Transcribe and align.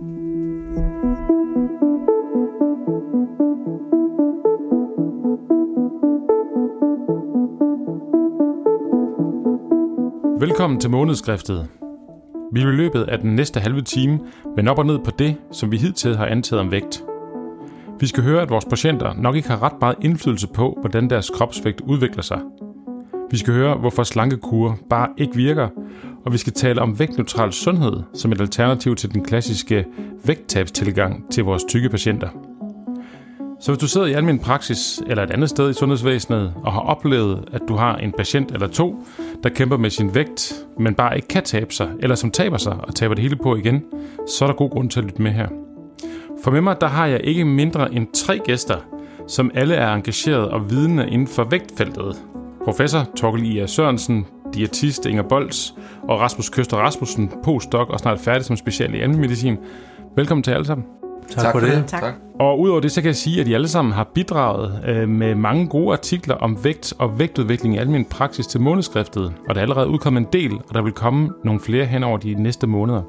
Velkommen 0.00 0.06
til 10.80 10.90
månedskriftet. 10.90 11.68
Vi 12.52 12.64
vil 12.64 12.72
i 12.72 12.76
løbet 12.76 13.02
af 13.02 13.18
den 13.18 13.34
næste 13.34 13.60
halve 13.60 13.82
time 13.82 14.20
vende 14.56 14.70
op 14.70 14.78
og 14.78 14.86
ned 14.86 14.98
på 14.98 15.10
det, 15.10 15.36
som 15.50 15.72
vi 15.72 15.76
hidtil 15.76 16.16
har 16.16 16.26
antaget 16.26 16.60
om 16.60 16.70
vægt. 16.70 17.04
Vi 18.00 18.06
skal 18.06 18.22
høre, 18.22 18.42
at 18.42 18.50
vores 18.50 18.64
patienter 18.64 19.14
nok 19.14 19.36
ikke 19.36 19.48
har 19.48 19.62
ret 19.62 19.80
meget 19.80 19.96
indflydelse 20.02 20.48
på, 20.48 20.78
hvordan 20.80 21.10
deres 21.10 21.30
kropsvægt 21.30 21.80
udvikler 21.80 22.22
sig. 22.22 22.40
Vi 23.30 23.36
skal 23.36 23.54
høre, 23.54 23.74
hvorfor 23.74 24.02
slankekur 24.02 24.78
bare 24.90 25.08
ikke 25.16 25.34
virker, 25.34 25.68
og 26.24 26.32
vi 26.32 26.38
skal 26.38 26.52
tale 26.52 26.82
om 26.82 26.98
vægtneutral 26.98 27.52
sundhed 27.52 28.02
som 28.14 28.32
et 28.32 28.40
alternativ 28.40 28.96
til 28.96 29.14
den 29.14 29.24
klassiske 29.24 29.84
vægttabstilgang 30.24 31.32
til 31.32 31.44
vores 31.44 31.64
tykke 31.64 31.88
patienter. 31.88 32.28
Så 33.60 33.72
hvis 33.72 33.78
du 33.78 33.88
sidder 33.88 34.06
i 34.06 34.12
almindelig 34.12 34.44
praksis 34.44 35.02
eller 35.06 35.22
et 35.22 35.30
andet 35.30 35.50
sted 35.50 35.70
i 35.70 35.72
sundhedsvæsenet 35.72 36.54
og 36.64 36.72
har 36.72 36.80
oplevet, 36.80 37.48
at 37.52 37.60
du 37.68 37.76
har 37.76 37.96
en 37.96 38.12
patient 38.12 38.52
eller 38.52 38.66
to, 38.68 39.04
der 39.42 39.48
kæmper 39.48 39.76
med 39.76 39.90
sin 39.90 40.14
vægt, 40.14 40.54
men 40.78 40.94
bare 40.94 41.16
ikke 41.16 41.28
kan 41.28 41.44
tabe 41.44 41.74
sig, 41.74 41.90
eller 42.00 42.16
som 42.16 42.30
taber 42.30 42.56
sig 42.56 42.76
og 42.82 42.94
taber 42.94 43.14
det 43.14 43.22
hele 43.22 43.36
på 43.36 43.56
igen, 43.56 43.82
så 44.28 44.44
er 44.44 44.46
der 44.46 44.56
god 44.56 44.70
grund 44.70 44.90
til 44.90 45.00
at 45.00 45.06
lytte 45.06 45.22
med 45.22 45.30
her. 45.30 45.48
For 46.44 46.50
med 46.50 46.60
mig, 46.60 46.76
der 46.80 46.86
har 46.86 47.06
jeg 47.06 47.20
ikke 47.24 47.44
mindre 47.44 47.94
end 47.94 48.06
tre 48.14 48.38
gæster, 48.38 48.76
som 49.28 49.50
alle 49.54 49.74
er 49.74 49.94
engageret 49.94 50.48
og 50.48 50.70
vidende 50.70 51.08
inden 51.08 51.28
for 51.28 51.44
vægtfeltet. 51.44 52.16
Professor 52.64 53.08
Torkel 53.16 53.56
I. 53.56 53.66
Sørensen, 53.66 54.26
diætist 54.54 55.06
Inger 55.06 55.22
Bolds 55.22 55.74
og 56.08 56.20
Rasmus 56.20 56.48
Køster 56.48 56.76
Rasmussen, 56.76 57.32
postdoc 57.44 57.88
og 57.88 57.98
snart 57.98 58.20
færdig 58.20 58.44
som 58.44 58.56
special 58.56 58.94
i 58.94 59.00
anden 59.00 59.20
medicin. 59.20 59.56
Velkommen 60.16 60.42
til 60.42 60.50
alle 60.50 60.66
sammen. 60.66 60.86
Tak, 61.30 61.44
tak 61.44 61.54
for 61.54 61.60
det. 61.60 61.84
Tak. 61.86 62.00
tak. 62.00 62.14
Og 62.40 62.60
udover 62.60 62.80
det, 62.80 62.92
så 62.92 63.00
kan 63.00 63.06
jeg 63.06 63.16
sige, 63.16 63.40
at 63.40 63.48
I 63.48 63.54
alle 63.54 63.68
sammen 63.68 63.92
har 63.92 64.04
bidraget 64.14 64.84
øh, 64.86 65.08
med 65.08 65.34
mange 65.34 65.68
gode 65.68 65.92
artikler 65.92 66.34
om 66.34 66.64
vægt 66.64 66.92
og 66.98 67.18
vægtudvikling 67.18 67.74
i 67.74 67.78
almindelig 67.78 68.06
praksis 68.10 68.46
til 68.46 68.60
månedskriftet. 68.60 69.32
Og 69.48 69.54
der 69.54 69.60
er 69.60 69.62
allerede 69.62 69.88
udkommet 69.88 70.20
en 70.20 70.26
del, 70.32 70.52
og 70.52 70.74
der 70.74 70.82
vil 70.82 70.92
komme 70.92 71.30
nogle 71.44 71.60
flere 71.60 71.84
hen 71.84 72.04
over 72.04 72.18
de 72.18 72.34
næste 72.34 72.66
måneder. 72.66 73.02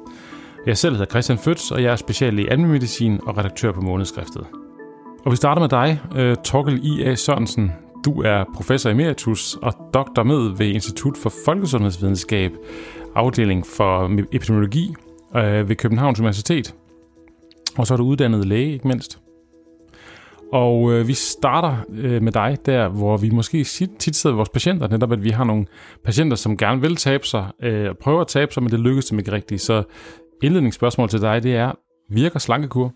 Jeg 0.66 0.78
selv 0.78 0.92
hedder 0.92 1.10
Christian 1.10 1.38
Føds, 1.38 1.70
og 1.70 1.82
jeg 1.82 1.92
er 1.92 1.96
special 1.96 2.38
i 2.38 2.46
almindelig 2.46 2.72
medicin 2.72 3.20
og 3.26 3.38
redaktør 3.38 3.72
på 3.72 3.80
månedskriftet. 3.80 4.46
Og 5.24 5.30
vi 5.30 5.36
starter 5.36 5.60
med 5.60 5.68
dig, 5.68 6.00
øh, 6.16 6.36
Torkel 6.44 6.80
I.A. 6.82 7.14
Sørensen. 7.14 7.72
Du 8.04 8.22
er 8.22 8.44
professor 8.54 8.90
emeritus 8.90 9.56
og 9.62 9.72
doktor 9.94 10.22
med 10.22 10.56
ved 10.56 10.66
Institut 10.66 11.16
for 11.16 11.32
Folkesundhedsvidenskab, 11.44 12.52
afdeling 13.14 13.66
for 13.66 14.04
epidemiologi 14.32 14.94
øh, 15.36 15.68
ved 15.68 15.76
Københavns 15.76 16.20
Universitet. 16.20 16.74
Og 17.78 17.86
så 17.86 17.94
er 17.94 17.98
du 17.98 18.04
uddannet 18.04 18.46
læge, 18.46 18.72
ikke 18.72 18.88
mindst. 18.88 19.18
Og 20.52 20.92
øh, 20.92 21.08
vi 21.08 21.14
starter 21.14 21.76
øh, 21.92 22.22
med 22.22 22.32
dig 22.32 22.58
der, 22.66 22.88
hvor 22.88 23.16
vi 23.16 23.30
måske 23.30 23.64
tit 23.98 24.16
sidder 24.16 24.36
vores 24.36 24.48
patienter, 24.48 24.88
netop 24.88 25.12
at 25.12 25.24
vi 25.24 25.30
har 25.30 25.44
nogle 25.44 25.66
patienter, 26.04 26.36
som 26.36 26.56
gerne 26.56 26.80
vil 26.80 26.96
tabe 26.96 27.26
sig, 27.26 27.46
øh, 27.62 27.88
og 27.88 27.98
prøver 27.98 28.20
at 28.20 28.26
tabe 28.26 28.52
sig, 28.52 28.62
men 28.62 28.72
det 28.72 28.80
lykkes 28.80 29.04
dem 29.04 29.18
ikke 29.18 29.32
rigtigt. 29.32 29.60
Så 29.60 29.82
indledningsspørgsmål 30.42 31.08
til 31.08 31.20
dig, 31.20 31.42
det 31.42 31.56
er, 31.56 31.72
virker 32.10 32.38
slankekur? 32.38 32.92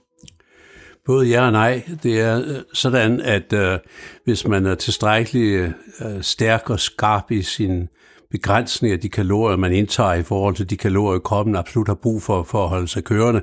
Både 1.07 1.27
ja 1.27 1.47
og 1.47 1.53
nej. 1.53 1.83
Det 2.03 2.21
er 2.21 2.39
øh, 2.39 2.63
sådan, 2.73 3.21
at 3.21 3.53
øh, 3.53 3.79
hvis 4.25 4.47
man 4.47 4.67
er 4.67 4.75
tilstrækkeligt 4.75 5.73
øh, 6.01 6.23
stærk 6.23 6.71
og 6.71 6.81
skarp 6.81 7.31
i 7.31 7.43
sin 7.43 7.89
begrænsning 8.31 8.93
af 8.93 9.01
de 9.01 9.09
kalorier, 9.09 9.57
man 9.57 9.73
indtager 9.73 10.15
i 10.15 10.23
forhold 10.23 10.55
til 10.55 10.71
de 10.71 10.77
kalorier, 10.77 11.19
kroppen 11.19 11.57
absolut 11.57 11.89
har 11.89 11.95
brug 11.95 12.23
for, 12.23 12.43
for 12.43 12.63
at 12.63 12.69
holde 12.69 12.89
sig 12.89 13.05
kørende, 13.05 13.41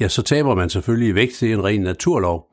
ja, 0.00 0.08
så 0.08 0.22
taber 0.22 0.54
man 0.54 0.70
selvfølgelig 0.70 1.08
i 1.08 1.14
vægt. 1.14 1.40
Det 1.40 1.50
er 1.50 1.54
en 1.54 1.64
ren 1.64 1.80
naturlov. 1.80 2.48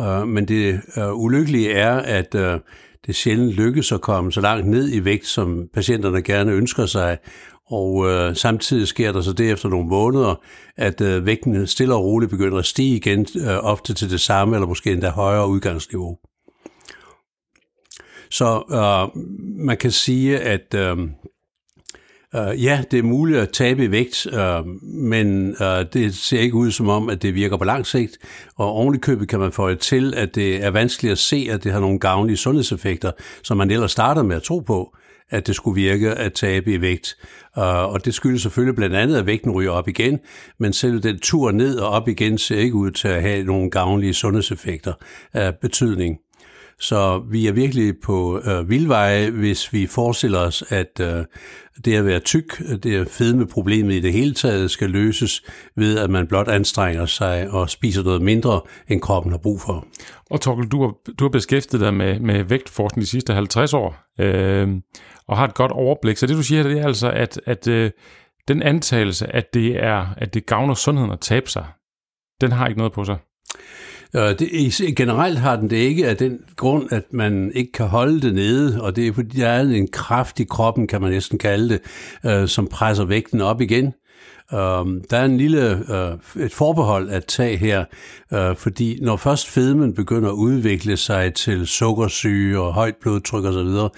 Øh, 0.00 0.28
men 0.28 0.48
det 0.48 0.80
øh, 0.96 1.14
ulykkelige 1.14 1.72
er, 1.72 1.94
at 1.94 2.34
øh, 2.34 2.60
det 3.06 3.16
sjældent 3.16 3.52
lykkes 3.52 3.92
at 3.92 4.00
komme 4.00 4.32
så 4.32 4.40
langt 4.40 4.66
ned 4.66 4.92
i 4.92 5.04
vægt, 5.04 5.26
som 5.26 5.68
patienterne 5.74 6.22
gerne 6.22 6.52
ønsker 6.52 6.86
sig. 6.86 7.18
Og 7.70 8.08
øh, 8.08 8.36
samtidig 8.36 8.88
sker 8.88 9.12
der 9.12 9.20
så 9.20 9.32
det 9.32 9.50
efter 9.50 9.68
nogle 9.68 9.88
måneder, 9.88 10.34
at 10.76 11.00
øh, 11.00 11.26
vægten 11.26 11.66
stille 11.66 11.94
og 11.94 12.04
roligt 12.04 12.30
begynder 12.30 12.58
at 12.58 12.66
stige 12.66 12.96
igen, 12.96 13.26
øh, 13.36 13.56
ofte 13.64 13.94
til 13.94 14.10
det 14.10 14.20
samme, 14.20 14.56
eller 14.56 14.66
måske 14.66 14.92
endda 14.92 15.08
højere 15.08 15.48
udgangsniveau. 15.48 16.18
Så 18.30 18.62
øh, 18.70 19.22
man 19.66 19.76
kan 19.76 19.90
sige, 19.90 20.38
at 20.38 20.74
øh, 20.74 20.98
øh, 22.34 22.64
ja, 22.64 22.82
det 22.90 22.98
er 22.98 23.02
muligt 23.02 23.38
at 23.38 23.52
tabe 23.52 23.84
i 23.84 23.90
vægt, 23.90 24.26
øh, 24.32 24.66
men 24.82 25.56
øh, 25.62 25.86
det 25.92 26.14
ser 26.14 26.40
ikke 26.40 26.54
ud 26.54 26.70
som 26.70 26.88
om, 26.88 27.08
at 27.08 27.22
det 27.22 27.34
virker 27.34 27.56
på 27.56 27.64
lang 27.64 27.86
sigt. 27.86 28.18
Og 28.56 28.66
oven 28.66 29.00
købet 29.00 29.28
kan 29.28 29.40
man 29.40 29.52
få 29.52 29.74
til, 29.74 30.14
at 30.16 30.34
det 30.34 30.64
er 30.64 30.70
vanskeligt 30.70 31.12
at 31.12 31.18
se, 31.18 31.48
at 31.50 31.64
det 31.64 31.72
har 31.72 31.80
nogle 31.80 31.98
gavnlige 31.98 32.36
sundhedseffekter, 32.36 33.12
som 33.42 33.56
man 33.56 33.70
ellers 33.70 33.92
starter 33.92 34.22
med 34.22 34.36
at 34.36 34.42
tro 34.42 34.58
på 34.60 34.96
at 35.32 35.46
det 35.46 35.56
skulle 35.56 35.82
virke 35.82 36.10
at 36.10 36.32
tabe 36.32 36.72
i 36.72 36.80
vægt. 36.80 37.16
Og 37.54 38.04
det 38.04 38.14
skyldes 38.14 38.42
selvfølgelig 38.42 38.76
blandt 38.76 38.96
andet, 38.96 39.16
at 39.16 39.26
vægten 39.26 39.50
ryger 39.50 39.70
op 39.70 39.88
igen, 39.88 40.18
men 40.58 40.72
selv 40.72 41.02
den 41.02 41.18
tur 41.18 41.50
ned 41.50 41.78
og 41.78 41.88
op 41.88 42.08
igen 42.08 42.38
ser 42.38 42.56
ikke 42.56 42.74
ud 42.74 42.90
til 42.90 43.08
at 43.08 43.22
have 43.22 43.44
nogle 43.44 43.70
gavnlige 43.70 44.14
sundhedseffekter 44.14 44.92
af 45.32 45.54
betydning. 45.54 46.18
Så 46.82 47.22
vi 47.30 47.46
er 47.46 47.52
virkelig 47.52 47.94
på 48.04 48.40
øh, 48.44 48.70
vildveje, 48.70 49.30
hvis 49.30 49.72
vi 49.72 49.86
forestiller 49.86 50.38
os, 50.38 50.64
at 50.68 51.00
øh, 51.00 51.24
det 51.84 51.96
at 51.96 52.06
være 52.06 52.20
tyk, 52.20 52.58
det 52.82 53.08
fedme 53.08 53.46
problemet 53.46 53.94
i 53.94 54.00
det 54.00 54.12
hele 54.12 54.34
taget, 54.34 54.70
skal 54.70 54.90
løses 54.90 55.42
ved, 55.76 55.98
at 55.98 56.10
man 56.10 56.26
blot 56.26 56.48
anstrenger 56.48 57.06
sig 57.06 57.50
og 57.50 57.70
spiser 57.70 58.02
noget 58.02 58.22
mindre, 58.22 58.60
end 58.88 59.00
kroppen 59.00 59.32
har 59.32 59.38
brug 59.38 59.60
for. 59.60 59.86
Og 60.30 60.40
Torkel, 60.40 60.68
du 60.68 60.82
har, 60.82 60.94
du 61.18 61.24
har 61.24 61.28
beskæftiget 61.28 61.80
dig 61.80 61.94
med, 61.94 62.20
med 62.20 62.44
vægtforskning 62.44 63.02
de 63.02 63.10
sidste 63.10 63.34
50 63.34 63.74
år, 63.74 63.96
øh, 64.20 64.68
og 65.32 65.38
har 65.38 65.44
et 65.44 65.54
godt 65.54 65.72
overblik. 65.72 66.16
Så 66.16 66.26
det 66.26 66.36
du 66.36 66.42
siger, 66.42 66.62
det 66.62 66.78
er 66.78 66.86
altså, 66.86 67.10
at, 67.10 67.40
at 67.46 67.68
øh, 67.68 67.90
den 68.48 68.62
antagelse, 68.62 69.34
at 69.34 69.54
det, 69.54 69.84
er, 69.84 70.06
at 70.16 70.34
det 70.34 70.46
gavner 70.46 70.74
sundheden 70.74 71.10
at 71.10 71.20
tabe 71.20 71.50
sig, 71.50 71.66
den 72.40 72.52
har 72.52 72.66
ikke 72.66 72.78
noget 72.78 72.92
på 72.92 73.04
sig. 73.04 73.16
Øh, 74.16 74.38
Det, 74.38 74.94
generelt 74.96 75.38
har 75.38 75.56
den 75.56 75.70
det 75.70 75.76
ikke 75.76 76.08
af 76.08 76.16
den 76.16 76.38
grund, 76.56 76.92
at 76.92 77.12
man 77.12 77.52
ikke 77.54 77.72
kan 77.72 77.86
holde 77.86 78.20
det 78.20 78.34
nede, 78.34 78.82
og 78.82 78.96
det 78.96 79.06
er 79.06 79.12
fordi, 79.12 79.40
der 79.40 79.48
er 79.48 79.62
en 79.62 79.88
kraft 79.88 80.40
i 80.40 80.44
kroppen, 80.44 80.86
kan 80.86 81.00
man 81.00 81.10
næsten 81.10 81.38
kalde 81.38 81.68
det, 81.68 81.80
øh, 82.26 82.48
som 82.48 82.66
presser 82.66 83.04
vægten 83.04 83.40
op 83.40 83.60
igen. 83.60 83.94
Um, 84.52 85.02
der 85.10 85.16
er 85.16 85.24
en 85.24 85.36
lille 85.36 85.92
øh, 85.94 86.44
et 86.44 86.52
forbehold 86.52 87.10
at 87.10 87.24
tage 87.24 87.56
her, 87.56 87.84
øh, 88.32 88.56
fordi 88.56 88.98
når 89.02 89.16
først 89.16 89.48
fedmen 89.48 89.94
begynder 89.94 90.28
at 90.28 90.34
udvikle 90.34 90.96
sig 90.96 91.34
til 91.34 91.66
sukkersyge 91.66 92.60
og 92.60 92.74
højt 92.74 92.96
blodtryk 92.96 93.44
osv., 93.44 93.54
så, 93.54 93.88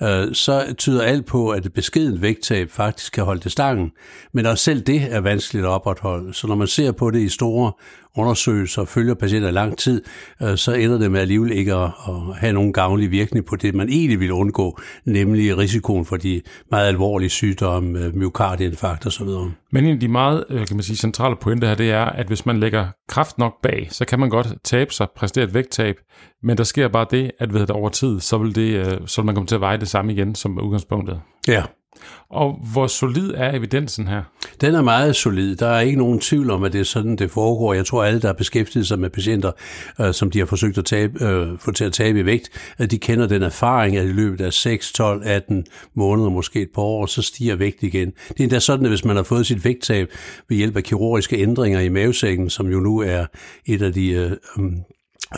uh, 0.00 0.32
så 0.32 0.74
tyder 0.78 1.02
alt 1.02 1.26
på, 1.26 1.50
at 1.50 1.66
et 1.66 1.72
beskedent 1.72 2.22
vægttab 2.22 2.70
faktisk 2.70 3.12
kan 3.12 3.24
holde 3.24 3.40
det 3.40 3.52
stangen. 3.52 3.92
Men 4.32 4.46
også 4.46 4.64
selv 4.64 4.80
det 4.80 5.02
er 5.10 5.20
vanskeligt 5.20 5.64
at 5.64 5.70
opretholde. 5.70 6.34
Så 6.34 6.46
når 6.46 6.54
man 6.54 6.66
ser 6.66 6.92
på 6.92 7.10
det 7.10 7.20
i 7.20 7.28
store 7.28 7.72
undersøgelser 8.16 8.82
og 8.82 8.88
følger 8.88 9.14
patienter 9.14 9.48
i 9.48 9.52
lang 9.52 9.78
tid, 9.78 10.02
uh, 10.40 10.54
så 10.54 10.72
ender 10.72 10.98
det 10.98 11.10
med 11.10 11.20
alligevel 11.20 11.52
ikke 11.52 11.74
at, 11.74 11.90
at 12.08 12.36
have 12.36 12.52
nogen 12.52 12.72
gavnlig 12.72 13.10
virkning 13.10 13.46
på 13.46 13.56
det, 13.56 13.74
man 13.74 13.88
egentlig 13.88 14.20
vil 14.20 14.32
undgå, 14.32 14.80
nemlig 15.04 15.58
risikoen 15.58 16.04
for 16.04 16.16
de 16.16 16.42
meget 16.70 16.88
alvorlige 16.88 17.30
sygdomme, 17.30 18.12
myokardinfarkt 18.14 19.06
osv. 19.06 19.28
Men 19.72 19.84
en 19.84 19.94
af 19.94 20.00
de 20.00 20.08
meget 20.08 20.44
øh, 20.50 20.66
kan 20.66 20.76
man 20.76 20.82
sige, 20.82 20.96
centrale 20.96 21.36
pointer 21.36 21.68
her, 21.68 21.74
det 21.74 21.90
er, 21.90 22.04
at 22.04 22.26
hvis 22.26 22.46
man 22.46 22.60
lægger 22.60 22.86
kraft 23.08 23.38
nok 23.38 23.52
bag, 23.62 23.88
så 23.90 24.04
kan 24.04 24.20
man 24.20 24.30
godt 24.30 24.54
tabe 24.64 24.92
sig, 24.92 25.06
præstere 25.16 25.44
et 25.44 25.54
vægttab, 25.54 25.96
men 26.42 26.56
der 26.56 26.64
sker 26.64 26.88
bare 26.88 27.06
det, 27.10 27.30
at 27.38 27.54
ved 27.54 27.60
det 27.60 27.70
over 27.70 27.88
tid, 27.88 28.20
så 28.20 28.38
vil, 28.38 28.54
det, 28.54 28.86
øh, 28.86 28.98
så 29.06 29.20
vil 29.20 29.26
man 29.26 29.34
komme 29.34 29.46
til 29.46 29.54
at 29.54 29.60
veje 29.60 29.78
det 29.78 29.88
samme 29.88 30.12
igen 30.12 30.34
som 30.34 30.60
udgangspunktet. 30.60 31.20
Ja, 31.48 31.62
og 32.30 32.60
hvor 32.72 32.86
solid 32.86 33.32
er 33.34 33.56
evidensen 33.56 34.08
her? 34.08 34.22
Den 34.60 34.74
er 34.74 34.82
meget 34.82 35.16
solid. 35.16 35.56
Der 35.56 35.66
er 35.66 35.80
ikke 35.80 35.98
nogen 35.98 36.20
tvivl 36.20 36.50
om, 36.50 36.64
at 36.64 36.72
det 36.72 36.80
er 36.80 36.84
sådan, 36.84 37.16
det 37.16 37.30
foregår. 37.30 37.74
Jeg 37.74 37.86
tror, 37.86 38.04
alle, 38.04 38.20
der 38.20 38.28
har 38.28 38.32
beskæftiget 38.32 38.86
sig 38.86 38.98
med 38.98 39.10
patienter, 39.10 39.52
øh, 40.00 40.14
som 40.14 40.30
de 40.30 40.38
har 40.38 40.46
forsøgt 40.46 40.78
at 40.78 40.84
tabe, 40.84 41.24
øh, 41.24 41.58
få 41.58 41.72
til 41.72 41.84
at 41.84 41.92
tabe 41.92 42.20
i 42.20 42.24
vægt, 42.24 42.50
at 42.78 42.90
de 42.90 42.98
kender 42.98 43.26
den 43.26 43.42
erfaring, 43.42 43.96
at 43.96 44.04
i 44.04 44.12
løbet 44.12 44.40
af 44.40 44.52
6, 44.52 44.92
12, 44.92 45.22
18 45.24 45.66
måneder, 45.94 46.30
måske 46.30 46.60
et 46.62 46.70
par 46.74 46.82
år, 46.82 47.06
så 47.06 47.22
stiger 47.22 47.56
vægt 47.56 47.82
igen. 47.82 48.12
Det 48.28 48.40
er 48.40 48.44
endda 48.44 48.60
sådan, 48.60 48.84
at 48.84 48.90
hvis 48.90 49.04
man 49.04 49.16
har 49.16 49.22
fået 49.22 49.46
sit 49.46 49.64
vægttab 49.64 50.08
ved 50.48 50.56
hjælp 50.56 50.76
af 50.76 50.84
kirurgiske 50.84 51.36
ændringer 51.36 51.80
i 51.80 51.88
mavesækken, 51.88 52.50
som 52.50 52.66
jo 52.66 52.80
nu 52.80 52.98
er 52.98 53.26
et 53.66 53.82
af 53.82 53.92
de 53.92 54.10
øh, 54.10 54.30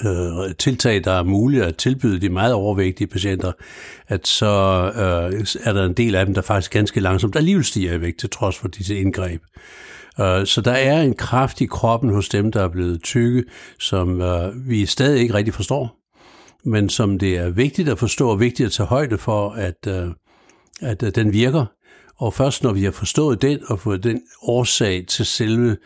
øh, 0.05 0.55
tiltag, 0.55 1.05
der 1.05 1.13
er 1.13 1.23
muligt 1.23 1.63
at 1.63 1.77
tilbyde 1.77 2.21
de 2.21 2.29
meget 2.29 2.55
overvægtige 2.55 3.09
patienter, 3.09 3.53
at 4.09 4.27
så 4.27 4.47
øh, 4.95 5.47
er 5.65 5.73
der 5.73 5.85
en 5.85 5.93
del 5.93 6.15
af 6.15 6.27
dem, 6.27 6.35
der 6.35 6.43
faktisk 6.43 6.73
ganske 6.73 7.01
langsomt 7.01 7.37
alligevel 7.37 7.65
stiger 7.65 7.93
i 7.93 8.01
vægt, 8.01 8.19
til 8.19 8.31
trods 8.31 8.57
for 8.57 8.69
disse 8.69 8.97
indgreb. 8.97 9.43
Øh, 10.21 10.47
så 10.47 10.61
der 10.65 10.73
er 10.73 11.03
en 11.03 11.15
kraft 11.15 11.61
i 11.61 11.67
kroppen 11.67 12.11
hos 12.11 12.29
dem, 12.29 12.53
der 12.53 12.63
er 12.63 12.69
blevet 12.69 13.03
tykke, 13.03 13.45
som 13.81 14.21
øh, 14.21 14.69
vi 14.69 14.87
stadig 14.87 15.21
ikke 15.21 15.35
rigtig 15.35 15.55
forstår, 15.55 15.97
men 16.65 16.89
som 16.89 17.19
det 17.19 17.37
er 17.37 17.51
vigtigt 17.51 17.89
at 17.89 17.99
forstå 17.99 18.29
og 18.31 18.41
vigtigt 18.41 18.67
at 18.67 18.73
tage 18.73 18.87
højde 18.87 19.19
for, 19.19 19.51
at, 19.51 19.87
øh, 19.89 20.09
at 20.81 21.03
øh, 21.03 21.15
den 21.15 21.33
virker. 21.33 21.67
Og 22.19 22.35
først 22.35 22.63
når 22.63 22.73
vi 22.73 22.85
har 22.85 22.91
forstået 22.91 23.43
den 23.43 23.59
og 23.69 23.79
fået 23.79 24.05
den 24.05 24.23
årsag 24.43 25.05
til 25.09 25.27
selve 25.27 25.77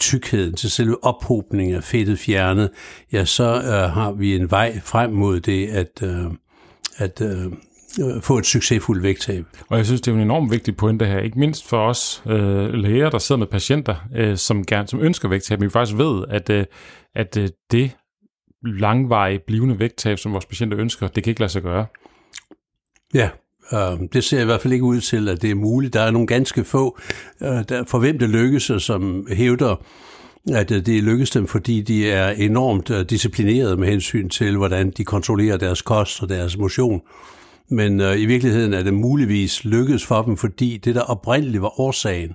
tykkheden, 0.00 0.54
til 0.54 0.70
selve 0.70 1.04
ophobningen 1.04 1.76
af 1.76 1.84
fedtet 1.84 2.18
fjernet, 2.18 2.70
ja, 3.12 3.24
så 3.24 3.44
øh, 3.44 3.92
har 3.92 4.12
vi 4.12 4.36
en 4.36 4.50
vej 4.50 4.80
frem 4.80 5.12
mod 5.12 5.40
det 5.40 5.66
at, 5.66 6.02
øh, 6.02 6.24
at 6.96 7.20
øh, 7.20 7.52
få 8.22 8.38
et 8.38 8.46
succesfuldt 8.46 9.02
vægttab. 9.02 9.44
Og 9.68 9.76
jeg 9.76 9.86
synes, 9.86 10.00
det 10.00 10.10
er 10.10 10.14
en 10.14 10.20
enormt 10.20 10.50
vigtig 10.50 10.76
pointe 10.76 11.06
her, 11.06 11.18
ikke 11.18 11.38
mindst 11.38 11.68
for 11.68 11.88
os 11.88 12.22
øh, 12.26 12.72
læger, 12.72 13.10
der 13.10 13.18
sidder 13.18 13.38
med 13.38 13.46
patienter, 13.46 13.96
øh, 14.14 14.36
som 14.36 14.66
gerne 14.66 14.88
som 14.88 15.00
ønsker 15.00 15.28
vægttab, 15.28 15.58
men 15.58 15.66
vi 15.66 15.70
faktisk 15.70 15.98
ved, 15.98 16.24
at, 16.28 16.50
øh, 16.50 16.64
at 17.14 17.36
øh, 17.36 17.48
det 17.70 17.90
langvarige 18.64 19.40
blivende 19.46 19.78
vægttab, 19.78 20.18
som 20.18 20.32
vores 20.32 20.46
patienter 20.46 20.78
ønsker, 20.78 21.08
det 21.08 21.24
kan 21.24 21.30
ikke 21.30 21.40
lade 21.40 21.52
sig 21.52 21.62
gøre. 21.62 21.86
Ja, 23.14 23.24
øh, 23.24 23.30
Øhm, 23.74 24.08
det 24.08 24.24
ser 24.24 24.42
i 24.42 24.44
hvert 24.44 24.60
fald 24.60 24.72
ikke 24.72 24.84
ud 24.84 25.00
til, 25.00 25.28
at 25.28 25.42
det 25.42 25.50
er 25.50 25.54
muligt. 25.54 25.94
Der 25.94 26.00
er 26.00 26.10
nogle 26.10 26.26
ganske 26.26 26.64
få, 26.64 26.98
øh, 27.40 27.48
der, 27.68 27.84
for 27.84 27.98
hvem 27.98 28.18
det 28.18 28.30
lykkes, 28.30 28.70
og 28.70 28.80
som 28.80 29.26
hævder, 29.32 29.76
at 30.52 30.70
øh, 30.70 30.86
det 30.86 31.04
lykkes 31.04 31.30
dem, 31.30 31.46
fordi 31.46 31.80
de 31.80 32.10
er 32.10 32.30
enormt 32.30 32.90
øh, 32.90 33.04
disciplinerede 33.04 33.76
med 33.76 33.88
hensyn 33.88 34.28
til, 34.28 34.56
hvordan 34.56 34.90
de 34.90 35.04
kontrollerer 35.04 35.56
deres 35.56 35.82
kost 35.82 36.22
og 36.22 36.28
deres 36.28 36.58
motion. 36.58 37.00
Men 37.70 38.00
øh, 38.00 38.20
i 38.20 38.26
virkeligheden 38.26 38.74
er 38.74 38.82
det 38.82 38.94
muligvis 38.94 39.64
lykkedes 39.64 40.06
for 40.06 40.22
dem, 40.22 40.36
fordi 40.36 40.76
det, 40.76 40.94
der 40.94 41.00
oprindeligt 41.00 41.62
var 41.62 41.80
årsagen, 41.80 42.34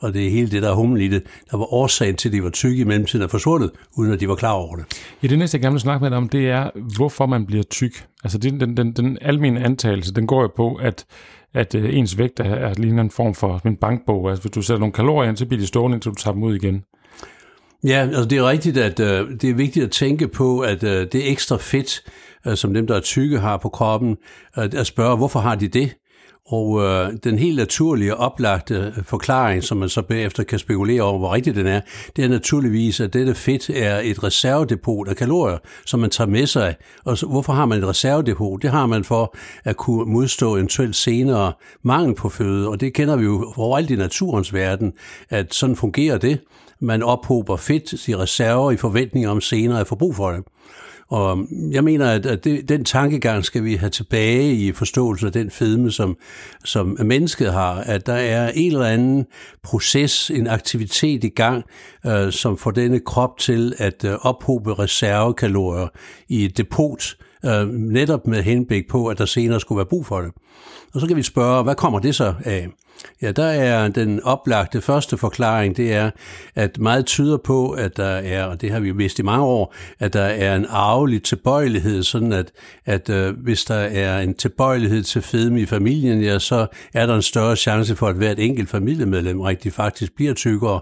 og 0.00 0.14
det 0.14 0.26
er 0.26 0.30
hele 0.30 0.50
det, 0.50 0.62
der 0.62 0.70
er 0.70 0.74
humlen 0.74 1.02
i 1.02 1.08
det, 1.08 1.22
der 1.50 1.56
var 1.56 1.74
årsagen 1.74 2.16
til, 2.16 2.28
at 2.28 2.32
de 2.32 2.42
var 2.42 2.50
tykke 2.50 2.80
i 2.80 2.84
mellemtiden 2.84 3.24
er 3.24 3.28
forsvundet, 3.28 3.70
uden 3.96 4.12
at 4.12 4.20
de 4.20 4.28
var 4.28 4.34
klar 4.34 4.52
over 4.52 4.76
det. 4.76 4.84
Ja, 5.22 5.28
det 5.28 5.38
næste, 5.38 5.56
jeg 5.56 5.62
gerne 5.62 5.74
vil 5.74 5.80
snakke 5.80 6.02
med 6.02 6.10
dig 6.10 6.18
om, 6.18 6.28
det 6.28 6.50
er, 6.50 6.70
hvorfor 6.96 7.26
man 7.26 7.46
bliver 7.46 7.62
tyk. 7.62 8.06
Altså 8.24 8.38
den, 8.38 8.60
den, 8.60 8.76
den, 8.76 8.92
den 8.92 9.18
almindelige 9.20 9.64
antagelse, 9.64 10.14
den 10.14 10.26
går 10.26 10.42
jo 10.42 10.50
på, 10.56 10.74
at 10.74 11.06
at 11.56 11.74
øh, 11.74 11.96
ens 11.96 12.18
vægt 12.18 12.40
er, 12.40 12.44
er 12.44 12.74
ligner 12.74 13.02
en 13.02 13.10
form 13.10 13.34
for 13.34 13.60
en 13.66 13.76
bankbog. 13.76 14.30
Altså 14.30 14.42
hvis 14.42 14.52
du 14.52 14.62
sætter 14.62 14.78
nogle 14.80 14.92
kalorier 14.92 15.28
ind, 15.28 15.36
så 15.36 15.46
bliver 15.46 15.60
de 15.60 15.66
stående, 15.66 15.94
indtil 15.94 16.10
du 16.10 16.16
tager 16.16 16.34
dem 16.34 16.42
ud 16.42 16.54
igen. 16.54 16.82
Ja, 17.84 18.00
altså 18.00 18.24
det 18.24 18.38
er 18.38 18.48
rigtigt, 18.48 18.76
at 18.76 19.00
øh, 19.00 19.30
det 19.40 19.50
er 19.50 19.54
vigtigt 19.54 19.84
at 19.84 19.90
tænke 19.90 20.28
på, 20.28 20.60
at 20.60 20.82
øh, 20.82 21.06
det 21.12 21.30
ekstra 21.30 21.56
fedt, 21.56 22.02
øh, 22.46 22.56
som 22.56 22.74
dem, 22.74 22.86
der 22.86 22.96
er 22.96 23.00
tykke, 23.00 23.38
har 23.38 23.56
på 23.56 23.68
kroppen, 23.68 24.16
øh, 24.58 24.64
at 24.76 24.86
spørge, 24.86 25.16
hvorfor 25.16 25.40
har 25.40 25.54
de 25.54 25.68
det? 25.68 25.96
Og 26.48 26.82
øh, 26.82 27.12
den 27.24 27.38
helt 27.38 27.56
naturlige 27.56 28.16
oplagte 28.16 28.74
øh, 28.74 29.04
forklaring, 29.04 29.62
som 29.62 29.78
man 29.78 29.88
så 29.88 30.02
bagefter 30.02 30.42
kan 30.42 30.58
spekulere 30.58 31.02
over, 31.02 31.18
hvor 31.18 31.34
rigtig 31.34 31.54
den 31.54 31.66
er, 31.66 31.80
det 32.16 32.24
er 32.24 32.28
naturligvis, 32.28 33.00
at 33.00 33.12
dette 33.12 33.34
fedt 33.34 33.70
er 33.70 34.00
et 34.04 34.24
reservedepot 34.24 35.08
af 35.08 35.16
kalorier, 35.16 35.58
som 35.86 36.00
man 36.00 36.10
tager 36.10 36.28
med 36.28 36.46
sig. 36.46 36.74
Og 37.04 37.18
så, 37.18 37.26
hvorfor 37.26 37.52
har 37.52 37.66
man 37.66 37.78
et 37.78 37.88
reservedepot? 37.88 38.62
Det 38.62 38.70
har 38.70 38.86
man 38.86 39.04
for 39.04 39.36
at 39.64 39.76
kunne 39.76 40.12
modstå 40.12 40.56
eventuelt 40.56 40.96
senere 40.96 41.52
mangel 41.82 42.14
på 42.14 42.28
føde, 42.28 42.68
og 42.68 42.80
det 42.80 42.94
kender 42.94 43.16
vi 43.16 43.24
jo 43.24 43.52
overalt 43.56 43.90
i 43.90 43.96
naturens 43.96 44.54
verden, 44.54 44.92
at 45.30 45.54
sådan 45.54 45.76
fungerer 45.76 46.18
det. 46.18 46.40
Man 46.80 47.02
ophober 47.02 47.56
fedt 47.56 48.08
i 48.08 48.16
reserver 48.16 48.70
i 48.70 48.76
forventning 48.76 49.28
om 49.28 49.40
senere 49.40 49.80
at 49.80 49.86
få 49.86 49.94
brug 49.94 50.16
for 50.16 50.30
det. 50.30 50.42
Og 51.08 51.46
jeg 51.70 51.84
mener, 51.84 52.10
at 52.10 52.44
det, 52.44 52.68
den 52.68 52.84
tankegang 52.84 53.44
skal 53.44 53.64
vi 53.64 53.74
have 53.74 53.90
tilbage 53.90 54.54
i 54.54 54.72
forståelsen 54.72 55.26
af 55.26 55.32
den 55.32 55.50
fedme, 55.50 55.90
som, 55.90 56.16
som 56.64 56.96
mennesket 57.00 57.52
har, 57.52 57.74
at 57.74 58.06
der 58.06 58.12
er 58.14 58.50
en 58.54 58.72
eller 58.72 58.86
anden 58.86 59.26
proces, 59.62 60.30
en 60.30 60.46
aktivitet 60.46 61.24
i 61.24 61.28
gang, 61.28 61.64
øh, 62.06 62.32
som 62.32 62.58
får 62.58 62.70
denne 62.70 63.00
krop 63.00 63.38
til 63.38 63.74
at 63.78 64.04
øh, 64.04 64.14
ophobe 64.22 64.74
reservekalorier 64.74 65.88
i 66.28 66.44
et 66.44 66.56
depot, 66.56 67.16
øh, 67.44 67.68
netop 67.68 68.26
med 68.26 68.42
henblik 68.42 68.88
på, 68.88 69.06
at 69.06 69.18
der 69.18 69.26
senere 69.26 69.60
skulle 69.60 69.76
være 69.76 69.86
brug 69.86 70.06
for 70.06 70.20
det. 70.20 70.30
Og 70.94 71.00
så 71.00 71.06
kan 71.06 71.16
vi 71.16 71.22
spørge, 71.22 71.62
hvad 71.62 71.74
kommer 71.74 71.98
det 71.98 72.14
så 72.14 72.34
af? 72.44 72.68
Ja, 73.22 73.32
der 73.32 73.44
er 73.44 73.88
den 73.88 74.22
oplagte 74.22 74.80
første 74.80 75.16
forklaring, 75.16 75.76
det 75.76 75.92
er, 75.92 76.10
at 76.54 76.78
meget 76.78 77.06
tyder 77.06 77.36
på, 77.36 77.70
at 77.70 77.96
der 77.96 78.04
er, 78.04 78.44
og 78.44 78.60
det 78.60 78.70
har 78.70 78.80
vi 78.80 78.88
jo 78.88 78.94
vidst 78.96 79.18
i 79.18 79.22
mange 79.22 79.44
år, 79.44 79.74
at 79.98 80.12
der 80.12 80.22
er 80.22 80.56
en 80.56 80.66
arvelig 80.68 81.22
tilbøjelighed, 81.22 82.02
sådan 82.02 82.32
at, 82.32 82.52
at 82.86 83.10
øh, 83.10 83.34
hvis 83.42 83.64
der 83.64 83.74
er 83.74 84.20
en 84.20 84.34
tilbøjelighed 84.34 85.02
til 85.02 85.22
fedme 85.22 85.60
i 85.60 85.66
familien, 85.66 86.22
ja, 86.22 86.38
så 86.38 86.66
er 86.94 87.06
der 87.06 87.14
en 87.14 87.22
større 87.22 87.56
chance 87.56 87.96
for, 87.96 88.06
at 88.06 88.16
hvert 88.16 88.38
enkelt 88.38 88.68
familiemedlem 88.68 89.40
rigtig 89.40 89.72
faktisk 89.72 90.16
bliver 90.16 90.34
tykkere. 90.34 90.80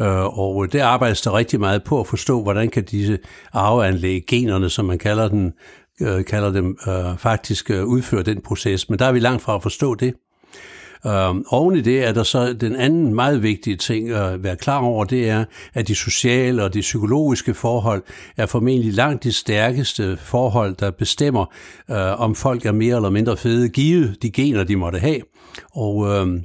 Øh, 0.00 0.38
og 0.38 0.72
det 0.72 0.80
arbejdes 0.80 1.20
der 1.20 1.36
rigtig 1.36 1.60
meget 1.60 1.84
på 1.84 2.00
at 2.00 2.06
forstå, 2.06 2.42
hvordan 2.42 2.68
kan 2.68 2.84
disse 2.84 3.18
arveanlæg, 3.52 4.24
generne, 4.26 4.70
som 4.70 4.84
man 4.84 4.98
kalder 4.98 5.28
den, 5.28 5.52
øh, 6.00 6.24
kalder 6.24 6.52
dem, 6.52 6.78
øh, 6.88 7.18
faktisk 7.18 7.70
øh, 7.70 7.84
udføre 7.84 8.22
den 8.22 8.40
proces. 8.40 8.90
Men 8.90 8.98
der 8.98 9.06
er 9.06 9.12
vi 9.12 9.18
langt 9.18 9.42
fra 9.42 9.54
at 9.54 9.62
forstå 9.62 9.94
det. 9.94 10.14
Øh, 11.06 11.34
oven 11.50 11.76
i 11.76 11.80
det 11.80 12.04
er 12.04 12.12
der 12.12 12.22
så 12.22 12.52
den 12.52 12.76
anden 12.76 13.14
meget 13.14 13.42
vigtige 13.42 13.76
ting 13.76 14.10
at 14.10 14.42
være 14.42 14.56
klar 14.56 14.78
over, 14.78 15.04
det 15.04 15.28
er, 15.28 15.44
at 15.74 15.88
de 15.88 15.94
sociale 15.94 16.64
og 16.64 16.74
de 16.74 16.80
psykologiske 16.80 17.54
forhold 17.54 18.02
er 18.36 18.46
formentlig 18.46 18.94
langt 18.94 19.24
de 19.24 19.32
stærkeste 19.32 20.16
forhold, 20.16 20.76
der 20.76 20.90
bestemmer, 20.90 21.44
øh, 21.90 22.20
om 22.20 22.34
folk 22.34 22.66
er 22.66 22.72
mere 22.72 22.96
eller 22.96 23.10
mindre 23.10 23.36
fede, 23.36 23.68
givet 23.68 24.22
de 24.22 24.30
gener, 24.30 24.64
de 24.64 24.76
måtte 24.76 24.98
have. 24.98 25.20
Og 25.74 26.08
øhm, 26.08 26.36
øh, 26.36 26.42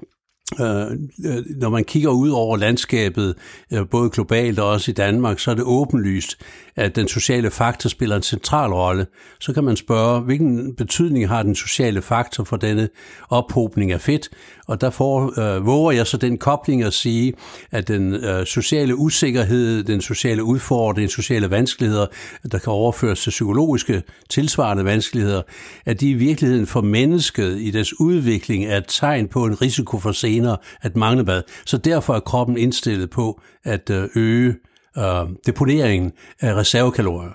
Øh, 0.59 1.43
når 1.57 1.69
man 1.69 1.83
kigger 1.83 2.09
ud 2.09 2.29
over 2.29 2.57
landskabet, 2.57 3.35
øh, 3.73 3.89
både 3.91 4.09
globalt 4.09 4.59
og 4.59 4.69
også 4.69 4.91
i 4.91 4.93
Danmark, 4.93 5.39
så 5.39 5.51
er 5.51 5.55
det 5.55 5.63
åbenlyst, 5.63 6.37
at 6.77 6.95
den 6.95 7.07
sociale 7.07 7.51
faktor 7.51 7.89
spiller 7.89 8.15
en 8.15 8.21
central 8.21 8.71
rolle. 8.71 9.07
Så 9.39 9.53
kan 9.53 9.63
man 9.63 9.75
spørge, 9.75 10.21
hvilken 10.21 10.75
betydning 10.75 11.27
har 11.27 11.43
den 11.43 11.55
sociale 11.55 12.01
faktor 12.01 12.43
for 12.43 12.57
denne 12.57 12.89
ophobning 13.29 13.91
af 13.91 14.01
fedt? 14.01 14.29
Og 14.67 14.81
der 14.81 14.89
får, 14.89 15.39
øh, 15.39 15.65
våger 15.65 15.91
jeg 15.91 16.07
så 16.07 16.17
den 16.17 16.37
kobling 16.37 16.83
at 16.83 16.93
sige, 16.93 17.33
at 17.71 17.87
den 17.87 18.13
øh, 18.13 18.45
sociale 18.45 18.95
usikkerhed, 18.95 19.83
den 19.83 20.01
sociale 20.01 20.43
udfordring, 20.43 21.01
den 21.01 21.09
sociale 21.09 21.49
vanskeligheder, 21.49 22.05
der 22.51 22.57
kan 22.57 22.73
overføres 22.73 23.21
til 23.21 23.29
psykologiske 23.29 24.03
tilsvarende 24.29 24.85
vanskeligheder, 24.85 25.41
at 25.85 26.01
de 26.01 26.09
i 26.09 26.13
virkeligheden 26.13 26.67
for 26.67 26.81
mennesket 26.81 27.61
i 27.61 27.71
deres 27.71 27.99
udvikling 27.99 28.65
er 28.65 28.77
et 28.77 28.85
tegn 28.87 29.27
på 29.27 29.45
en 29.45 29.61
risiko 29.61 29.99
for 29.99 30.11
senere 30.11 30.57
at 30.81 30.95
mangle 30.95 31.23
mad. 31.23 31.43
Så 31.65 31.77
derfor 31.77 32.15
er 32.15 32.19
kroppen 32.19 32.57
indstillet 32.57 33.09
på 33.09 33.41
at 33.63 33.89
øh, 33.89 34.09
øge 34.15 34.55
øh, 34.97 35.35
deponeringen 35.45 36.11
af 36.39 36.55
reservekalorier. 36.55 37.33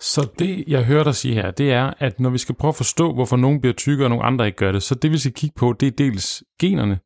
Så 0.00 0.28
det, 0.38 0.64
jeg 0.68 0.84
hører 0.84 1.04
dig 1.04 1.14
sige 1.14 1.34
her, 1.34 1.50
det 1.50 1.72
er, 1.72 1.92
at 1.98 2.20
når 2.20 2.30
vi 2.30 2.38
skal 2.38 2.54
prøve 2.54 2.68
at 2.68 2.76
forstå, 2.76 3.14
hvorfor 3.14 3.36
nogen 3.36 3.60
bliver 3.60 3.74
tykkere, 3.74 4.06
og 4.06 4.10
nogle 4.10 4.24
andre 4.24 4.46
ikke 4.46 4.58
gør 4.58 4.72
det, 4.72 4.82
så 4.82 4.94
det 4.94 5.12
vi 5.12 5.18
skal 5.18 5.32
kigge 5.32 5.54
på, 5.56 5.74
det 5.80 5.86
er 5.86 5.90
dels 5.90 6.42
generne, 6.60 6.98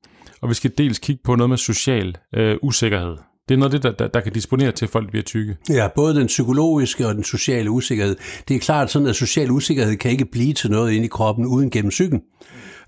og 0.42 0.48
vi 0.48 0.54
skal 0.54 0.72
dels 0.78 0.98
kigge 0.98 1.22
på 1.24 1.34
noget 1.34 1.50
med 1.50 1.56
social 1.56 2.16
øh, 2.34 2.56
usikkerhed. 2.62 3.16
Det 3.50 3.56
er 3.56 3.58
noget 3.58 3.74
af 3.74 3.80
det, 3.80 3.98
der, 3.98 4.04
der, 4.04 4.12
der 4.12 4.20
kan 4.20 4.32
disponere 4.32 4.72
til, 4.72 4.84
at 4.84 4.90
folk 4.90 5.10
bliver 5.10 5.22
tykke. 5.22 5.56
Ja, 5.70 5.88
både 5.94 6.14
den 6.14 6.26
psykologiske 6.26 7.06
og 7.06 7.14
den 7.14 7.24
sociale 7.24 7.70
usikkerhed. 7.70 8.16
Det 8.48 8.56
er 8.56 8.60
klart 8.60 8.90
sådan, 8.90 9.08
at 9.08 9.16
social 9.16 9.50
usikkerhed 9.50 9.96
kan 9.96 10.10
ikke 10.10 10.24
blive 10.24 10.52
til 10.52 10.70
noget 10.70 10.92
inde 10.92 11.04
i 11.04 11.08
kroppen 11.08 11.46
uden 11.46 11.70
gennem 11.70 11.90
psyken. 11.90 12.20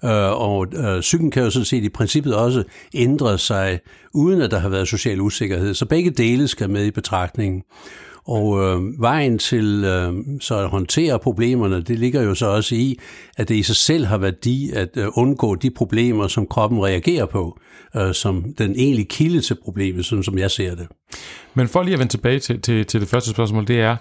Øh, 0.05 0.41
og 0.41 0.67
øh, 0.77 1.01
psyken 1.01 1.31
kan 1.31 1.43
jo 1.43 1.51
sådan 1.51 1.65
set 1.65 1.85
i 1.85 1.89
princippet 1.89 2.35
også 2.35 2.63
ændre 2.95 3.39
sig, 3.39 3.81
uden 4.15 4.43
at 4.43 4.51
der 4.51 4.59
har 4.59 4.69
været 4.69 4.89
social 4.89 5.21
usikkerhed. 5.21 5.75
Så 5.75 5.87
begge 5.87 6.11
dele 6.11 6.49
skal 6.49 6.71
med 6.71 6.85
i 6.85 6.91
betragtningen. 6.91 7.63
Og 8.27 8.63
øh, 8.63 9.01
vejen 9.01 9.39
til 9.39 9.85
øh, 9.85 10.15
så 10.41 10.59
at 10.59 10.69
håndtere 10.69 11.19
problemerne, 11.19 11.83
det 11.83 11.99
ligger 11.99 12.23
jo 12.23 12.35
så 12.35 12.47
også 12.47 12.75
i, 12.75 12.99
at 13.37 13.49
det 13.49 13.55
i 13.55 13.63
sig 13.63 13.77
selv 13.77 14.05
har 14.07 14.19
værdi 14.19 14.71
at 14.71 14.89
øh, 14.97 15.07
undgå 15.15 15.55
de 15.55 15.71
problemer, 15.71 16.29
som 16.29 16.47
kroppen 16.47 16.85
reagerer 16.85 17.27
på, 17.27 17.59
øh, 17.97 18.15
som 18.15 18.45
den 18.59 18.75
egentlige 18.77 19.07
kilde 19.07 19.41
til 19.41 19.57
problemet, 19.65 20.05
sådan 20.05 20.23
som 20.23 20.39
jeg 20.39 20.51
ser 20.51 20.75
det. 20.75 20.89
Men 21.55 21.69
for 21.69 21.83
lige 21.83 21.93
at 21.93 21.99
vende 21.99 22.13
tilbage 22.13 22.39
til, 22.39 22.61
til, 22.61 22.87
til 22.87 23.01
det 23.01 23.09
første 23.09 23.31
spørgsmål, 23.31 23.67
det 23.67 23.81
er, 23.81 23.97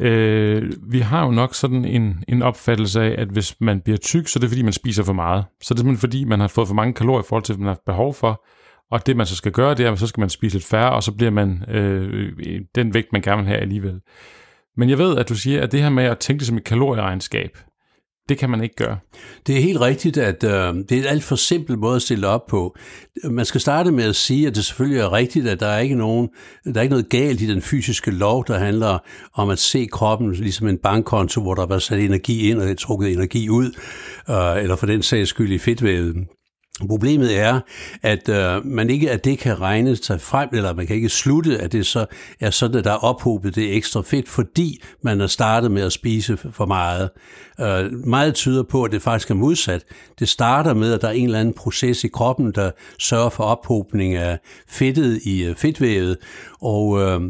øh, 0.00 0.72
vi 0.88 0.98
har 0.98 1.24
jo 1.24 1.30
nok 1.30 1.54
sådan 1.54 1.84
en, 1.84 2.24
en 2.28 2.42
opfattelse 2.42 3.02
af, 3.02 3.14
at 3.18 3.28
hvis 3.28 3.54
man 3.60 3.80
bliver 3.80 3.98
tyk, 3.98 4.28
så 4.28 4.38
er 4.38 4.40
det 4.40 4.50
fordi, 4.50 4.62
man 4.62 4.72
spiser 4.72 5.02
for 5.02 5.12
meget. 5.12 5.44
Så 5.62 5.72
er 5.72 5.74
det 5.74 5.80
simpelthen 5.80 6.00
fordi, 6.00 6.24
man 6.24 6.40
har 6.40 6.48
fået 6.48 6.68
for 6.68 6.74
mange 6.74 6.94
kalorier 6.94 7.22
i 7.22 7.26
forhold 7.28 7.44
til, 7.44 7.54
hvad 7.54 7.64
man 7.64 7.74
har 7.74 7.80
behov 7.86 8.14
for, 8.14 8.44
og 8.90 9.06
det 9.06 9.16
man 9.16 9.26
så 9.26 9.36
skal 9.36 9.52
gøre, 9.52 9.74
det 9.74 9.86
er, 9.86 9.92
at 9.92 9.98
så 9.98 10.06
skal 10.06 10.20
man 10.20 10.30
spise 10.30 10.54
lidt 10.54 10.64
færre, 10.64 10.92
og 10.92 11.02
så 11.02 11.12
bliver 11.12 11.30
man 11.30 11.64
øh, 11.68 12.32
den 12.74 12.94
vægt, 12.94 13.12
man 13.12 13.22
gerne 13.22 13.42
vil 13.42 13.48
have 13.48 13.60
alligevel. 13.60 14.00
Men 14.76 14.90
jeg 14.90 14.98
ved, 14.98 15.16
at 15.16 15.28
du 15.28 15.34
siger, 15.34 15.62
at 15.62 15.72
det 15.72 15.82
her 15.82 15.88
med 15.88 16.04
at 16.04 16.18
tænke 16.18 16.38
det 16.38 16.46
som 16.46 16.56
et 16.56 16.64
kalorieregnskab, 16.64 17.58
det 18.28 18.38
kan 18.38 18.50
man 18.50 18.62
ikke 18.62 18.74
gøre. 18.74 18.98
Det 19.46 19.56
er 19.56 19.60
helt 19.60 19.80
rigtigt, 19.80 20.16
at 20.16 20.44
øh, 20.44 20.74
det 20.74 20.92
er 20.92 20.98
en 20.98 21.04
alt 21.04 21.24
for 21.24 21.36
simpel 21.36 21.78
måde 21.78 21.96
at 21.96 22.02
stille 22.02 22.28
op 22.28 22.46
på. 22.46 22.76
Man 23.24 23.44
skal 23.44 23.60
starte 23.60 23.92
med 23.92 24.04
at 24.04 24.16
sige, 24.16 24.46
at 24.46 24.54
det 24.54 24.64
selvfølgelig 24.64 25.00
er 25.00 25.12
rigtigt, 25.12 25.48
at 25.48 25.60
der 25.60 25.66
er 25.66 25.78
ikke 25.78 25.94
nogen, 25.94 26.28
der 26.64 26.74
er 26.74 26.82
ikke 26.82 26.92
noget 26.92 27.08
galt 27.08 27.40
i 27.40 27.46
den 27.46 27.62
fysiske 27.62 28.10
lov, 28.10 28.44
der 28.46 28.58
handler 28.58 28.98
om 29.34 29.50
at 29.50 29.58
se 29.58 29.88
kroppen 29.92 30.32
ligesom 30.32 30.68
en 30.68 30.78
bankkonto, 30.78 31.42
hvor 31.42 31.54
der 31.54 31.66
er 31.66 31.78
sat 31.78 32.00
energi 32.00 32.50
ind 32.50 32.60
og 32.60 32.78
trukket 32.78 33.12
energi 33.12 33.48
ud, 33.48 33.66
øh, 34.30 34.62
eller 34.62 34.76
for 34.76 34.86
den 34.86 35.02
sags 35.02 35.30
skyld 35.30 35.52
i 35.52 35.58
fedtvævet. 35.58 36.16
Problemet 36.80 37.38
er, 37.38 37.60
at 38.02 38.28
øh, 38.28 38.66
man 38.66 38.90
ikke 38.90 39.10
at 39.10 39.24
det 39.24 39.38
kan 39.38 39.60
regne 39.60 39.96
sig 39.96 40.20
frem, 40.20 40.48
eller 40.52 40.74
man 40.74 40.86
kan 40.86 40.96
ikke 40.96 41.08
slutte, 41.08 41.58
at 41.58 41.72
det 41.72 41.86
så 41.86 42.06
er 42.40 42.50
sådan, 42.50 42.76
at 42.76 42.84
der 42.84 42.90
er 42.92 43.04
ophobet 43.04 43.54
det 43.54 43.76
ekstra 43.76 44.02
fedt, 44.02 44.28
fordi 44.28 44.82
man 45.02 45.20
har 45.20 45.26
startet 45.26 45.70
med 45.70 45.82
at 45.82 45.92
spise 45.92 46.36
for 46.36 46.66
meget. 46.66 47.10
Øh, 47.60 47.92
meget 47.92 48.34
tyder 48.34 48.62
på, 48.62 48.82
at 48.82 48.92
det 48.92 49.02
faktisk 49.02 49.30
er 49.30 49.34
modsat. 49.34 49.84
Det 50.18 50.28
starter 50.28 50.74
med, 50.74 50.92
at 50.92 51.02
der 51.02 51.08
er 51.08 51.12
en 51.12 51.24
eller 51.24 51.40
anden 51.40 51.54
proces 51.54 52.04
i 52.04 52.08
kroppen, 52.08 52.52
der 52.52 52.70
sørger 52.98 53.30
for 53.30 53.44
ophobning 53.44 54.14
af 54.14 54.38
fedtet 54.68 55.20
i 55.22 55.44
øh, 55.44 55.56
fedtvævet, 55.56 56.16
og 56.60 57.00
øh, 57.00 57.20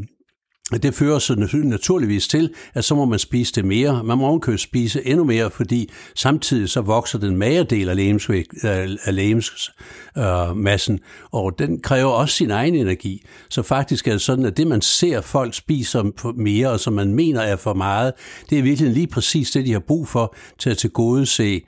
det 0.72 0.94
fører 0.94 1.18
så 1.18 1.34
naturligvis 1.64 2.28
til, 2.28 2.50
at 2.74 2.84
så 2.84 2.94
må 2.94 3.04
man 3.04 3.18
spise 3.18 3.52
det 3.52 3.64
mere. 3.64 4.04
Man 4.04 4.18
må 4.18 4.26
ovenkøbe 4.26 4.58
spise 4.58 5.06
endnu 5.06 5.24
mere, 5.24 5.50
fordi 5.50 5.90
samtidig 6.14 6.68
så 6.68 6.80
vokser 6.80 7.18
den 7.18 7.36
magerdel 7.36 7.88
af, 7.88 7.96
lægemsmassen, 9.14 10.94
øh, 10.94 11.00
og 11.32 11.58
den 11.58 11.80
kræver 11.80 12.10
også 12.10 12.34
sin 12.34 12.50
egen 12.50 12.74
energi. 12.74 13.26
Så 13.48 13.62
faktisk 13.62 14.08
er 14.08 14.12
det 14.12 14.20
sådan, 14.20 14.44
at 14.44 14.56
det 14.56 14.66
man 14.66 14.80
ser 14.80 15.20
folk 15.20 15.54
spiser 15.54 16.32
mere, 16.36 16.70
og 16.70 16.80
som 16.80 16.92
man 16.92 17.14
mener 17.14 17.40
er 17.40 17.56
for 17.56 17.74
meget, 17.74 18.12
det 18.50 18.58
er 18.58 18.62
virkelig 18.62 18.90
lige 18.90 19.06
præcis 19.06 19.50
det, 19.50 19.66
de 19.66 19.72
har 19.72 19.82
brug 19.86 20.08
for 20.08 20.34
til 20.58 20.70
at 20.70 20.78
tilgodese 20.78 21.60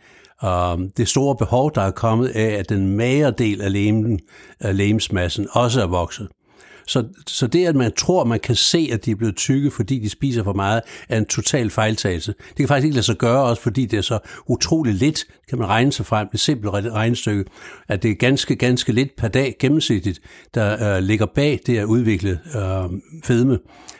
øh, 0.45 0.78
det 0.97 1.09
store 1.09 1.37
behov, 1.37 1.75
der 1.75 1.83
er 1.83 1.90
kommet 1.90 2.28
af, 2.28 2.49
at 2.49 2.69
den 2.69 2.97
magerdel 2.97 3.61
af, 3.61 3.73
lægen, 3.73 4.21
af 4.61 4.76
lægemsmassen 4.76 5.49
også 5.52 5.83
er 5.83 5.87
vokset. 5.87 6.28
Så, 6.88 7.04
så 7.26 7.47
det, 7.47 7.66
at 7.66 7.76
man 7.76 7.92
tror, 7.92 8.25
man 8.25 8.40
kan 8.40 8.57
se, 8.57 8.88
at 8.92 9.04
de 9.04 9.11
er 9.11 9.14
blevet 9.14 9.37
tykke, 9.37 9.71
fordi 9.71 9.99
de 9.99 10.11
spiser 10.11 10.45
for 10.45 10.52
meget, 10.52 10.83
er 11.09 11.18
en 11.18 11.26
total 11.26 11.71
fejltagelse. 11.71 12.35
Det 12.49 12.57
kan 12.57 12.68
faktisk 12.68 12.85
ikke 12.85 12.95
lade 12.95 13.07
sig 13.07 13.16
gøre, 13.16 13.42
også 13.42 13.62
fordi 13.62 13.87
det 13.87 13.97
er 13.97 14.02
så 14.02 14.18
utrolig 14.47 14.95
lidt, 14.95 15.25
kan 15.49 15.59
man 15.59 15.68
regne 15.68 15.92
sig 15.92 16.07
frem, 16.07 16.28
med 16.33 16.38
simpelt 16.38 16.73
regnestykke, 16.73 17.45
at 17.88 18.02
det 18.02 18.11
er 18.11 18.14
ganske, 18.14 18.57
ganske 18.57 18.92
lidt 18.92 19.16
per 19.16 19.28
dag 19.28 19.57
gennemsnitligt, 19.59 20.21
der 20.54 20.97
øh, 20.97 21.02
ligger 21.02 21.26
bag 21.26 21.61
det 21.66 21.78
at 21.78 21.85
udvikle 21.85 22.30
øh, 22.30 23.00
fedme. 23.25 23.59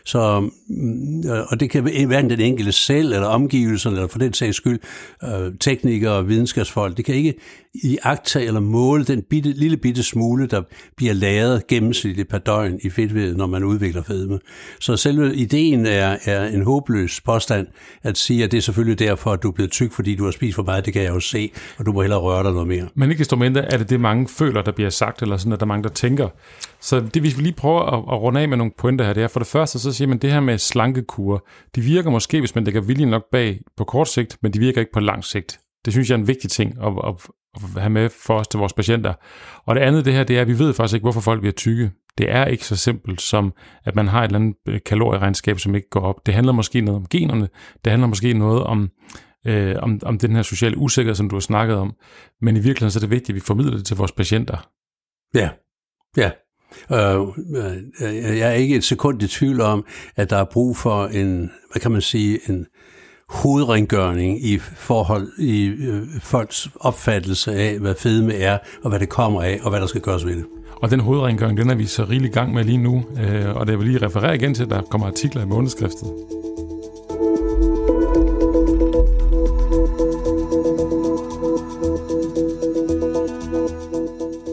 Så, 0.09 0.50
mm, 0.69 1.31
øh, 1.31 1.47
og 1.49 1.61
det 1.61 1.71
kan 1.71 1.83
hverken 1.83 2.31
den 2.31 2.41
enkelte 2.41 2.73
selv, 2.73 3.12
eller 3.12 3.27
omgivelserne, 3.27 3.97
eller 3.97 4.09
for 4.09 4.19
den 4.19 4.33
sags 4.33 4.57
skyld, 4.57 4.81
øh, 5.25 5.53
teknikere 5.61 6.12
og 6.12 6.29
videnskabsfolk, 6.29 6.97
det 6.97 7.05
kan 7.05 7.15
ikke 7.15 7.35
i 7.75 7.99
akta 8.03 8.41
eller 8.41 8.61
måle 8.61 9.05
den 9.05 9.23
bitte, 9.31 9.53
lille 9.53 9.77
bitte 9.77 10.03
smule, 10.03 10.47
der 10.47 10.62
bliver 10.97 11.12
lavet 11.12 11.67
gennemsnitligt 11.67 12.29
per 12.29 12.38
døgn 12.38 12.79
i 12.83 12.91
fedtvedet, 12.91 13.37
når 13.37 13.47
man 13.47 13.65
udvikler 13.65 14.03
fedme. 14.03 14.38
Så 14.81 14.97
selve 14.97 15.35
ideen 15.35 15.87
er, 15.87 16.17
er 16.25 16.47
en 16.47 16.62
håbløs 16.62 17.21
påstand 17.21 17.67
at 18.03 18.19
sige, 18.19 18.45
at 18.45 18.50
det 18.50 18.59
er 18.59 18.62
selvfølgelig 18.62 18.99
derfor, 18.99 19.33
at 19.33 19.43
du 19.43 19.49
er 19.49 19.53
blevet 19.53 19.71
tyk, 19.71 19.93
fordi 19.93 20.15
du 20.15 20.25
har 20.25 20.31
spist 20.31 20.55
for 20.55 20.62
meget, 20.62 20.87
det 20.87 20.93
kan 20.93 21.03
jeg 21.03 21.11
jo 21.11 21.21
se, 21.21 21.50
og 21.79 21.87
du 21.87 21.93
må 21.93 22.00
hellere 22.00 22.21
røre 22.21 22.45
dig 22.45 22.53
noget 22.53 22.69
mere. 22.69 22.88
Men 22.95 23.11
ikke 23.11 23.19
desto 23.19 23.37
mindre 23.37 23.73
er 23.73 23.79
det 23.79 23.91
det, 23.91 24.00
mange 24.00 24.29
føler, 24.29 24.62
der 24.62 24.73
bliver 24.73 24.91
sagt, 24.91 25.23
eller 25.23 25.37
sådan, 25.37 25.53
at 25.53 25.61
der 25.61 25.67
er 25.67 25.69
mange, 25.69 25.83
der 25.83 25.88
tænker. 25.88 26.29
Så 26.81 27.00
det 27.15 27.23
vi 27.23 27.29
lige 27.29 27.53
prøver 27.53 27.81
at, 27.81 27.99
at 27.99 28.23
runde 28.23 28.41
af 28.41 28.49
med 28.49 28.57
nogle 28.57 28.73
pointer 28.79 29.05
her, 29.05 29.12
det 29.12 29.23
er 29.23 29.29
for 29.29 29.41
det 29.41 29.47
første, 29.49 29.79
så 29.79 29.93
siger 29.99 30.09
man, 30.09 30.19
det 30.19 30.33
her 30.33 30.40
med 30.40 30.59
slankekur, 30.59 31.47
de 31.75 31.81
virker 31.81 32.11
måske, 32.11 32.38
hvis 32.40 32.55
man 32.55 32.64
lægger 32.64 32.81
viljen 32.81 33.09
nok 33.09 33.23
bag 33.33 33.61
på 33.76 33.85
kort 33.85 34.09
sigt, 34.09 34.38
men 34.43 34.52
de 34.52 34.59
virker 34.59 34.81
ikke 34.81 34.93
på 34.93 35.00
lang 35.00 35.25
sigt. 35.25 35.61
Det 35.85 35.93
synes 35.93 36.11
jeg 36.11 36.14
er 36.14 36.19
en 36.19 36.28
vigtig 36.28 36.50
ting 36.50 36.75
at, 36.83 36.93
at, 37.07 37.14
at 37.55 37.81
have 37.81 37.90
med 37.90 38.09
for 38.09 38.38
os 38.38 38.49
til 38.49 38.59
vores 38.59 38.73
patienter. 38.73 39.14
Og 39.67 39.75
det 39.75 39.81
andet 39.81 40.05
det 40.05 40.12
her, 40.12 40.25
det 40.25 40.37
er, 40.37 40.40
at 40.40 40.49
vi 40.49 40.59
ved 40.59 40.75
faktisk 40.75 40.95
ikke, 40.95 41.05
hvorfor 41.05 41.21
folk 41.21 41.40
bliver 41.40 41.52
tykke. 41.52 41.90
Det 42.19 42.31
er 42.31 42.45
ikke 42.45 42.64
så 42.64 42.76
simpelt 42.76 43.21
som, 43.21 43.52
at 43.85 43.97
man 43.97 44.09
har 44.09 44.23
et 44.23 44.28
eller 44.28 44.38
andet 44.38 44.85
kalorieregnskab, 44.85 45.59
som 45.59 45.75
ikke 45.75 45.88
går 45.90 46.00
op. 46.00 46.26
Det 46.26 46.35
handler 46.35 46.52
måske 46.52 46.81
noget 46.81 47.00
om 47.00 47.07
generne. 47.11 47.49
Det 47.85 47.90
handler 47.90 48.09
måske 48.09 48.33
noget 48.33 48.64
om, 48.64 48.90
øh, 49.47 49.76
om, 49.78 50.00
om 50.02 50.19
den 50.19 50.37
her 50.37 50.43
sociale 50.43 50.78
usikkerhed, 50.78 51.14
som 51.14 51.28
du 51.31 51.37
har 51.37 51.40
snakket 51.40 51.76
om. 51.76 51.95
Men 52.40 52.57
i 52.57 52.61
virkeligheden 52.61 52.90
så 52.90 52.99
er 52.99 53.00
det 53.00 53.11
vigtigt, 53.11 53.28
at 53.28 53.35
vi 53.35 53.40
formidler 53.40 53.76
det 53.76 53.87
til 53.87 53.97
vores 53.97 54.12
patienter. 54.12 54.69
Ja, 55.35 55.50
ja. 56.17 56.31
Øh, 56.93 57.21
øh, 58.01 58.39
jeg 58.39 58.49
er 58.49 58.53
ikke 58.53 58.77
et 58.77 58.85
sekund 58.85 59.23
i 59.23 59.29
tvivl 59.29 59.61
om, 59.61 59.85
at 60.17 60.31
der 60.31 60.37
er 60.37 60.45
brug 60.45 60.77
for 60.77 61.07
en, 61.07 61.51
hvad 61.73 61.81
kan 61.81 61.93
man 61.93 62.01
sige, 62.01 62.39
en 62.49 62.67
hovedrengøring 63.29 64.45
i 64.45 64.59
forhold 64.59 65.29
i 65.39 65.67
øh, 65.67 66.03
folks 66.21 66.69
opfattelse 66.81 67.55
af, 67.55 67.79
hvad 67.79 67.95
fedme 67.99 68.35
er, 68.35 68.59
og 68.83 68.89
hvad 68.89 69.01
det 69.01 69.09
kommer 69.09 69.43
af, 69.43 69.61
og 69.63 69.71
hvad 69.71 69.81
der 69.81 69.87
skal 69.87 70.01
gøres 70.01 70.27
ved 70.27 70.37
det. 70.37 70.45
Og 70.83 70.91
den 70.91 71.01
hovedrengøring, 71.01 71.59
den 71.59 71.71
er 71.71 71.75
vi 71.75 71.87
så 71.87 72.05
rigeligt 72.05 72.35
gang 72.35 72.55
med 72.55 72.65
lige 72.65 72.79
nu, 72.79 73.05
øh, 73.21 73.57
og 73.57 73.67
det 73.67 73.79
vil 73.79 73.87
lige 73.87 74.07
referere 74.07 74.35
igen 74.35 74.55
til, 74.55 74.63
at 74.63 74.71
der 74.71 74.83
kommer 74.83 75.07
artikler 75.07 75.43
i 75.43 75.47
månedskriftet. 75.47 76.09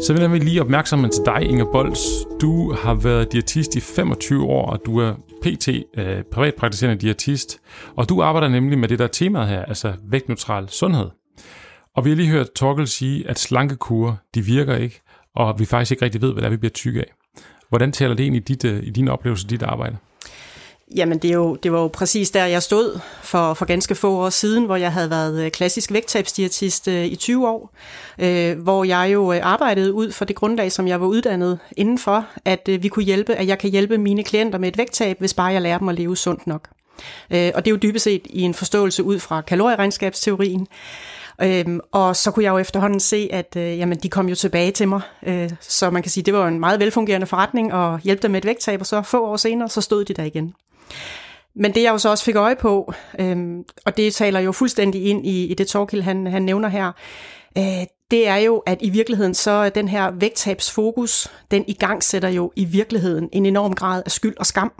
Så 0.05 0.13
vil 0.13 0.21
jeg 0.21 0.39
lige 0.39 0.61
opmærksomheden 0.61 1.11
til 1.11 1.23
dig, 1.25 1.41
Inger 1.41 1.65
Bols. 1.71 1.99
Du 2.41 2.73
har 2.73 2.93
været 2.93 3.31
diætist 3.31 3.75
i 3.75 3.79
25 3.79 4.45
år, 4.45 4.65
og 4.71 4.79
du 4.85 4.99
er 4.99 5.13
PT, 5.41 5.67
øh, 5.97 6.23
privatpraktiserende 6.31 7.01
diætist, 7.01 7.59
og 7.95 8.09
du 8.09 8.21
arbejder 8.21 8.47
nemlig 8.47 8.79
med 8.79 8.87
det 8.87 8.99
der 8.99 9.07
temaet 9.07 9.47
her, 9.47 9.65
altså 9.65 9.93
vægtneutral 10.03 10.69
sundhed. 10.69 11.09
Og 11.95 12.05
vi 12.05 12.09
har 12.09 12.15
lige 12.15 12.29
hørt 12.29 12.51
Torkel 12.55 12.87
sige, 12.87 13.29
at 13.29 13.39
slankekure, 13.39 14.17
de 14.35 14.41
virker 14.41 14.75
ikke, 14.75 15.01
og 15.35 15.59
vi 15.59 15.65
faktisk 15.65 15.91
ikke 15.91 16.05
rigtig 16.05 16.21
ved, 16.21 16.33
hvad 16.33 16.41
det 16.41 16.47
er, 16.47 16.51
vi 16.51 16.57
bliver 16.57 16.71
tykke 16.71 16.99
af. 16.99 17.13
Hvordan 17.69 17.91
taler 17.91 18.15
det 18.15 18.23
ind 18.23 18.35
i, 18.35 18.39
dit, 18.39 18.65
øh, 18.65 18.83
i 18.83 18.89
din 18.89 19.07
oplevelse, 19.07 19.47
dit 19.47 19.63
arbejde? 19.63 19.97
Jamen, 20.95 21.17
det, 21.17 21.29
er 21.29 21.33
jo, 21.33 21.55
det 21.55 21.71
var 21.71 21.79
jo 21.79 21.87
præcis 21.87 22.31
der, 22.31 22.45
jeg 22.45 22.63
stod 22.63 22.99
for, 23.23 23.53
for 23.53 23.65
ganske 23.65 23.95
få 23.95 24.11
år 24.11 24.29
siden, 24.29 24.65
hvor 24.65 24.75
jeg 24.75 24.93
havde 24.93 25.09
været 25.09 25.45
øh, 25.45 25.51
klassisk 25.51 25.91
vægttabsdiætist 25.91 26.87
øh, 26.87 27.05
i 27.05 27.15
20 27.15 27.47
år, 27.47 27.73
øh, 28.19 28.59
hvor 28.59 28.83
jeg 28.83 29.09
jo 29.13 29.33
øh, 29.33 29.39
arbejdede 29.43 29.93
ud 29.93 30.11
for 30.11 30.25
det 30.25 30.35
grundlag, 30.35 30.71
som 30.71 30.87
jeg 30.87 31.01
var 31.01 31.07
uddannet 31.07 31.59
indenfor, 31.77 32.25
at 32.45 32.69
øh, 32.69 32.83
vi 32.83 32.87
kunne 32.87 33.05
hjælpe, 33.05 33.35
at 33.35 33.47
jeg 33.47 33.59
kan 33.59 33.69
hjælpe 33.69 33.97
mine 33.97 34.23
klienter 34.23 34.59
med 34.59 34.69
et 34.69 34.77
vægttab, 34.77 35.19
hvis 35.19 35.33
bare 35.33 35.47
jeg 35.47 35.61
lærer 35.61 35.77
dem 35.77 35.89
at 35.89 35.95
leve 35.95 36.17
sundt 36.17 36.47
nok. 36.47 36.69
Øh, 37.31 37.51
og 37.55 37.65
det 37.65 37.71
er 37.71 37.75
jo 37.75 37.79
dybest 37.81 38.03
set 38.03 38.21
i 38.29 38.41
en 38.41 38.53
forståelse 38.53 39.03
ud 39.03 39.19
fra 39.19 39.41
kalorieregnskabsteorien. 39.41 40.67
Øhm, 41.41 41.79
og 41.91 42.15
så 42.15 42.31
kunne 42.31 42.43
jeg 42.43 42.51
jo 42.51 42.57
efterhånden 42.57 42.99
se, 42.99 43.29
at 43.31 43.55
øh, 43.57 43.77
jamen, 43.77 43.97
de 43.97 44.09
kom 44.09 44.29
jo 44.29 44.35
tilbage 44.35 44.71
til 44.71 44.87
mig. 44.87 45.01
Øh, 45.25 45.51
så 45.61 45.89
man 45.89 46.03
kan 46.03 46.11
sige, 46.11 46.23
det 46.23 46.33
var 46.33 46.47
en 46.47 46.59
meget 46.59 46.79
velfungerende 46.79 47.27
forretning 47.27 47.73
at 47.73 48.01
hjælpe 48.01 48.21
dem 48.21 48.31
med 48.31 48.37
et 48.37 48.45
vægttab, 48.45 48.79
og 48.79 48.85
så 48.85 49.01
få 49.01 49.25
år 49.25 49.37
senere, 49.37 49.69
så 49.69 49.81
stod 49.81 50.05
de 50.05 50.13
der 50.13 50.23
igen. 50.23 50.53
Men 51.55 51.75
det 51.75 51.83
jeg 51.83 51.91
jo 51.91 51.97
så 51.97 52.09
også 52.09 52.23
fik 52.23 52.35
øje 52.35 52.55
på, 52.55 52.93
øhm, 53.19 53.63
og 53.85 53.97
det 53.97 54.13
taler 54.13 54.39
jo 54.39 54.51
fuldstændig 54.51 55.05
ind 55.05 55.27
i, 55.27 55.45
i 55.45 55.53
det 55.53 55.67
Torkild, 55.67 56.01
han, 56.01 56.27
han 56.27 56.41
nævner 56.41 56.69
her, 56.69 56.91
øh, 57.57 57.85
det 58.11 58.27
er 58.27 58.35
jo, 58.35 58.57
at 58.57 58.77
i 58.81 58.89
virkeligheden 58.89 59.33
så 59.33 59.69
den 59.69 59.87
her 59.87 60.11
vægttabsfokus, 60.11 61.31
den 61.51 61.65
igangsætter 61.67 62.29
jo 62.29 62.51
i 62.55 62.65
virkeligheden 62.65 63.29
en 63.31 63.45
enorm 63.45 63.73
grad 63.73 64.03
af 64.05 64.11
skyld 64.11 64.37
og 64.37 64.45
skam. 64.45 64.71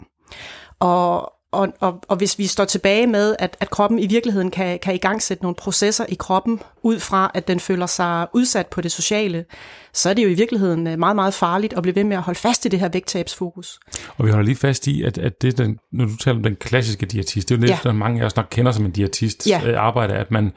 Og, 0.80 1.32
og, 1.56 1.68
og, 1.80 2.02
og 2.08 2.16
hvis 2.16 2.38
vi 2.38 2.46
står 2.46 2.64
tilbage 2.64 3.06
med, 3.06 3.36
at, 3.38 3.56
at 3.60 3.70
kroppen 3.70 3.98
i 3.98 4.06
virkeligheden 4.06 4.50
kan, 4.50 4.78
kan 4.78 4.94
igangsætte 4.94 5.42
nogle 5.42 5.54
processer 5.54 6.04
i 6.08 6.14
kroppen, 6.14 6.60
ud 6.82 7.00
fra 7.00 7.30
at 7.34 7.48
den 7.48 7.60
føler 7.60 7.86
sig 7.86 8.26
udsat 8.32 8.66
på 8.66 8.80
det 8.80 8.92
sociale, 8.92 9.44
så 9.92 10.10
er 10.10 10.14
det 10.14 10.24
jo 10.24 10.28
i 10.28 10.34
virkeligheden 10.34 10.86
øh, 10.86 10.98
meget, 10.98 11.16
meget 11.16 11.34
farligt 11.34 11.72
at 11.72 11.82
blive 11.82 11.94
ved 11.94 12.04
med 12.04 12.16
at 12.16 12.22
holde 12.22 12.38
fast 12.38 12.64
i 12.64 12.68
det 12.68 12.80
her 12.80 12.88
vægttabsfokus. 12.88 13.80
Og 14.16 14.26
vi 14.26 14.30
holder 14.30 14.44
lige 14.44 14.56
fast 14.56 14.86
i, 14.86 15.02
at, 15.02 15.18
at 15.18 15.42
det 15.42 15.58
den, 15.58 15.78
når 15.92 16.04
du 16.04 16.16
taler 16.16 16.36
om 16.36 16.42
den 16.42 16.56
klassiske 16.56 17.06
diætist, 17.06 17.48
det 17.48 17.54
er 17.54 17.58
jo 17.58 17.60
lidt, 17.60 17.70
ja. 17.70 17.78
der 17.82 17.92
mange 17.92 18.22
af 18.22 18.26
os 18.26 18.36
nok 18.36 18.46
kender 18.50 18.72
som 18.72 18.84
en 18.84 18.90
diætist 18.90 19.46
ja. 19.46 19.60
Øh, 19.64 19.82
arbejde, 19.82 20.14
at 20.14 20.30
man, 20.30 20.52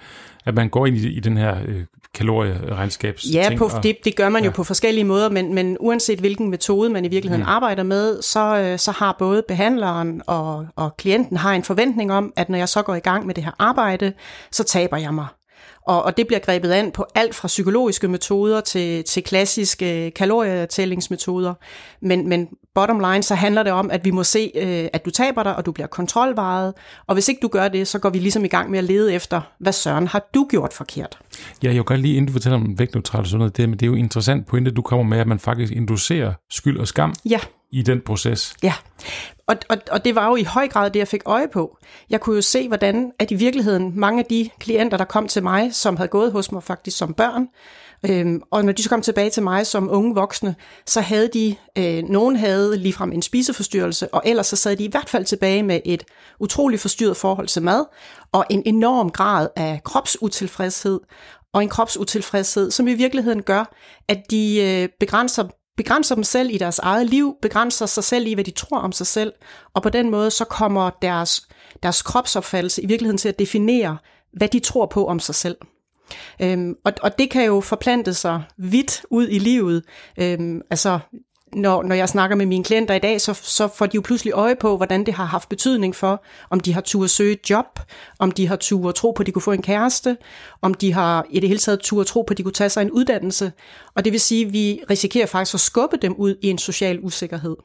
at 0.46 0.56
man 0.56 0.70
går 0.70 0.86
ind 0.86 0.98
i, 0.98 1.08
i 1.08 1.20
den 1.20 1.38
her 1.38 1.58
øh, 1.65 1.84
kalorieregnskabs 2.16 3.25
Ja, 3.34 3.50
på, 3.58 3.70
og, 3.75 3.84
det, 3.84 3.98
det 4.06 4.16
gør 4.16 4.30
man 4.30 4.42
ja. 4.42 4.46
jo 4.46 4.51
på 4.51 4.63
forskellige 4.63 5.04
måder, 5.04 5.30
men, 5.30 5.54
men 5.54 5.78
uanset 5.80 6.20
hvilken 6.20 6.50
metode 6.50 6.89
man 6.89 7.06
i 7.06 7.08
virkeligheden 7.08 7.44
mm. 7.44 7.50
arbejder 7.50 7.84
med, 7.84 8.22
så, 8.22 8.58
øh, 8.58 8.80
så 8.80 8.92
har 8.92 9.16
både 9.20 9.44
behandleren 9.48 10.22
og, 10.28 10.68
og 10.75 10.98
klienten 10.98 11.38
har 11.38 11.54
en 11.54 11.63
forventning 11.63 12.12
om, 12.12 12.34
at 12.36 12.50
når 12.50 12.58
jeg 12.58 12.70
så 12.70 12.82
går 12.82 12.96
i 12.96 13.00
gang 13.00 13.25
med 13.25 13.36
det 13.36 13.44
her 13.44 13.51
arbejde, 13.60 14.13
så 14.51 14.63
taber 14.63 14.98
jeg 14.98 15.13
mig. 15.13 15.28
Og, 15.88 16.04
og 16.04 16.18
det 16.18 16.28
bliver 16.28 16.39
grebet 16.39 16.72
an 16.72 16.92
på 16.92 17.06
alt 17.16 17.36
fra 17.36 17.48
psykologiske 17.48 18.08
metoder 18.08 18.62
til, 18.62 19.04
til 19.04 19.24
klassiske 19.24 20.12
kalorietællingsmetoder. 20.12 21.54
Men, 22.01 22.30
men 22.30 22.48
bottom 22.76 23.00
line, 23.00 23.24
så 23.24 23.36
handler 23.36 23.64
det 23.64 23.72
om, 23.72 23.92
at 23.92 24.06
vi 24.06 24.12
må 24.12 24.24
se, 24.24 24.52
øh, 24.56 24.88
at 24.94 25.06
du 25.06 25.10
taber 25.10 25.44
dig, 25.44 25.56
og 25.56 25.66
du 25.66 25.72
bliver 25.72 25.88
kontrolvaret. 25.88 26.74
Og 27.08 27.14
hvis 27.14 27.28
ikke 27.28 27.40
du 27.42 27.48
gør 27.48 27.68
det, 27.68 27.88
så 27.88 28.00
går 28.00 28.10
vi 28.10 28.20
ligesom 28.20 28.46
i 28.46 28.48
gang 28.48 28.72
med 28.72 28.80
at 28.80 28.86
lede 28.86 29.14
efter, 29.14 29.42
hvad 29.60 29.74
søren 29.74 30.08
har 30.08 30.30
du 30.34 30.48
gjort 30.50 30.74
forkert? 30.74 31.20
Ja, 31.64 31.68
jeg 31.68 31.76
vil 31.76 31.84
godt 31.84 32.00
lige, 32.00 32.16
inden 32.16 32.28
du 32.28 32.34
fortæller 32.34 32.58
om 32.58 32.80
vægtneutral 32.80 33.26
sundhed, 33.26 33.50
det, 33.50 33.70
men 33.70 33.80
det 33.80 33.86
er 33.86 33.88
jo 33.88 33.96
interessant 33.96 34.48
pointe, 34.48 34.72
du 34.72 34.82
kommer 34.82 35.04
med, 35.04 35.18
at 35.18 35.28
man 35.28 35.40
faktisk 35.40 35.74
inducerer 35.74 36.34
skyld 36.50 36.80
og 36.80 36.88
skam 36.88 37.14
ja. 37.26 37.40
i 37.72 37.82
den 37.82 38.02
proces. 38.02 38.56
Ja, 38.64 38.74
og, 39.50 39.56
og, 39.70 39.78
og 39.92 40.06
det 40.06 40.16
var 40.16 40.28
jo 40.28 40.36
i 40.36 40.44
høj 40.44 40.68
grad 40.68 40.90
det, 40.90 41.00
jeg 41.00 41.08
fik 41.08 41.22
øje 41.26 41.48
på. 41.48 41.78
Jeg 42.10 42.22
kunne 42.22 42.36
jo 42.36 42.42
se, 42.42 42.68
hvordan 42.68 43.12
at 43.20 43.32
i 43.32 43.36
virkeligheden 43.36 44.00
mange 44.00 44.20
af 44.20 44.26
de 44.26 44.50
klienter, 44.60 44.98
der 44.98 45.06
kom 45.06 45.28
til 45.28 45.44
mig, 45.44 45.74
som 45.74 45.98
havde 45.98 46.08
gået 46.08 46.32
hos 46.32 46.52
mig 46.52 46.64
faktisk 46.64 46.98
som 46.98 47.14
børn, 47.14 47.48
øhm, 48.06 48.41
og 48.51 48.65
når 48.65 48.72
de 48.72 48.84
så 48.84 48.89
kom 48.89 49.01
tilbage 49.01 49.29
til 49.29 49.44
mig 49.44 49.68
som 49.68 49.89
unge 49.91 50.15
voksne, 50.15 50.56
så 50.86 51.01
havde 51.01 51.27
de, 51.27 51.56
øh, 51.77 52.03
nogen 52.03 52.36
havde 52.36 52.77
ligefrem 52.77 53.12
en 53.12 53.22
spiseforstyrrelse, 53.22 54.13
og 54.13 54.22
ellers 54.25 54.48
så 54.48 54.56
sad 54.56 54.75
de 54.75 54.84
i 54.84 54.91
hvert 54.91 55.10
fald 55.10 55.25
tilbage 55.25 55.63
med 55.63 55.79
et 55.86 56.03
utroligt 56.39 56.82
forstyrret 56.82 57.18
forhold 57.18 57.48
til 57.48 57.62
mad, 57.62 57.86
og 58.32 58.46
en 58.50 58.63
enorm 58.65 59.10
grad 59.10 59.48
af 59.56 59.82
kropsutilfredshed, 59.84 61.00
og 61.53 61.63
en 61.63 61.70
kropsutilfredshed, 61.70 62.72
som 62.72 62.88
i 62.88 62.94
virkeligheden 62.94 63.44
gør, 63.44 63.75
at 64.08 64.22
de 64.32 64.62
øh, 64.62 64.89
begrænser 65.00 65.44
begrænser 65.77 66.15
dem 66.15 66.24
selv 66.24 66.50
i 66.51 66.58
deres 66.58 66.79
eget 66.79 67.10
liv, 67.10 67.36
begrænser 67.41 67.86
sig 67.86 68.03
selv 68.03 68.27
i, 68.27 68.34
hvad 68.34 68.44
de 68.44 68.51
tror 68.51 68.79
om 68.79 68.91
sig 68.91 69.08
selv, 69.08 69.34
og 69.74 69.84
på 69.84 69.89
den 69.89 70.10
måde 70.10 70.32
så 70.32 70.46
kommer 70.46 70.89
deres, 71.01 71.48
deres 71.84 72.01
kropsopfattelse 72.01 72.82
i 72.82 72.86
virkeligheden 72.86 73.18
til 73.18 73.29
at 73.29 73.39
definere, 73.39 73.98
hvad 74.34 74.48
de 74.48 74.60
tror 74.60 74.86
på 74.86 75.08
om 75.08 75.20
sig 75.20 75.36
selv. 75.36 75.58
Øhm, 76.42 76.75
og, 76.86 76.94
og 77.01 77.20
det 77.20 77.30
kan 77.30 77.46
jo 77.46 77.62
forplante 77.62 78.13
sig 78.13 78.44
vidt 78.58 79.06
ud 79.10 79.28
i 79.28 79.39
livet. 79.39 79.84
Øhm, 80.20 80.62
altså, 80.70 81.00
når, 81.54 81.84
når 81.84 81.96
jeg 81.96 82.10
snakker 82.10 82.36
med 82.36 82.46
mine 82.46 82.63
klienter 82.63 82.94
i 82.94 83.00
dag, 83.00 83.22
så, 83.22 83.34
så 83.34 83.68
får 83.68 83.86
de 83.86 83.96
jo 83.96 84.01
pludselig 84.01 84.34
øje 84.34 84.56
på, 84.56 84.78
hvordan 84.78 85.06
det 85.06 85.13
har 85.13 85.25
haft 85.25 85.50
betydning 85.50 85.96
for, 85.96 86.24
om 86.50 86.60
de 86.60 86.74
har 86.74 86.82
tur 86.82 87.04
at 87.04 87.10
søge 87.10 87.32
et 87.32 87.50
job, 87.50 87.80
om 88.20 88.32
de 88.32 88.48
har 88.48 88.56
tur 88.56 88.89
at 88.89 88.96
tro 88.96 89.12
på, 89.12 89.24
at 89.24 89.28
de 89.28 89.32
kunne 89.32 89.42
få 89.42 89.51
en 89.51 89.62
kæreste, 89.62 90.18
om 90.62 90.74
de 90.74 90.94
har 90.94 91.25
i 91.30 91.39
det 91.39 91.50
hele 91.50 91.60
taget 91.60 91.80
tur 91.80 92.01
at 92.01 92.08
tro 92.08 92.22
på, 92.22 92.32
at 92.32 92.38
de 92.38 92.44
kunne 92.44 92.51
tage 92.51 92.70
sig 92.70 92.82
en 92.82 92.92
uddannelse. 92.92 93.51
Og 93.96 94.06
det 94.06 94.12
vil 94.12 94.20
sige, 94.20 94.46
at 94.46 94.54
vi 94.54 94.82
risikerer 94.89 95.25
faktisk 95.25 95.54
at 95.54 95.60
skubbe 95.60 95.98
dem 96.01 96.16
ud 96.16 96.36
i 96.42 96.50
en 96.50 96.58
social 96.58 97.00
usikkerhed. 97.00 97.56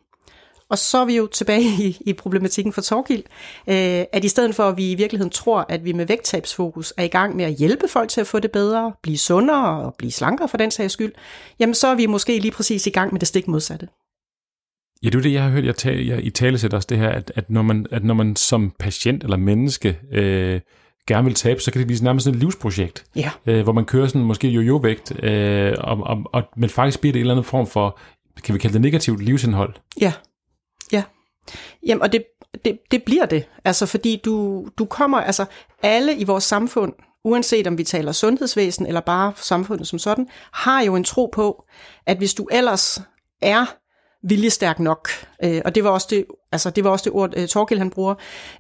Og 0.70 0.78
så 0.78 0.98
er 0.98 1.04
vi 1.04 1.16
jo 1.16 1.26
tilbage 1.26 1.64
i, 1.78 1.98
i 2.06 2.12
problematikken 2.12 2.72
for 2.72 2.80
Torkild, 2.80 3.22
øh, 3.68 4.04
at 4.12 4.24
i 4.24 4.28
stedet 4.28 4.54
for, 4.54 4.62
at 4.62 4.76
vi 4.76 4.90
i 4.90 4.94
virkeligheden 4.94 5.30
tror, 5.30 5.66
at 5.68 5.84
vi 5.84 5.92
med 5.92 6.06
vægttabsfokus 6.06 6.92
er 6.96 7.04
i 7.04 7.08
gang 7.08 7.36
med 7.36 7.44
at 7.44 7.54
hjælpe 7.54 7.88
folk 7.88 8.08
til 8.08 8.20
at 8.20 8.26
få 8.26 8.38
det 8.38 8.52
bedre, 8.52 8.92
blive 9.02 9.18
sundere 9.18 9.84
og 9.84 9.94
blive 9.98 10.12
slankere 10.12 10.48
for 10.48 10.56
den 10.56 10.70
sags 10.70 10.92
skyld, 10.92 11.12
jamen 11.58 11.74
så 11.74 11.88
er 11.88 11.94
vi 11.94 12.06
måske 12.06 12.38
lige 12.38 12.52
præcis 12.52 12.86
i 12.86 12.90
gang 12.90 13.12
med 13.12 13.20
det 13.20 13.28
stik 13.28 13.48
modsatte. 13.48 13.88
Ja, 15.02 15.08
det 15.08 15.14
er 15.14 15.22
det, 15.22 15.32
jeg 15.32 15.42
har 15.42 15.50
hørt, 15.50 15.64
jeg, 15.64 15.76
tale, 15.76 16.08
jeg 16.08 16.24
i 16.24 16.30
tale 16.30 16.58
sætter 16.58 16.76
også 16.76 16.86
det 16.90 16.98
her, 16.98 17.08
at, 17.08 17.32
at, 17.34 17.50
når 17.50 17.62
man, 17.62 17.86
at 17.90 18.04
når 18.04 18.14
man 18.14 18.36
som 18.36 18.72
patient 18.78 19.24
eller 19.24 19.36
menneske 19.36 19.98
øh, 20.12 20.60
gerne 21.08 21.24
vil 21.24 21.34
tabe, 21.34 21.60
så 21.60 21.70
kan 21.70 21.78
det 21.78 21.86
blive 21.86 22.04
nærmest 22.04 22.26
et 22.26 22.36
livsprojekt, 22.36 23.04
ja. 23.16 23.30
øh, 23.46 23.62
hvor 23.62 23.72
man 23.72 23.84
kører 23.84 24.06
sådan 24.06 24.22
måske 24.22 24.48
jojo-vægt, 24.48 25.24
øh, 25.24 25.74
og, 25.78 25.98
og, 26.00 26.22
og, 26.32 26.42
men 26.56 26.70
faktisk 26.70 27.00
bliver 27.00 27.12
det 27.12 27.20
en 27.20 27.22
eller 27.22 27.34
anden 27.34 27.44
form 27.44 27.66
for, 27.66 27.98
kan 28.44 28.54
vi 28.54 28.58
kalde 28.58 28.72
det 28.72 28.80
negativt 28.80 29.22
livsindhold. 29.22 29.74
Ja, 30.00 30.12
Ja, 30.92 31.02
Jamen, 31.86 32.02
og 32.02 32.12
det, 32.12 32.24
det, 32.64 32.78
det 32.90 33.02
bliver 33.02 33.26
det. 33.26 33.48
Altså, 33.64 33.86
fordi 33.86 34.20
du, 34.24 34.66
du 34.78 34.84
kommer, 34.84 35.20
altså 35.20 35.44
alle 35.82 36.16
i 36.16 36.24
vores 36.24 36.44
samfund, 36.44 36.92
uanset 37.24 37.66
om 37.66 37.78
vi 37.78 37.84
taler 37.84 38.12
sundhedsvæsen 38.12 38.86
eller 38.86 39.00
bare 39.00 39.32
samfundet 39.36 39.88
som 39.88 39.98
sådan, 39.98 40.26
har 40.52 40.82
jo 40.82 40.96
en 40.96 41.04
tro 41.04 41.30
på, 41.32 41.64
at 42.06 42.16
hvis 42.16 42.34
du 42.34 42.48
ellers 42.52 43.00
er 43.42 43.66
viljestærk 44.28 44.80
nok, 44.80 45.08
øh, 45.44 45.62
og 45.64 45.74
det 45.74 45.84
var 45.84 45.90
også 45.90 46.06
det, 46.10 46.24
altså 46.52 46.70
det 46.70 46.84
var 46.84 46.90
også 46.90 47.04
det 47.04 47.12
ord, 47.12 47.32
øh, 47.36 47.48
Torgild 47.48 47.78
han 47.78 47.90
bruger, 47.90 48.14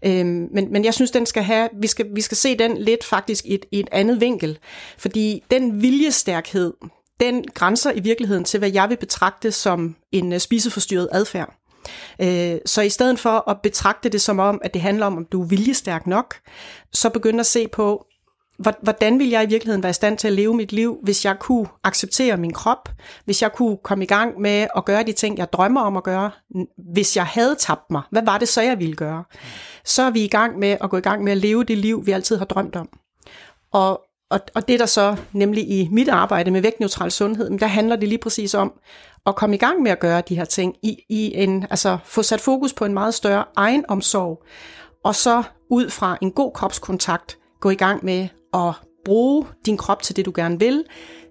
øh, 0.04 0.26
men, 0.26 0.72
men 0.72 0.84
jeg 0.84 0.94
synes, 0.94 1.10
den 1.10 1.26
skal 1.26 1.42
have, 1.42 1.68
vi 1.80 1.86
skal, 1.86 2.06
vi 2.14 2.20
skal 2.20 2.36
se 2.36 2.58
den 2.58 2.76
lidt 2.76 3.04
faktisk 3.04 3.46
i 3.46 3.54
et, 3.54 3.66
i 3.72 3.80
et 3.80 3.88
andet 3.92 4.20
vinkel, 4.20 4.58
fordi 4.98 5.42
den 5.50 5.82
viljestærkhed, 5.82 6.72
den 7.20 7.44
grænser 7.54 7.92
i 7.92 8.00
virkeligheden 8.00 8.44
til, 8.44 8.58
hvad 8.58 8.70
jeg 8.70 8.88
vil 8.88 8.96
betragte 8.96 9.52
som 9.52 9.96
en 10.12 10.32
øh, 10.32 10.38
spiseforstyrret 10.38 11.08
adfærd. 11.12 11.63
Øh, 12.22 12.56
så 12.66 12.82
i 12.82 12.88
stedet 12.88 13.18
for 13.18 13.50
at 13.50 13.56
betragte 13.62 14.08
det 14.08 14.20
som 14.20 14.38
om, 14.38 14.60
at 14.64 14.74
det 14.74 14.82
handler 14.82 15.06
om, 15.06 15.16
om 15.16 15.24
du 15.24 15.42
er 15.42 15.46
viljestærk 15.46 16.06
nok, 16.06 16.34
så 16.92 17.10
begynd 17.10 17.40
at 17.40 17.46
se 17.46 17.68
på, 17.68 18.06
hvordan 18.82 19.18
vil 19.18 19.28
jeg 19.28 19.44
i 19.44 19.46
virkeligheden 19.46 19.82
være 19.82 19.90
i 19.90 19.92
stand 19.92 20.18
til 20.18 20.28
at 20.28 20.34
leve 20.34 20.54
mit 20.54 20.72
liv, 20.72 20.98
hvis 21.02 21.24
jeg 21.24 21.38
kunne 21.38 21.66
acceptere 21.84 22.36
min 22.36 22.52
krop, 22.52 22.88
hvis 23.24 23.42
jeg 23.42 23.52
kunne 23.52 23.76
komme 23.84 24.04
i 24.04 24.06
gang 24.06 24.40
med 24.40 24.66
at 24.76 24.84
gøre 24.84 25.02
de 25.02 25.12
ting, 25.12 25.38
jeg 25.38 25.52
drømmer 25.52 25.80
om 25.80 25.96
at 25.96 26.02
gøre, 26.02 26.30
hvis 26.92 27.16
jeg 27.16 27.26
havde 27.26 27.56
tabt 27.58 27.90
mig, 27.90 28.02
hvad 28.10 28.22
var 28.22 28.38
det 28.38 28.48
så, 28.48 28.62
jeg 28.62 28.78
ville 28.78 28.94
gøre? 28.94 29.24
Så 29.84 30.02
er 30.02 30.10
vi 30.10 30.24
i 30.24 30.28
gang 30.28 30.58
med 30.58 30.76
at 30.80 30.90
gå 30.90 30.96
i 30.96 31.00
gang 31.00 31.24
med 31.24 31.32
at 31.32 31.38
leve 31.38 31.64
det 31.64 31.78
liv, 31.78 32.06
vi 32.06 32.12
altid 32.12 32.36
har 32.36 32.44
drømt 32.44 32.76
om. 32.76 32.88
Og, 33.72 34.02
og, 34.30 34.40
og 34.54 34.68
det 34.68 34.80
der 34.80 34.86
så 34.86 35.16
nemlig 35.32 35.70
i 35.70 35.88
mit 35.92 36.08
arbejde 36.08 36.50
med 36.50 36.60
vægtneutral 36.60 37.10
sundhed, 37.10 37.58
der 37.58 37.66
handler 37.66 37.96
det 37.96 38.08
lige 38.08 38.18
præcis 38.18 38.54
om 38.54 38.72
at 39.26 39.36
komme 39.36 39.56
i 39.56 39.58
gang 39.58 39.82
med 39.82 39.90
at 39.90 40.00
gøre 40.00 40.22
de 40.28 40.36
her 40.36 40.44
ting, 40.44 40.74
i, 40.82 40.96
i 41.08 41.32
en, 41.34 41.66
altså 41.70 41.98
få 42.04 42.22
sat 42.22 42.40
fokus 42.40 42.72
på 42.72 42.84
en 42.84 42.94
meget 42.94 43.14
større 43.14 43.44
egenomsorg, 43.56 44.42
og 45.04 45.14
så 45.14 45.42
ud 45.70 45.90
fra 45.90 46.18
en 46.22 46.30
god 46.30 46.52
kropskontakt 46.52 47.38
gå 47.60 47.70
i 47.70 47.74
gang 47.74 48.04
med 48.04 48.28
at 48.54 48.72
bruge 49.04 49.46
din 49.66 49.76
krop 49.76 50.02
til 50.02 50.16
det, 50.16 50.24
du 50.24 50.32
gerne 50.34 50.58
vil, 50.58 50.84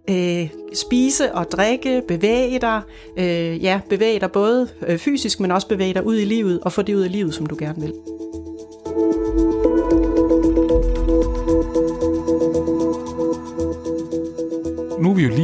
øh, 0.10 0.50
spise 0.74 1.34
og 1.34 1.52
drikke, 1.52 2.04
bevæge 2.08 2.60
dig, 2.60 2.82
øh, 3.18 3.64
ja, 3.64 3.82
bevæge 3.90 4.20
dig 4.20 4.32
både 4.32 4.70
øh, 4.88 4.98
fysisk, 4.98 5.40
men 5.40 5.52
også 5.52 5.68
bevæge 5.68 5.94
dig 5.94 6.06
ud 6.06 6.18
i 6.18 6.26
livet, 6.26 6.60
og 6.60 6.72
få 6.72 6.82
det 6.82 6.96
ud 6.96 7.06
i 7.06 7.10
livet, 7.10 7.34
som 7.34 7.46
du 7.46 7.56
gerne 7.60 7.82
vil. 7.82 7.94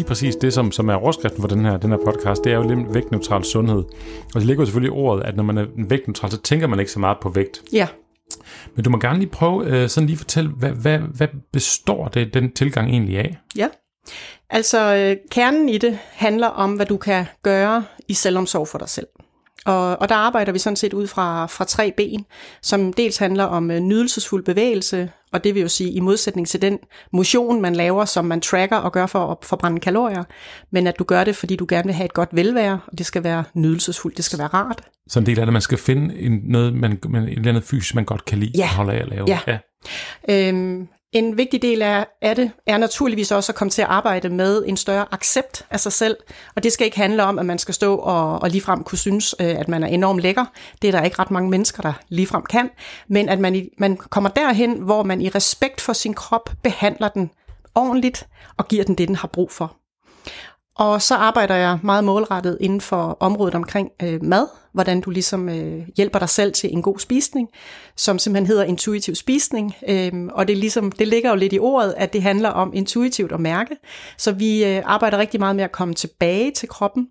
Præcis 0.10 0.36
det, 0.36 0.54
som, 0.54 0.72
som 0.72 0.90
er 0.90 0.94
overskriften 0.94 1.42
for 1.42 1.48
den 1.48 1.66
her, 1.66 1.78
den 1.78 1.90
her 1.90 1.98
podcast, 2.06 2.44
det 2.44 2.52
er 2.52 2.56
jo 2.56 2.86
vægtneutral 2.90 3.44
sundhed. 3.44 3.84
Og 4.34 4.36
det 4.36 4.46
ligger 4.46 4.62
jo 4.62 4.66
selvfølgelig 4.66 4.96
i 4.96 4.98
ordet, 4.98 5.24
at 5.24 5.36
når 5.36 5.44
man 5.44 5.58
er 5.58 5.66
vægtneutral, 5.78 6.32
så 6.32 6.42
tænker 6.42 6.68
man 6.68 6.80
ikke 6.80 6.92
så 6.92 7.00
meget 7.00 7.18
på 7.22 7.30
vægt. 7.30 7.62
Ja. 7.74 7.88
Men 8.76 8.84
du 8.84 8.90
må 8.90 9.00
gerne 9.00 9.20
lige 9.20 9.30
prøve 9.30 9.66
øh, 9.66 9.90
sådan 9.90 10.08
lige 10.08 10.18
fortælle, 10.18 10.50
hvad, 10.50 10.72
hvad, 10.72 11.00
hvad 11.00 11.28
består 11.54 12.08
det, 12.08 12.34
den 12.34 12.52
tilgang 12.52 12.90
egentlig 12.90 13.18
af? 13.18 13.38
Ja. 13.58 13.68
Altså, 14.50 14.96
øh, 14.96 15.18
kernen 15.32 15.70
i 15.70 15.78
det 15.78 16.00
handler 16.12 16.48
om, 16.48 16.74
hvad 16.74 16.86
du 16.86 16.98
kan 16.98 17.26
gøre 17.44 17.84
i 18.08 18.14
selvomsorg 18.14 18.68
for 18.68 18.78
dig 18.78 18.90
selv. 18.90 19.08
Og, 19.66 20.02
og 20.02 20.10
der 20.10 20.16
arbejder 20.16 20.52
vi 20.52 20.60
sådan 20.60 20.76
set 20.76 20.94
ud 20.94 21.08
fra, 21.08 21.46
fra 21.46 21.66
tre 21.66 21.94
ben, 21.98 22.26
som 22.62 22.94
dels 22.94 23.18
handler 23.18 23.44
om 23.44 23.72
øh, 23.72 23.80
nydelsesfuld 23.80 24.44
bevægelse, 24.44 25.12
og 25.34 25.44
det 25.44 25.56
vil 25.56 25.62
jo 25.62 25.68
sige 25.68 25.92
i 25.92 26.00
modsætning 26.00 26.48
til 26.48 26.62
den 26.62 26.80
motion, 27.14 27.62
man 27.62 27.76
laver, 27.76 28.06
som 28.06 28.26
man 28.26 28.42
tracker 28.42 28.78
og 28.78 28.92
gør 28.92 29.06
for 29.06 29.32
at 29.32 29.38
forbrænde 29.44 29.80
kalorier, 29.80 30.24
men 30.72 30.88
at 30.88 31.00
du 31.00 31.04
gør 31.04 31.24
det, 31.24 31.36
fordi 31.36 31.56
du 31.56 31.66
gerne 31.70 31.86
vil 31.86 31.94
have 31.94 32.06
et 32.06 32.14
godt 32.14 32.30
velvære, 32.32 32.80
og 32.88 32.98
det 32.98 33.06
skal 33.06 33.24
være 33.24 33.44
nydelsesfuldt, 33.54 34.18
det 34.18 34.26
skal 34.26 34.40
være 34.40 34.48
rart. 34.48 34.82
Så 35.08 35.20
en 35.20 35.26
del 35.26 35.40
af 35.40 35.46
det, 35.46 35.54
man 35.54 35.62
skal 35.62 35.78
finde 35.78 36.20
en, 36.20 36.42
noget, 36.44 36.74
man, 36.74 37.00
man, 37.10 37.24
et 37.24 37.30
eller 37.30 37.50
andet 37.50 37.64
fys, 37.64 37.96
man 37.96 38.06
godt 38.06 38.26
kan 38.26 38.38
lide 38.38 38.52
ja. 38.58 38.64
og 38.64 38.70
holde 38.70 38.94
af 38.94 39.02
at 39.02 39.08
lave. 39.08 39.26
Ja. 39.28 39.40
ja. 39.48 39.58
Øhm, 40.48 40.88
en 41.12 41.38
vigtig 41.38 41.62
del 41.62 41.82
af, 41.82 42.08
af 42.22 42.36
det 42.36 42.52
er 42.66 42.78
naturligvis 42.78 43.32
også 43.32 43.52
at 43.52 43.56
komme 43.56 43.72
til 43.72 43.82
at 43.82 43.88
arbejde 43.88 44.30
med 44.30 44.64
en 44.68 44.78
større 44.78 45.06
accept 45.12 45.66
af 45.70 45.80
sig 45.80 45.92
selv, 45.92 46.18
og 46.56 46.64
det 46.64 46.74
skal 46.74 46.86
ikke 46.86 46.98
handle 46.98 47.24
om, 47.24 47.40
at 47.40 47.46
man 47.46 47.60
skal 47.60 47.74
stå 47.74 47.96
og, 47.96 48.42
og 48.42 48.50
ligefrem 48.50 48.84
kunne 48.84 48.98
synes, 48.98 49.36
øh, 49.40 49.60
at 49.60 49.68
man 49.68 49.84
er 49.84 49.88
enormt 49.88 50.22
lækker. 50.22 50.46
Det 50.82 50.88
er 50.88 50.92
der 50.92 51.04
ikke 51.04 51.20
ret 51.20 51.32
mange 51.32 51.50
mennesker, 51.50 51.82
der 51.82 51.94
ligefrem 52.10 52.44
kan, 52.44 52.70
men 53.08 53.30
at 53.30 53.40
man, 53.40 53.70
man 53.78 53.98
kommer 53.98 54.30
derhen, 54.30 54.80
hvor 54.80 55.04
man 55.04 55.22
i 55.22 55.30
respekt 55.30 55.82
for 55.82 55.94
sin 55.94 56.14
krop 56.14 56.50
behandler 56.64 57.08
den 57.08 57.32
ordentligt 57.76 58.28
og 58.58 58.68
giver 58.68 58.84
den 58.84 58.96
det, 58.96 59.08
den 59.08 59.16
har 59.16 59.28
brug 59.28 59.52
for. 59.52 59.76
Og 60.76 61.02
så 61.02 61.16
arbejder 61.16 61.56
jeg 61.56 61.80
meget 61.84 62.04
målrettet 62.04 62.58
inden 62.62 62.82
for 62.82 63.18
området 63.20 63.56
omkring 63.56 63.90
øh, 64.04 64.24
mad, 64.24 64.48
hvordan 64.74 65.02
du 65.02 65.10
ligesom 65.10 65.50
øh, 65.50 65.88
hjælper 65.98 66.20
dig 66.20 66.30
selv 66.30 66.54
til 66.54 66.74
en 66.74 66.82
god 66.82 67.00
spisning, 67.00 67.50
som 67.96 68.20
simpelthen 68.20 68.48
hedder 68.48 68.64
intuitiv 68.64 69.16
spisning. 69.16 69.76
Øhm, 69.88 70.30
og 70.34 70.48
det, 70.48 70.54
er 70.54 70.58
ligesom, 70.58 70.92
det 70.92 71.08
ligger 71.08 71.30
jo 71.30 71.36
lidt 71.36 71.54
i 71.54 71.60
ordet, 71.60 71.94
at 71.98 72.14
det 72.14 72.22
handler 72.22 72.50
om 72.50 72.72
intuitivt 72.74 73.32
at 73.32 73.40
mærke. 73.40 73.76
Så 74.18 74.32
vi 74.32 74.66
øh, 74.66 74.82
arbejder 74.86 75.18
rigtig 75.18 75.40
meget 75.40 75.56
med 75.56 75.64
at 75.64 75.72
komme 75.72 75.94
tilbage 75.94 76.52
til 76.52 76.70
kroppen, 76.70 77.08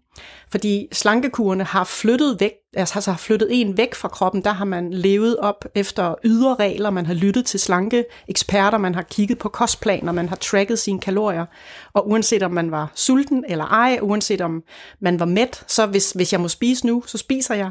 fordi 0.51 0.89
slankekurene 0.93 1.65
har 1.65 1.85
flyttet 1.85 2.41
væk, 2.41 2.53
altså, 2.77 2.95
altså 2.95 3.11
har 3.11 3.19
flyttet 3.19 3.49
en 3.51 3.77
væk 3.77 3.95
fra 3.95 4.09
kroppen. 4.09 4.45
Der 4.45 4.53
har 4.53 4.65
man 4.65 4.93
levet 4.93 5.37
op 5.37 5.65
efter 5.75 6.15
ydre 6.25 6.55
regler, 6.55 6.91
man 6.91 7.07
har 7.07 7.15
lyttet 7.15 7.47
til 7.47 7.61
slanke 7.61 8.05
eksperter, 8.29 8.79
man 8.79 8.95
har 8.95 9.03
kigget 9.03 9.39
på 9.39 9.49
kostplaner, 9.49 10.13
man 10.13 10.29
har 10.29 10.37
tracket 10.37 10.79
sine 10.79 11.01
kalorier. 11.01 11.47
Og 11.93 12.09
uanset 12.09 12.43
om 12.43 12.51
man 12.51 12.71
var 12.71 12.93
sulten 12.95 13.45
eller 13.49 13.65
ej, 13.65 13.99
uanset 14.03 14.41
om 14.41 14.63
man 15.01 15.21
var 15.21 15.27
mæt, 15.27 15.65
så 15.67 15.87
hvis, 15.87 16.11
hvis 16.11 16.33
jeg 16.33 16.41
må 16.41 16.49
spise 16.49 16.87
nu, 16.87 17.03
så 17.07 17.19
spiser 17.19 17.48
jeg. 17.55 17.71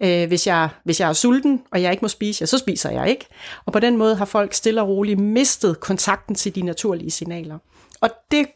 Øh, 0.00 0.28
hvis, 0.28 0.46
jeg 0.46 0.68
hvis 0.84 1.00
jeg 1.00 1.08
er 1.08 1.12
sulten, 1.12 1.62
og 1.72 1.82
jeg 1.82 1.90
ikke 1.90 2.04
må 2.04 2.08
spise, 2.08 2.42
ja, 2.42 2.46
så 2.46 2.58
spiser 2.58 2.90
jeg 2.90 3.08
ikke. 3.08 3.26
Og 3.66 3.72
på 3.72 3.78
den 3.78 3.96
måde 3.96 4.16
har 4.16 4.24
folk 4.24 4.54
stille 4.54 4.82
og 4.82 4.88
roligt 4.88 5.20
mistet 5.20 5.80
kontakten 5.80 6.34
til 6.34 6.54
de 6.54 6.62
naturlige 6.62 7.10
signaler. 7.10 7.58
Og 8.00 8.10
det 8.30 8.46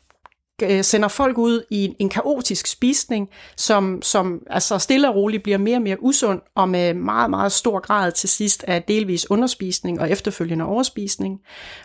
øh, 0.63 0.85
sender 0.85 1.09
folk 1.09 1.39
ud 1.39 1.65
i 1.71 1.97
en 1.99 2.09
kaotisk 2.09 2.67
spisning, 2.67 3.29
som, 3.57 4.03
som 4.03 4.43
altså 4.51 4.79
stille 4.79 5.09
og 5.09 5.15
roligt 5.15 5.43
bliver 5.43 5.59
mere 5.59 5.77
og 5.77 5.83
mere 5.83 6.03
usund, 6.03 6.41
og 6.55 6.69
med 6.69 6.95
meget, 6.95 7.31
meget 7.31 7.53
stor 7.53 7.81
grad 7.81 8.13
til 8.13 8.29
sidst 8.29 8.65
af 8.69 8.83
delvis 8.83 9.31
underspisning 9.31 10.01
og 10.01 10.11
efterfølgende 10.11 10.65
overspisning, 10.65 11.41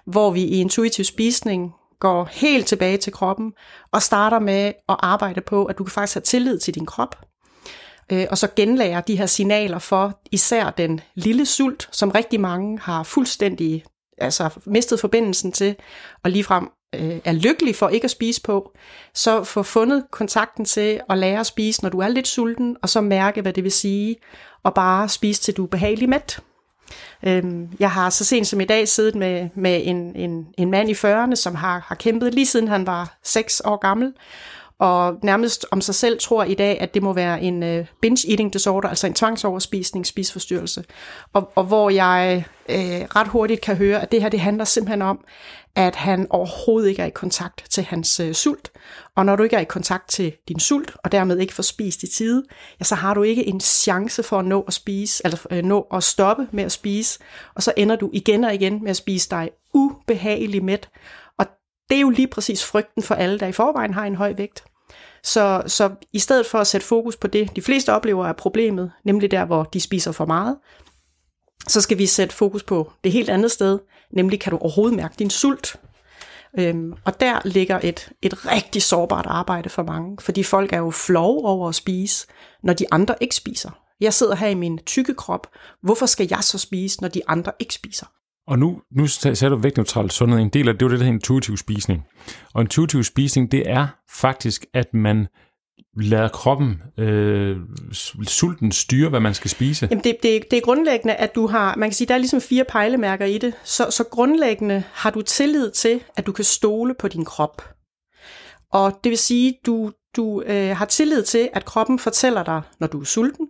hvor 0.06 0.32
vi 0.32 0.42
i 0.42 0.62
intuitiv 0.62 1.06
spisning 1.06 1.74
går 2.00 2.30
helt 2.32 2.68
tilbage 2.68 2.98
til 2.98 3.14
kroppen 3.14 3.54
og 3.92 4.02
starter 4.02 4.40
med 4.40 4.72
at 4.90 4.96
arbejde 5.00 5.42
på, 5.42 5.66
at 5.66 5.78
du 5.78 5.84
kan 5.84 5.92
faktisk 5.92 6.16
have 6.16 6.22
tillid 6.22 6.60
til 6.60 6.76
din 6.76 6.86
krop, 6.86 7.16
øh, 8.12 8.26
og 8.32 8.38
så 8.38 8.48
genlærer 8.56 9.02
de 9.02 9.18
her 9.18 9.26
signaler 9.26 9.80
for 9.80 10.20
især 10.32 10.70
den 10.70 11.02
lille 11.16 11.46
sult, 11.46 11.90
som 11.92 12.12
rigtig 12.12 12.40
mange 12.40 12.80
har 12.80 13.04
fuldstændig 13.04 13.84
altså 14.18 14.50
mistet 14.66 15.00
forbindelsen 15.00 15.52
til, 15.52 15.76
og 16.24 16.32
ligefrem 16.32 16.70
øh, 16.96 17.20
er 17.26 17.32
lykkelig 17.32 17.76
for 17.76 17.90
ikke 17.90 18.06
at 18.06 18.12
spise 18.12 18.42
på, 18.42 18.72
så 19.14 19.44
få 19.44 19.64
fundet 19.64 20.06
kontakten 20.12 20.66
til 20.66 21.00
at 21.10 21.18
lære 21.18 21.40
at 21.40 21.46
spise, 21.46 21.82
når 21.82 21.90
du 21.90 22.00
er 22.00 22.08
lidt 22.08 22.28
sulten, 22.28 22.78
og 22.82 22.90
så 22.90 23.02
mærke, 23.02 23.42
hvad 23.42 23.54
det 23.54 23.64
vil 23.64 23.72
sige, 23.72 24.16
og 24.64 24.74
bare 24.74 25.10
spise 25.10 25.42
til 25.42 25.58
du 25.58 25.64
er 25.64 25.68
behagelig 25.68 26.10
mæt. 26.10 26.40
Øhm, 27.24 27.70
jeg 27.80 27.92
har 27.92 28.10
så 28.10 28.26
sent 28.26 28.48
som 28.48 28.62
i 28.62 28.66
dag 28.66 28.88
siddet 28.88 29.16
med, 29.16 29.50
med 29.56 29.82
en, 29.84 30.16
en, 30.16 30.48
en 30.58 30.72
mand 30.72 30.90
i 30.90 30.94
40'erne, 30.94 31.36
som 31.36 31.56
har, 31.56 31.80
har 31.88 31.96
kæmpet 31.96 32.34
lige 32.34 32.46
siden 32.46 32.68
han 32.68 32.88
var 32.88 33.18
6 33.24 33.62
år 33.66 33.78
gammel, 33.78 34.14
og 34.84 35.18
nærmest 35.24 35.66
om 35.72 35.82
sig 35.82 35.96
selv 35.96 36.20
tror 36.20 36.44
i 36.44 36.54
dag, 36.54 36.82
at 36.82 36.94
det 36.94 37.04
må 37.04 37.14
være 37.14 37.42
en 37.42 37.64
øh, 37.64 37.86
binge 38.02 38.30
eating 38.30 38.54
disorder, 38.54 38.90
altså 38.90 39.08
en 39.08 39.14
tvangsoverspisning, 39.14 40.06
spisforstyrrelse, 40.06 40.84
og, 41.34 41.52
og 41.56 41.64
hvor 41.64 41.90
jeg 41.90 42.44
øh, 42.70 42.76
ret 43.16 43.28
hurtigt 43.28 43.62
kan 43.62 43.76
høre, 43.76 44.02
at 44.02 44.12
det 44.12 44.22
her 44.22 44.30
det 44.30 44.40
handler 44.40 44.66
simpelthen 44.66 45.02
om, 45.02 45.26
at 45.76 45.96
han 45.96 46.28
overhovedet 46.30 46.90
ikke 46.90 47.02
er 47.02 47.06
i 47.06 47.10
kontakt 47.10 47.66
til 47.70 47.84
hans 47.84 48.20
øh, 48.20 48.34
sult. 48.34 48.72
Og 49.16 49.26
når 49.26 49.36
du 49.36 49.44
ikke 49.44 49.56
er 49.56 49.60
i 49.60 49.64
kontakt 49.64 50.10
til 50.10 50.34
din 50.48 50.60
sult, 50.60 50.92
og 51.04 51.12
dermed 51.12 51.40
ikke 51.40 51.54
får 51.54 51.64
spist 51.64 52.04
i 52.04 52.08
tide, 52.08 52.44
ja, 52.80 52.84
så 52.84 52.96
har 52.96 53.14
du 53.14 53.24
ikke 53.24 53.48
en 53.48 53.60
chance 53.60 54.24
for 54.24 54.40
at 54.40 54.46
nå 54.46 54.62
at 54.62 54.74
spise, 54.74 55.26
altså 55.26 55.48
øh, 55.52 55.64
nå 55.64 55.88
at 55.94 56.04
stoppe 56.04 56.48
med 56.52 56.64
at 56.64 56.72
spise, 56.72 57.20
og 57.56 57.64
så 57.64 57.74
ender 57.78 57.96
du 57.96 58.10
igen 58.14 58.44
og 58.44 58.54
igen 58.54 58.80
med 58.82 58.90
at 58.90 58.98
spise 58.98 59.30
dig 59.30 59.50
ubehagelig 59.74 60.64
mæt. 60.64 60.90
Og 61.40 61.46
det 61.90 61.98
er 61.98 62.02
jo 62.02 62.10
lige 62.10 62.28
præcis 62.28 62.66
frygten 62.66 63.04
for 63.04 63.16
alle, 63.16 63.40
der 63.40 63.48
i 63.48 63.52
forvejen 63.52 63.94
har 63.94 64.06
en 64.06 64.16
høj 64.16 64.34
vægt. 64.38 64.64
Så, 65.24 65.64
så 65.68 65.92
i 66.14 66.20
stedet 66.20 66.46
for 66.46 66.60
at 66.60 66.68
sætte 66.68 66.88
fokus 66.88 67.16
på 67.16 67.28
det, 67.28 67.56
de 67.56 67.62
fleste 67.62 67.94
oplever 67.94 68.28
er 68.28 68.34
problemet, 68.34 68.92
nemlig 69.04 69.32
der, 69.32 69.46
hvor 69.46 69.64
de 69.64 69.80
spiser 69.80 70.12
for 70.12 70.26
meget, 70.26 70.58
så 71.68 71.82
skal 71.82 71.98
vi 71.98 72.06
sætte 72.06 72.36
fokus 72.36 72.64
på 72.64 72.92
det 73.04 73.12
helt 73.12 73.30
andet 73.30 73.52
sted, 73.52 73.80
nemlig 74.12 74.40
kan 74.40 74.52
du 74.52 74.58
overhovedet 74.58 74.98
mærke 74.98 75.16
din 75.20 75.30
sult? 75.30 75.76
Øhm, 76.60 76.94
og 77.06 77.20
der 77.20 77.40
ligger 77.46 77.80
et, 77.84 78.10
et 78.22 78.46
rigtig 78.46 78.82
sårbart 78.82 79.26
arbejde 79.26 79.70
for 79.70 79.84
mange, 79.84 80.18
fordi 80.22 80.44
folk 80.44 80.74
er 80.74 80.78
jo 80.78 80.92
flove 80.92 81.46
over 81.46 81.70
at 81.70 81.76
spise, 81.76 82.28
når 82.64 82.74
de 82.74 82.86
andre 82.92 83.16
ikke 83.22 83.36
spiser. 83.36 83.70
Jeg 84.02 84.14
sidder 84.14 84.36
her 84.36 84.48
i 84.48 84.54
min 84.54 84.78
tykke 84.78 85.14
krop. 85.14 85.48
Hvorfor 85.82 86.06
skal 86.06 86.28
jeg 86.30 86.44
så 86.44 86.58
spise, 86.58 87.02
når 87.02 87.08
de 87.08 87.22
andre 87.28 87.52
ikke 87.60 87.74
spiser? 87.74 88.06
Og 88.48 88.60
nu, 88.60 88.82
nu 88.92 89.08
sætter 89.08 89.50
du 89.50 89.56
vægtneutral 89.56 90.12
sundhed. 90.12 90.40
En 90.40 90.50
del 90.50 90.68
af 90.68 90.74
det, 90.74 90.80
det 90.80 90.86
er 90.86 90.90
det, 90.90 91.00
der 91.00 91.06
hedder 91.06 91.16
intuitiv 91.16 91.58
spisning. 91.58 92.04
Og 92.54 92.62
intuitiv 92.62 93.04
spisning, 93.04 93.52
det 93.52 93.70
er 93.70 93.88
faktisk, 94.10 94.66
at 94.74 94.94
man 94.94 95.28
lader 95.98 96.28
kroppen 96.28 96.82
øh, 96.98 97.58
sulten 98.28 98.72
styre, 98.72 99.10
hvad 99.10 99.20
man 99.20 99.34
skal 99.34 99.50
spise? 99.50 99.88
Jamen 99.92 100.04
det, 100.04 100.18
det, 100.24 100.52
det 100.52 100.58
er 100.58 100.62
grundlæggende, 100.62 101.16
at 101.16 101.36
du 101.36 101.48
har, 101.48 101.76
man 101.76 101.90
kan 101.90 101.94
sige, 101.94 102.08
der 102.08 102.14
er 102.14 102.18
ligesom 102.18 102.42
fire 102.42 102.64
pejlemærker 102.70 103.26
i 103.26 103.38
det. 103.38 103.54
Så, 103.64 103.92
så 103.92 104.04
grundlæggende 104.04 104.84
har 104.94 105.10
du 105.10 105.22
tillid 105.22 105.72
til, 105.72 106.04
at 106.18 106.26
du 106.26 106.32
kan 106.32 106.46
stole 106.46 106.94
på 107.00 107.08
din 107.08 107.26
krop. 107.26 107.70
Og 108.72 109.00
det 109.04 109.10
vil 109.10 109.18
sige, 109.18 109.54
du, 109.66 109.92
du 110.16 110.42
øh, 110.42 110.78
har 110.78 110.86
tillid 110.86 111.24
til, 111.24 111.50
at 111.54 111.66
kroppen 111.66 112.00
fortæller 112.00 112.44
dig, 112.44 112.62
når 112.80 112.88
du 112.88 113.00
er 113.00 113.06
sulten, 113.06 113.48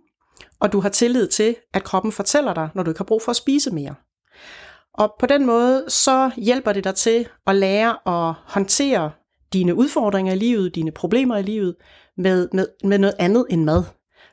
og 0.60 0.72
du 0.72 0.80
har 0.80 0.88
tillid 0.88 1.28
til, 1.28 1.56
at 1.74 1.84
kroppen 1.84 2.12
fortæller 2.12 2.54
dig, 2.54 2.68
når 2.74 2.82
du 2.82 2.90
ikke 2.90 2.98
har 2.98 3.04
brug 3.04 3.22
for 3.22 3.30
at 3.30 3.36
spise 3.36 3.70
mere. 3.70 3.94
Og 4.94 5.14
på 5.20 5.26
den 5.26 5.46
måde, 5.46 5.84
så 5.88 6.30
hjælper 6.36 6.72
det 6.72 6.84
dig 6.84 6.94
til 6.94 7.28
at 7.46 7.56
lære 7.56 7.96
at 8.06 8.34
håndtere 8.46 9.10
dine 9.52 9.74
udfordringer 9.74 10.32
i 10.32 10.36
livet, 10.36 10.74
dine 10.74 10.90
problemer 10.90 11.36
i 11.36 11.42
livet, 11.42 11.74
med, 12.16 12.48
med, 12.52 12.66
med 12.84 12.98
noget 12.98 13.14
andet 13.18 13.46
end 13.50 13.64
mad. 13.64 13.84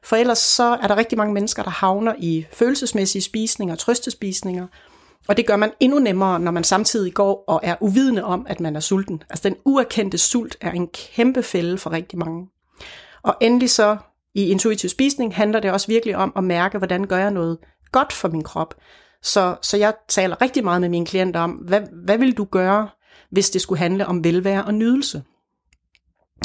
For 0.04 0.16
ellers 0.16 0.38
så 0.38 0.64
er 0.64 0.88
der 0.88 0.98
rigtig 0.98 1.18
mange 1.18 1.34
mennesker, 1.34 1.64
der 1.64 1.70
havner 1.70 2.16
i 2.18 2.46
følelsesmæssige 2.52 3.22
spisninger, 3.22 3.76
trøstespisninger, 3.76 4.68
og 5.28 5.38
det 5.38 5.48
gør 5.48 5.56
man 5.56 5.72
endnu 5.80 6.00
nemmere, 6.00 6.40
når 6.40 6.52
man 6.52 6.64
samtidig 6.64 7.14
går 7.14 7.44
og 7.48 7.60
er 7.64 7.76
uvidende 7.80 8.24
om, 8.24 8.46
at 8.50 8.60
man 8.60 8.76
er 8.76 8.80
sulten. 8.80 9.24
Altså 9.30 9.50
den 9.50 9.58
uerkendte 9.66 10.18
sult 10.18 10.58
er 10.62 10.72
en 10.72 10.88
kæmpe 10.88 11.44
fælde 11.44 11.78
for 11.78 11.92
rigtig 11.92 12.20
mange. 12.20 12.48
Og 13.24 13.36
endelig 13.42 13.70
så 13.70 13.98
i 14.36 14.50
intuitiv 14.50 14.90
spisning 14.90 15.36
handler 15.36 15.60
det 15.60 15.72
også 15.72 15.88
virkelig 15.88 16.16
om 16.16 16.34
at 16.36 16.44
mærke, 16.44 16.78
hvordan 16.78 17.08
gør 17.08 17.18
jeg 17.18 17.32
noget 17.32 17.58
godt 17.92 18.14
for 18.14 18.28
min 18.28 18.44
krop. 18.44 18.76
Så, 19.24 19.58
så 19.62 19.78
jeg 19.78 19.94
taler 20.08 20.42
rigtig 20.42 20.64
meget 20.64 20.82
med 20.82 20.90
mine 20.90 21.06
klienter 21.06 21.40
om, 21.40 21.52
hvad, 21.52 21.82
hvad 22.06 22.18
vil 22.18 22.38
du 22.38 22.44
gøre, 22.44 22.90
hvis 23.30 23.50
det 23.50 23.62
skulle 23.62 23.80
handle 23.80 24.08
om 24.08 24.24
velvære 24.24 24.64
og 24.64 24.74
nydelse? 24.74 25.24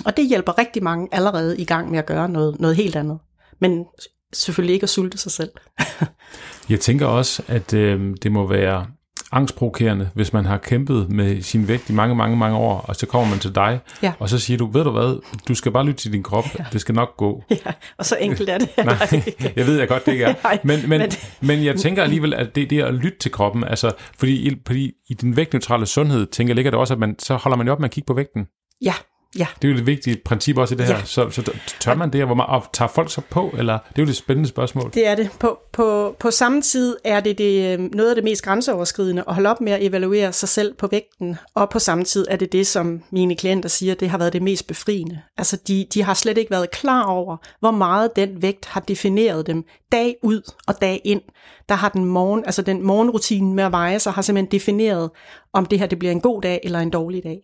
Og 0.05 0.17
det 0.17 0.29
hjælper 0.29 0.59
rigtig 0.59 0.83
mange 0.83 1.09
allerede 1.13 1.59
i 1.59 1.65
gang 1.65 1.91
med 1.91 1.99
at 1.99 2.07
gøre 2.07 2.29
noget, 2.29 2.61
noget 2.61 2.77
helt 2.77 2.97
andet. 2.97 3.19
Men 3.61 3.85
selvfølgelig 4.33 4.75
ikke 4.75 4.85
at 4.85 4.91
sulte 4.91 5.19
sig 5.19 5.33
selv. 5.33 5.51
jeg 6.71 6.81
tænker 6.81 7.07
også, 7.07 7.43
at 7.49 7.75
øh, 7.75 8.17
det 8.23 8.33
må 8.33 8.47
være 8.47 8.87
angstprovokerende, 9.33 10.11
hvis 10.15 10.33
man 10.33 10.45
har 10.47 10.59
kæmpet 10.59 11.11
med 11.11 11.43
sin 11.43 11.69
vægt 11.69 11.91
i 11.91 11.93
mange, 11.93 12.15
mange, 12.15 12.37
mange 12.37 12.57
år, 12.57 12.85
og 12.89 12.97
så 12.97 13.07
kommer 13.07 13.29
man 13.29 13.39
til 13.39 13.55
dig, 13.55 13.81
ja. 14.03 14.13
og 14.19 14.29
så 14.29 14.39
siger 14.39 14.59
du, 14.59 14.67
ved 14.67 14.85
du 14.85 14.91
hvad, 14.91 15.21
du 15.49 15.55
skal 15.55 15.73
bare 15.73 15.85
lytte 15.85 16.01
til 16.01 16.13
din 16.13 16.23
krop, 16.23 16.45
ja. 16.59 16.65
det 16.73 16.81
skal 16.81 16.95
nok 16.95 17.17
gå. 17.17 17.43
Ja, 17.51 17.73
og 17.99 18.07
så 18.07 18.17
enkelt 18.21 18.49
er 18.49 18.59
det. 18.59 18.69
Nej, 18.85 19.23
jeg 19.57 19.67
ved 19.67 19.79
jeg 19.79 19.89
godt, 19.89 20.07
det 20.07 20.13
ikke 20.13 20.25
er. 20.25 20.35
Men, 20.65 20.89
men, 20.89 20.99
men, 20.99 21.11
men 21.41 21.65
jeg 21.65 21.77
tænker 21.77 22.03
alligevel, 22.03 22.35
at 22.35 22.55
det, 22.55 22.71
det 22.71 22.79
er 22.79 22.87
at 22.87 22.95
lytte 22.95 23.19
til 23.19 23.33
kroppen, 23.33 23.65
altså, 23.65 23.93
fordi, 24.19 24.57
fordi 24.67 24.93
i 25.09 25.15
den 25.15 25.37
vægtneutrale 25.37 25.87
sundhed, 25.87 26.27
tænker 26.27 26.51
jeg, 26.51 26.57
ligger 26.57 26.71
det 26.71 26.81
også, 26.81 26.95
at 26.95 27.01
man, 27.01 27.19
så 27.19 27.37
holder 27.37 27.57
man 27.57 27.67
jo 27.67 27.73
op 27.73 27.81
med 27.81 27.89
at 27.89 27.93
kigge 27.93 28.07
på 28.07 28.15
vægten. 28.15 28.47
Ja, 28.83 28.95
Ja. 29.39 29.47
Det 29.63 29.69
er 29.69 29.73
jo 29.73 29.79
et 29.79 29.87
vigtigt 29.87 30.25
princip 30.25 30.59
også 30.59 30.75
i 30.75 30.79
det 30.79 30.87
her. 30.87 30.95
Ja. 30.95 31.05
Så, 31.05 31.31
så 31.31 31.53
tør 31.81 31.95
man 31.95 32.13
det, 32.13 32.21
og, 32.21 32.27
hvor 32.27 32.35
man, 32.35 32.47
og 32.49 32.65
tager 32.73 32.89
folk 32.89 33.13
så 33.13 33.21
på? 33.31 33.55
Eller, 33.59 33.79
det 33.89 33.99
er 33.99 34.03
jo 34.03 34.07
det 34.07 34.17
spændende 34.17 34.49
spørgsmål. 34.49 34.91
Det 34.95 35.07
er 35.07 35.15
det. 35.15 35.31
På, 35.41 35.59
på, 35.73 36.17
på 36.19 36.31
samme 36.31 36.63
tid 36.63 36.97
er 37.05 37.21
det, 37.21 37.39
det 37.39 37.81
noget 37.81 38.11
af 38.11 38.15
det 38.15 38.25
mest 38.25 38.43
grænseoverskridende 38.43 39.25
at 39.29 39.35
holde 39.35 39.51
op 39.51 39.61
med 39.61 39.73
at 39.73 39.83
evaluere 39.83 40.33
sig 40.33 40.49
selv 40.49 40.75
på 40.75 40.87
vægten. 40.87 41.37
Og 41.55 41.71
på 41.71 41.79
samme 41.79 42.05
tid 42.05 42.27
er 42.31 42.37
det 42.37 42.53
det, 42.53 42.67
som 42.67 43.03
mine 43.11 43.37
klienter 43.37 43.69
siger, 43.69 43.95
det 43.95 44.11
har 44.11 44.19
været 44.19 44.33
det 44.33 44.43
mest 44.43 44.67
befriende. 44.67 45.21
Altså 45.37 45.59
de, 45.69 45.87
de 45.95 46.03
har 46.03 46.15
slet 46.15 46.39
ikke 46.39 46.51
været 46.51 46.71
klar 46.71 47.05
over, 47.05 47.37
hvor 47.61 47.71
meget 47.71 48.17
den 48.17 48.43
vægt 48.43 48.67
har 48.67 48.81
defineret 48.81 49.47
dem 49.47 49.65
dag 49.93 50.17
ud 50.23 50.53
og 50.67 50.81
dag 50.81 51.01
ind. 51.05 51.23
Der 51.69 51.75
har 51.75 51.89
den 51.89 52.05
morgen, 52.05 52.45
altså 52.45 52.63
den 52.63 52.83
morgenrutine 52.83 53.55
med 53.55 53.65
at 53.65 53.73
veje 53.73 53.99
sig, 53.99 54.13
har 54.13 54.23
simpelthen 54.23 54.51
defineret, 54.51 55.11
om 55.53 55.67
det 55.67 55.79
her 55.79 55.87
det 55.87 55.99
bliver 55.99 56.13
en 56.13 56.21
god 56.21 56.43
dag 56.43 56.61
eller 56.65 56.81
en 56.81 56.91
dårlig 56.91 57.25
dag. 57.25 57.41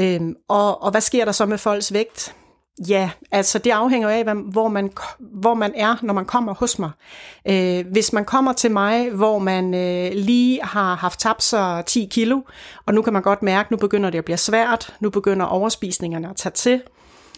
Øhm, 0.00 0.34
og, 0.48 0.82
og 0.82 0.90
hvad 0.90 1.00
sker 1.00 1.24
der 1.24 1.32
så 1.32 1.46
med 1.46 1.58
folks 1.58 1.92
vægt? 1.92 2.34
Ja, 2.88 3.10
altså 3.32 3.58
det 3.58 3.70
afhænger 3.70 4.08
af, 4.08 4.24
hvor 4.24 4.68
man, 4.68 4.90
hvor 5.18 5.54
man 5.54 5.72
er, 5.74 5.96
når 6.02 6.14
man 6.14 6.24
kommer 6.24 6.54
hos 6.54 6.78
mig. 6.78 6.90
Øh, 7.48 7.84
hvis 7.92 8.12
man 8.12 8.24
kommer 8.24 8.52
til 8.52 8.70
mig, 8.70 9.10
hvor 9.10 9.38
man 9.38 9.74
øh, 9.74 10.12
lige 10.14 10.62
har 10.62 10.94
haft 10.94 11.20
tabt 11.20 11.42
sig 11.42 11.84
10 11.86 12.08
kilo, 12.10 12.40
og 12.86 12.94
nu 12.94 13.02
kan 13.02 13.12
man 13.12 13.22
godt 13.22 13.42
mærke, 13.42 13.72
nu 13.72 13.76
begynder 13.76 14.10
det 14.10 14.18
at 14.18 14.24
blive 14.24 14.36
svært, 14.36 14.94
nu 15.00 15.10
begynder 15.10 15.46
overspisningerne 15.46 16.30
at 16.30 16.36
tage 16.36 16.52
til, 16.52 16.82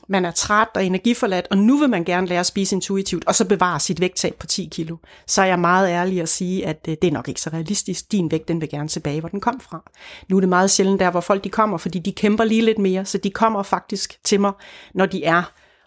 man 0.09 0.25
er 0.25 0.31
træt 0.31 0.69
og 0.75 0.85
energiforladt, 0.85 1.47
og 1.51 1.59
nu 1.59 1.79
vil 1.79 1.91
man 1.91 2.05
gerne 2.05 2.27
lære 2.27 2.41
at 2.41 2.47
spise 2.47 2.75
intuitivt, 2.77 3.25
og 3.27 3.35
så 3.35 3.49
bevare 3.49 3.81
sit 3.81 4.01
vægttab 4.01 4.35
på 4.35 4.47
10 4.47 4.69
kilo, 4.73 4.97
så 5.27 5.43
er 5.43 5.47
jeg 5.47 5.59
meget 5.59 5.89
ærlig 5.89 6.21
at 6.21 6.29
sige, 6.29 6.67
at 6.67 6.87
øh, 6.89 6.97
det 7.03 7.09
er 7.09 7.13
nok 7.13 7.29
ikke 7.29 7.41
så 7.41 7.51
realistisk. 7.53 8.13
Din 8.13 8.31
vægt, 8.31 8.49
den 8.49 8.61
vil 8.61 8.69
gerne 8.69 8.89
tilbage, 8.89 9.21
hvor 9.21 9.29
den 9.29 9.41
kom 9.41 9.61
fra. 9.61 9.91
Nu 10.29 10.37
er 10.37 10.41
det 10.41 10.49
meget 10.49 10.71
sjældent 10.71 11.01
der, 11.01 11.11
hvor 11.11 11.21
folk 11.21 11.45
de 11.45 11.49
kommer, 11.49 11.79
fordi 11.79 11.99
de 11.99 12.13
kæmper 12.13 12.45
lige 12.45 12.63
lidt 12.63 12.79
mere, 12.79 13.05
så 13.05 13.19
de 13.19 13.31
kommer 13.31 13.63
faktisk 13.63 14.19
til 14.25 14.41
mig, 14.41 14.53
når 14.95 15.07
de 15.07 15.25
er 15.25 15.43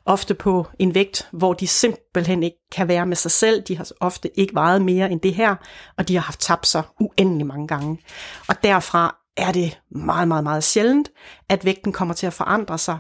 ofte 0.05 0.33
på 0.33 0.67
en 0.79 0.95
vægt, 0.95 1.27
hvor 1.31 1.53
de 1.53 1.67
simpelthen 1.67 2.43
ikke 2.43 2.57
kan 2.71 2.87
være 2.87 3.05
med 3.05 3.15
sig 3.15 3.31
selv. 3.31 3.61
De 3.61 3.77
har 3.77 3.87
ofte 3.99 4.39
ikke 4.39 4.53
vejet 4.53 4.81
mere 4.81 5.11
end 5.11 5.21
det 5.21 5.33
her, 5.33 5.55
og 5.97 6.07
de 6.07 6.13
har 6.13 6.21
haft 6.21 6.39
tabt 6.39 6.67
sig 6.67 6.83
uendelig 6.99 7.47
mange 7.47 7.67
gange. 7.67 7.97
Og 8.47 8.63
derfra 8.63 9.17
er 9.37 9.51
det 9.51 9.79
meget, 9.91 10.27
meget, 10.27 10.43
meget 10.43 10.63
sjældent, 10.63 11.11
at 11.49 11.65
vægten 11.65 11.91
kommer 11.91 12.13
til 12.13 12.27
at 12.27 12.33
forandre 12.33 12.77
sig. 12.77 12.97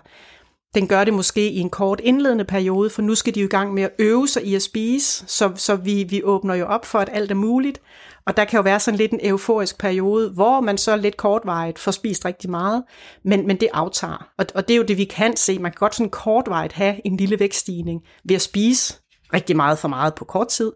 Den 0.75 0.87
gør 0.87 1.03
det 1.03 1.13
måske 1.13 1.49
i 1.49 1.59
en 1.59 1.69
kort 1.69 1.99
indledende 2.03 2.43
periode, 2.43 2.89
for 2.89 3.01
nu 3.01 3.15
skal 3.15 3.35
de 3.35 3.39
jo 3.39 3.45
i 3.45 3.49
gang 3.49 3.73
med 3.73 3.83
at 3.83 3.91
øve 3.99 4.27
sig 4.27 4.45
i 4.45 4.55
at 4.55 4.61
spise, 4.61 5.23
så, 5.27 5.51
så 5.55 5.75
vi, 5.75 6.03
vi 6.03 6.23
åbner 6.23 6.55
jo 6.55 6.65
op 6.65 6.85
for, 6.85 6.99
at 6.99 7.09
alt 7.11 7.31
er 7.31 7.35
muligt. 7.35 7.81
Og 8.27 8.37
der 8.37 8.45
kan 8.45 8.57
jo 8.57 8.61
være 8.61 8.79
sådan 8.79 8.97
lidt 8.97 9.11
en 9.11 9.19
euforisk 9.23 9.77
periode, 9.77 10.29
hvor 10.29 10.61
man 10.61 10.77
så 10.77 10.95
lidt 10.95 11.17
kortvarigt 11.17 11.79
får 11.79 11.91
spist 11.91 12.25
rigtig 12.25 12.49
meget, 12.49 12.83
men, 13.23 13.47
men 13.47 13.59
det 13.59 13.69
aftager. 13.73 14.27
Og, 14.37 14.45
og 14.55 14.67
det 14.67 14.73
er 14.73 14.77
jo 14.77 14.83
det, 14.83 14.97
vi 14.97 15.03
kan 15.03 15.37
se. 15.37 15.59
Man 15.59 15.71
kan 15.71 15.79
godt 15.79 15.95
sådan 15.95 16.09
kortvarigt 16.09 16.73
have 16.73 16.95
en 17.05 17.17
lille 17.17 17.39
vækststigning 17.39 18.01
ved 18.23 18.35
at 18.35 18.41
spise 18.41 18.99
rigtig 19.33 19.55
meget 19.55 19.79
for 19.79 19.87
meget 19.87 20.15
på 20.15 20.25
kort 20.25 20.47
tid, 20.47 20.71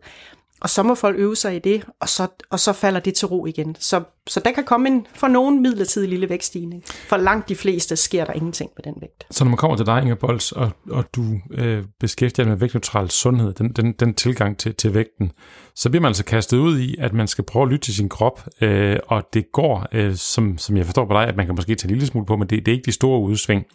og 0.61 0.69
så 0.69 0.83
må 0.83 0.95
folk 0.95 1.15
øve 1.19 1.35
sig 1.35 1.55
i 1.55 1.59
det, 1.59 1.83
og 2.01 2.09
så, 2.09 2.27
og 2.49 2.59
så 2.59 2.73
falder 2.73 2.99
det 2.99 3.13
til 3.13 3.27
ro 3.27 3.45
igen. 3.45 3.75
Så, 3.79 4.03
så 4.27 4.39
der 4.45 4.51
kan 4.51 4.63
komme 4.63 4.89
en 4.89 5.07
for 5.13 5.27
nogen 5.27 5.61
midlertidig 5.61 6.09
lille 6.09 6.29
vækststigning. 6.29 6.83
For 6.85 7.17
langt 7.17 7.49
de 7.49 7.55
fleste 7.55 7.95
sker 7.95 8.25
der 8.25 8.33
ingenting 8.33 8.69
på 8.75 8.81
den 8.83 8.93
vægt. 9.01 9.25
Så 9.31 9.43
når 9.43 9.49
man 9.49 9.57
kommer 9.57 9.77
til 9.77 9.85
dig, 9.85 10.01
Inger 10.01 10.15
Bols, 10.15 10.51
og, 10.51 10.71
og 10.91 11.05
du 11.15 11.23
øh, 11.51 11.83
beskæftiger 11.99 12.43
dig 12.43 12.51
med 12.51 12.57
vægtneutral 12.57 13.09
sundhed, 13.09 13.53
den, 13.53 13.69
den, 13.69 13.91
den 13.91 14.13
tilgang 14.13 14.57
til, 14.57 14.75
til 14.75 14.93
vægten, 14.93 15.31
så 15.75 15.89
bliver 15.89 16.01
man 16.01 16.09
altså 16.09 16.25
kastet 16.25 16.57
ud 16.57 16.79
i, 16.79 16.95
at 16.99 17.13
man 17.13 17.27
skal 17.27 17.43
prøve 17.43 17.63
at 17.63 17.69
lytte 17.69 17.85
til 17.85 17.95
sin 17.95 18.09
krop, 18.09 18.47
øh, 18.61 18.97
og 19.07 19.23
det 19.33 19.51
går, 19.51 19.87
øh, 19.91 20.15
som, 20.15 20.57
som 20.57 20.77
jeg 20.77 20.85
forstår 20.85 21.05
på 21.05 21.13
dig, 21.13 21.27
at 21.27 21.37
man 21.37 21.45
kan 21.45 21.55
måske 21.55 21.75
tage 21.75 21.89
en 21.89 21.95
lille 21.95 22.07
smule 22.07 22.25
på, 22.25 22.35
men 22.35 22.47
det, 22.47 22.65
det 22.65 22.71
er 22.71 22.75
ikke 22.75 22.85
de 22.85 22.91
store 22.91 23.21
udsving. 23.21 23.65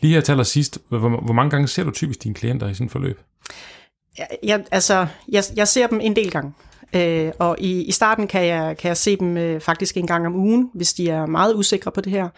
Lige 0.00 0.14
her 0.14 0.20
til 0.20 0.32
allersidst, 0.32 0.78
hvor, 0.88 0.98
hvor 0.98 1.32
mange 1.32 1.50
gange 1.50 1.68
ser 1.68 1.84
du 1.84 1.90
typisk 1.90 2.22
dine 2.22 2.34
klienter 2.34 2.68
i 2.68 2.74
sin 2.74 2.88
forløb? 2.88 3.20
Jeg, 4.42 4.64
altså, 4.70 5.06
jeg, 5.28 5.44
jeg 5.56 5.68
ser 5.68 5.86
dem 5.86 6.00
en 6.00 6.16
del 6.16 6.30
gange. 6.30 6.52
Øh, 6.94 7.32
og 7.38 7.56
i, 7.58 7.82
i 7.82 7.92
starten 7.92 8.26
kan 8.26 8.46
jeg, 8.46 8.76
kan 8.76 8.88
jeg 8.88 8.96
se 8.96 9.16
dem 9.16 9.36
øh, 9.36 9.60
faktisk 9.60 9.96
en 9.96 10.06
gang 10.06 10.26
om 10.26 10.34
ugen, 10.34 10.70
hvis 10.74 10.92
de 10.92 11.10
er 11.10 11.26
meget 11.26 11.54
usikre 11.54 11.90
på 11.90 12.00
det 12.00 12.12
her. 12.12 12.28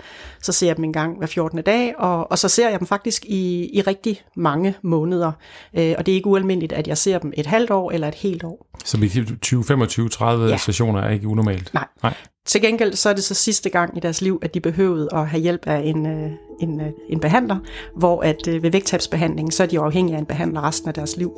Så 0.42 0.52
ser 0.52 0.66
jeg 0.66 0.76
dem 0.76 0.84
en 0.84 0.92
gang 0.92 1.18
hver 1.18 1.26
14. 1.26 1.62
dag, 1.62 1.94
og, 1.98 2.30
og 2.30 2.38
så 2.38 2.48
ser 2.48 2.68
jeg 2.70 2.78
dem 2.78 2.86
faktisk 2.86 3.24
i, 3.24 3.70
i 3.72 3.80
rigtig 3.80 4.22
mange 4.36 4.74
måneder. 4.82 5.32
Øh, 5.74 5.94
og 5.98 6.06
det 6.06 6.12
er 6.12 6.16
ikke 6.16 6.26
ualmindeligt, 6.28 6.72
at 6.72 6.88
jeg 6.88 6.98
ser 6.98 7.18
dem 7.18 7.32
et 7.36 7.46
halvt 7.46 7.70
år 7.70 7.90
eller 7.90 8.08
et 8.08 8.14
helt 8.14 8.44
år. 8.44 8.66
Så 8.84 8.98
vi 8.98 9.10
20, 9.42 9.64
25, 9.64 10.08
30 10.08 10.46
ja. 10.46 10.56
sessioner 10.56 11.00
er 11.00 11.10
ikke 11.10 11.28
unormalt? 11.28 11.74
Nej. 11.74 11.86
Nej. 12.02 12.14
Til 12.46 12.60
gengæld 12.60 12.94
så 12.94 13.08
er 13.08 13.12
det 13.12 13.24
så 13.24 13.34
sidste 13.34 13.70
gang 13.70 13.96
i 13.96 14.00
deres 14.00 14.22
liv, 14.22 14.38
at 14.42 14.54
de 14.54 14.60
behøvede 14.60 15.08
at 15.12 15.28
have 15.28 15.40
hjælp 15.40 15.66
af 15.66 15.80
en, 15.84 16.06
øh, 16.06 16.30
en, 16.60 16.80
øh, 16.80 16.86
en 17.08 17.20
behandler, 17.20 17.56
hvor 17.96 18.22
at 18.22 18.48
øh, 18.48 18.62
ved 18.62 18.70
vægttabsbehandling, 18.70 19.52
så 19.52 19.62
er 19.62 19.66
de 19.66 19.80
afhængige 19.80 20.16
af 20.16 20.20
en 20.20 20.26
behandler 20.26 20.64
resten 20.64 20.88
af 20.88 20.94
deres 20.94 21.16
liv. 21.16 21.32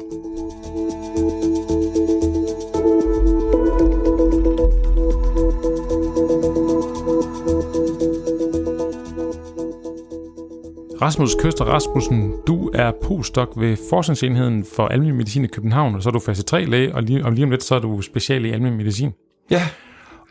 Rasmus 11.03 11.35
Køster 11.35 11.65
Rasmussen, 11.65 12.33
du 12.47 12.71
er 12.75 12.93
postdoc 13.05 13.49
ved 13.57 13.77
Forskningsenheden 13.91 14.65
for 14.77 14.87
Almindelig 14.87 15.17
Medicin 15.17 15.45
i 15.45 15.47
København, 15.47 15.95
og 15.95 16.03
så 16.03 16.09
er 16.09 16.13
du 16.13 16.19
fase 16.19 16.43
3 16.43 16.65
læge, 16.65 16.95
og 16.95 17.03
lige, 17.03 17.25
og 17.25 17.33
lige 17.33 17.45
om 17.45 17.51
lidt 17.51 17.63
så 17.63 17.75
er 17.75 17.79
du 17.79 18.01
special 18.01 18.45
i 18.45 18.51
almindelig 18.51 18.77
medicin. 18.77 19.13
Ja. 19.51 19.63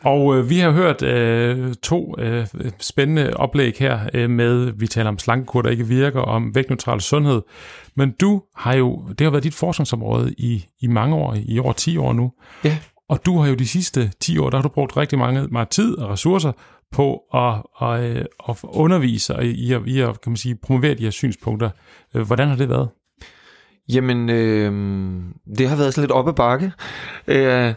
Og 0.04 0.38
øh, 0.38 0.50
vi 0.50 0.60
har 0.60 0.72
hørt 0.72 1.02
øh, 1.02 1.74
to 1.84 2.16
øh, 2.20 2.48
spændende 2.80 3.34
oplæg 3.36 3.76
her 3.80 4.00
øh, 4.14 4.30
med, 4.30 4.72
vi 4.78 4.88
taler 4.88 5.10
om 5.10 5.20
slankekur, 5.20 5.62
der 5.62 5.70
ikke 5.70 5.88
virker, 5.88 6.20
om 6.20 6.56
vægtneutral 6.56 7.02
sundhed. 7.02 7.42
Men 7.96 8.12
du 8.22 8.42
har 8.56 8.74
jo, 8.74 9.06
det 9.10 9.22
har 9.22 9.32
været 9.32 9.44
dit 9.44 9.56
forskningsområde 9.56 10.34
i, 10.38 10.66
i 10.82 10.88
mange 10.88 11.16
år, 11.16 11.38
i 11.46 11.60
over 11.60 11.74
10 11.74 11.98
år 11.98 12.14
nu. 12.14 12.32
Ja. 12.64 12.78
Og 13.10 13.26
du 13.26 13.38
har 13.40 13.50
jo 13.50 13.56
de 13.56 13.68
sidste 13.68 14.12
10 14.20 14.38
år, 14.38 14.50
der 14.50 14.58
har 14.58 14.62
du 14.62 14.70
brugt 14.70 14.98
rigtig 14.98 15.20
mange, 15.20 15.48
meget 15.48 15.70
tid 15.70 15.98
og 15.98 16.10
ressourcer 16.10 16.52
på 16.92 17.22
at, 17.34 17.88
at, 17.88 18.04
øh, 18.04 18.26
at 18.50 18.58
undervise 18.64 19.36
og 19.36 19.46
i 19.46 19.74
at, 19.74 19.82
i 19.86 20.00
at 20.00 20.22
kan 20.22 20.32
man 20.32 20.38
sige, 20.38 20.56
promovere 20.56 20.94
de 20.94 21.04
her 21.04 21.12
synspunkter. 21.12 21.70
Øh, 22.14 22.22
hvordan 22.22 22.48
har 22.48 22.56
det 22.56 22.70
været? 22.70 22.90
Jamen, 23.90 24.30
øh, 24.30 24.72
det 25.58 25.70
har 25.70 25.76
været 25.76 25.94
sådan 25.94 26.04
lidt 26.04 26.12
op 26.12 26.28
ad 26.28 26.34
bakke. 26.34 26.72
Øh, 27.28 27.74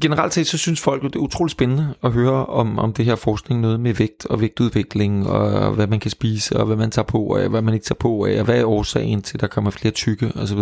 generelt 0.00 0.34
set, 0.34 0.46
så 0.46 0.58
synes 0.58 0.80
folk, 0.80 1.04
at 1.04 1.12
det 1.12 1.18
er 1.18 1.22
utroligt 1.22 1.52
spændende 1.52 1.94
at 2.04 2.12
høre 2.12 2.46
om, 2.46 2.78
om 2.78 2.92
det 2.92 3.04
her 3.04 3.16
forskning, 3.16 3.60
noget 3.60 3.80
med 3.80 3.94
vægt 3.94 4.26
og 4.26 4.40
vægtudvikling, 4.40 5.28
og 5.28 5.74
hvad 5.74 5.86
man 5.86 6.00
kan 6.00 6.10
spise, 6.10 6.56
og 6.56 6.66
hvad 6.66 6.76
man 6.76 6.90
tager 6.90 7.06
på 7.06 7.36
af, 7.36 7.48
hvad 7.48 7.62
man 7.62 7.74
ikke 7.74 7.84
tager 7.84 7.98
på 7.98 8.24
af, 8.24 8.38
og 8.38 8.44
hvad 8.44 8.60
er 8.60 8.64
årsagen 8.64 9.22
til, 9.22 9.36
at 9.36 9.40
der 9.40 9.46
kommer 9.46 9.70
flere 9.70 9.92
tykke, 9.92 10.32
osv. 10.34 10.58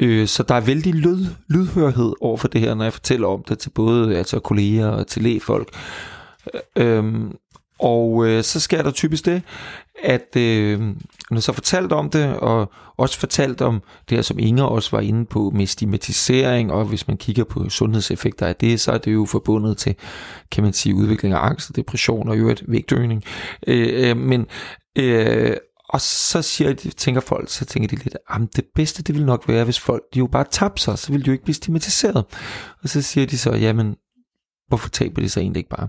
Øh, 0.00 0.26
så 0.26 0.42
der 0.42 0.54
er 0.54 0.60
vældig 0.60 0.94
lyd, 0.94 1.26
lydhørhed 1.48 2.12
over 2.20 2.36
for 2.36 2.48
det 2.48 2.60
her, 2.60 2.74
når 2.74 2.84
jeg 2.84 2.92
fortæller 2.92 3.28
om 3.28 3.42
det 3.48 3.58
til 3.58 3.70
både 3.70 4.16
altså 4.18 4.40
kolleger 4.40 4.88
og 4.88 5.06
til 5.06 5.22
lægefolk. 5.22 5.68
Øh, 6.76 6.98
øhm, 6.98 7.36
og 7.78 8.26
øh, 8.26 8.42
så 8.42 8.60
sker 8.60 8.82
der 8.82 8.90
typisk 8.90 9.24
det, 9.24 9.42
at 10.02 10.36
øh, 10.36 10.80
når 10.80 11.36
jeg 11.36 11.42
så 11.42 11.52
fortalt 11.52 11.92
om 11.92 12.10
det, 12.10 12.36
og 12.36 12.72
også 12.96 13.18
fortalt 13.18 13.60
om 13.60 13.82
det 14.08 14.18
her, 14.18 14.22
som 14.22 14.38
Inger 14.38 14.64
også 14.64 14.90
var 14.90 15.00
inde 15.00 15.24
på, 15.24 15.50
med 15.54 15.66
stigmatisering, 15.66 16.72
og 16.72 16.84
hvis 16.84 17.08
man 17.08 17.16
kigger 17.16 17.44
på 17.44 17.68
sundhedseffekter 17.68 18.46
af 18.46 18.56
det, 18.56 18.80
så 18.80 18.92
er 18.92 18.98
det 18.98 19.14
jo 19.14 19.24
forbundet 19.24 19.76
til, 19.76 19.94
kan 20.52 20.64
man 20.64 20.72
sige, 20.72 20.94
udvikling 20.94 21.34
af 21.34 21.46
angst 21.46 21.70
og 21.70 21.76
depression 21.76 22.28
og 22.28 22.36
øvrigt 22.36 22.64
vægtøgning. 22.68 23.24
Øh, 23.66 24.10
øh, 24.10 24.16
men 24.16 24.46
øh, 24.98 25.56
og 25.88 26.00
så 26.00 26.42
siger 26.42 26.72
de, 26.72 26.90
tænker 26.90 27.20
folk, 27.20 27.50
så 27.50 27.64
tænker 27.64 27.88
de 27.88 27.96
lidt, 27.96 28.16
at 28.30 28.40
det 28.56 28.64
bedste 28.74 29.02
det 29.02 29.14
vil 29.14 29.26
nok 29.26 29.48
være, 29.48 29.64
hvis 29.64 29.80
folk 29.80 30.02
de 30.14 30.18
jo 30.18 30.26
bare 30.26 30.44
tabte 30.50 30.82
sig, 30.82 30.98
så 30.98 31.12
ville 31.12 31.24
de 31.24 31.26
jo 31.26 31.32
ikke 31.32 31.44
blive 31.44 31.54
stigmatiseret. 31.54 32.24
Og 32.82 32.88
så 32.88 33.02
siger 33.02 33.26
de 33.26 33.38
så, 33.38 33.52
jamen, 33.52 33.96
hvorfor 34.68 34.88
taber 34.88 35.22
de 35.22 35.28
sig 35.28 35.40
egentlig 35.40 35.60
ikke 35.60 35.70
bare? 35.70 35.88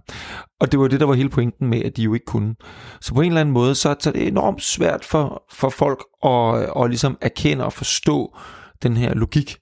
Og 0.59 0.71
det 0.71 0.79
var 0.79 0.87
det, 0.87 0.99
der 0.99 1.05
var 1.05 1.13
hele 1.13 1.29
pointen 1.29 1.67
med, 1.67 1.81
at 1.81 1.97
de 1.97 2.03
jo 2.03 2.13
ikke 2.13 2.25
kunne. 2.25 2.55
Så 3.01 3.13
på 3.13 3.21
en 3.21 3.27
eller 3.27 3.41
anden 3.41 3.53
måde, 3.53 3.75
så, 3.75 3.95
så 3.99 4.09
er 4.09 4.13
det 4.13 4.27
enormt 4.27 4.63
svært 4.63 5.05
for, 5.05 5.43
for 5.51 5.69
folk 5.69 6.03
at, 6.25 6.83
at 6.83 6.89
ligesom 6.89 7.17
erkende 7.21 7.65
og 7.65 7.73
forstå 7.73 8.37
den 8.83 8.97
her 8.97 9.13
logik, 9.13 9.57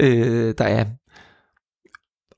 øh, 0.00 0.54
der 0.58 0.64
er 0.64 0.84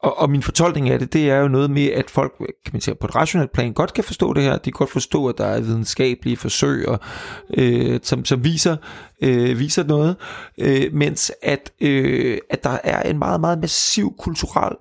og, 0.03 0.19
og 0.19 0.31
min 0.31 0.43
fortolkning 0.43 0.91
af 0.91 0.99
det, 0.99 1.13
det 1.13 1.31
er 1.31 1.37
jo 1.37 1.49
noget 1.49 1.71
med, 1.71 1.87
at 1.87 2.11
folk 2.11 2.33
kan 2.39 2.73
man 2.73 2.81
sige, 2.81 2.95
på 2.95 3.07
et 3.07 3.17
rationelt 3.17 3.53
plan 3.53 3.73
godt 3.73 3.95
kan 3.95 4.05
forstå 4.05 4.33
det 4.33 4.43
her. 4.43 4.53
De 4.53 4.59
kan 4.63 4.73
godt 4.73 4.91
forstå, 4.91 5.27
at 5.27 5.39
der 5.39 5.47
er 5.47 5.61
videnskabelige 5.61 6.37
forsøg, 6.37 6.89
og, 6.89 7.01
øh, 7.55 8.01
som, 8.03 8.25
som 8.25 8.45
viser, 8.45 8.77
øh, 9.23 9.59
viser 9.59 9.85
noget, 9.85 10.17
øh, 10.59 10.95
mens 10.95 11.33
at, 11.43 11.73
øh, 11.81 12.39
at 12.51 12.65
der 12.65 12.79
er 12.85 13.11
en 13.11 13.19
meget, 13.19 13.41
meget 13.41 13.59
massiv 13.59 14.15
kulturel 14.19 14.77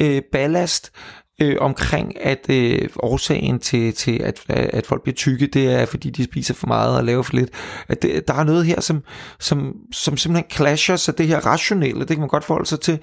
øh, 0.00 0.22
ballast, 0.32 0.92
øh, 0.94 1.17
Øh, 1.42 1.56
omkring, 1.60 2.20
at 2.20 2.46
øh, 2.50 2.88
årsagen 2.96 3.58
til, 3.58 3.94
til 3.94 4.22
at, 4.22 4.44
at 4.48 4.86
folk 4.86 5.02
bliver 5.02 5.14
tykke, 5.14 5.46
det 5.46 5.72
er, 5.72 5.86
fordi 5.86 6.10
de 6.10 6.24
spiser 6.24 6.54
for 6.54 6.66
meget 6.66 6.96
og 6.96 7.04
laver 7.04 7.22
for 7.22 7.36
lidt. 7.36 7.50
At 7.88 8.02
det, 8.02 8.28
der 8.28 8.34
er 8.34 8.44
noget 8.44 8.66
her, 8.66 8.80
som, 8.80 9.02
som, 9.40 9.76
som 9.92 10.16
simpelthen 10.16 10.50
clasher, 10.50 10.96
så 10.96 11.12
det 11.12 11.26
her 11.26 11.46
rationelle, 11.46 12.00
det 12.00 12.08
kan 12.08 12.18
man 12.18 12.28
godt 12.28 12.44
forholde 12.44 12.68
sig 12.68 12.80
til 12.80 12.98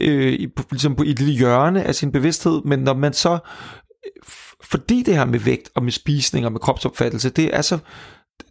øh, 0.00 0.32
i, 0.32 0.48
ligesom 0.70 0.94
på, 0.94 1.02
i 1.02 1.10
et 1.10 1.18
lille 1.18 1.34
hjørne 1.34 1.82
af 1.82 1.94
sin 1.94 2.12
bevidsthed, 2.12 2.62
men 2.64 2.78
når 2.78 2.94
man 2.94 3.12
så 3.12 3.32
øh, 3.32 4.10
fordi 4.62 5.02
det 5.02 5.14
her 5.14 5.24
med 5.24 5.38
vægt 5.38 5.70
og 5.74 5.82
med 5.82 5.92
spisning 5.92 6.46
og 6.46 6.52
med 6.52 6.60
kropsopfattelse, 6.60 7.30
det 7.30 7.56
er 7.56 7.62
så 7.62 7.78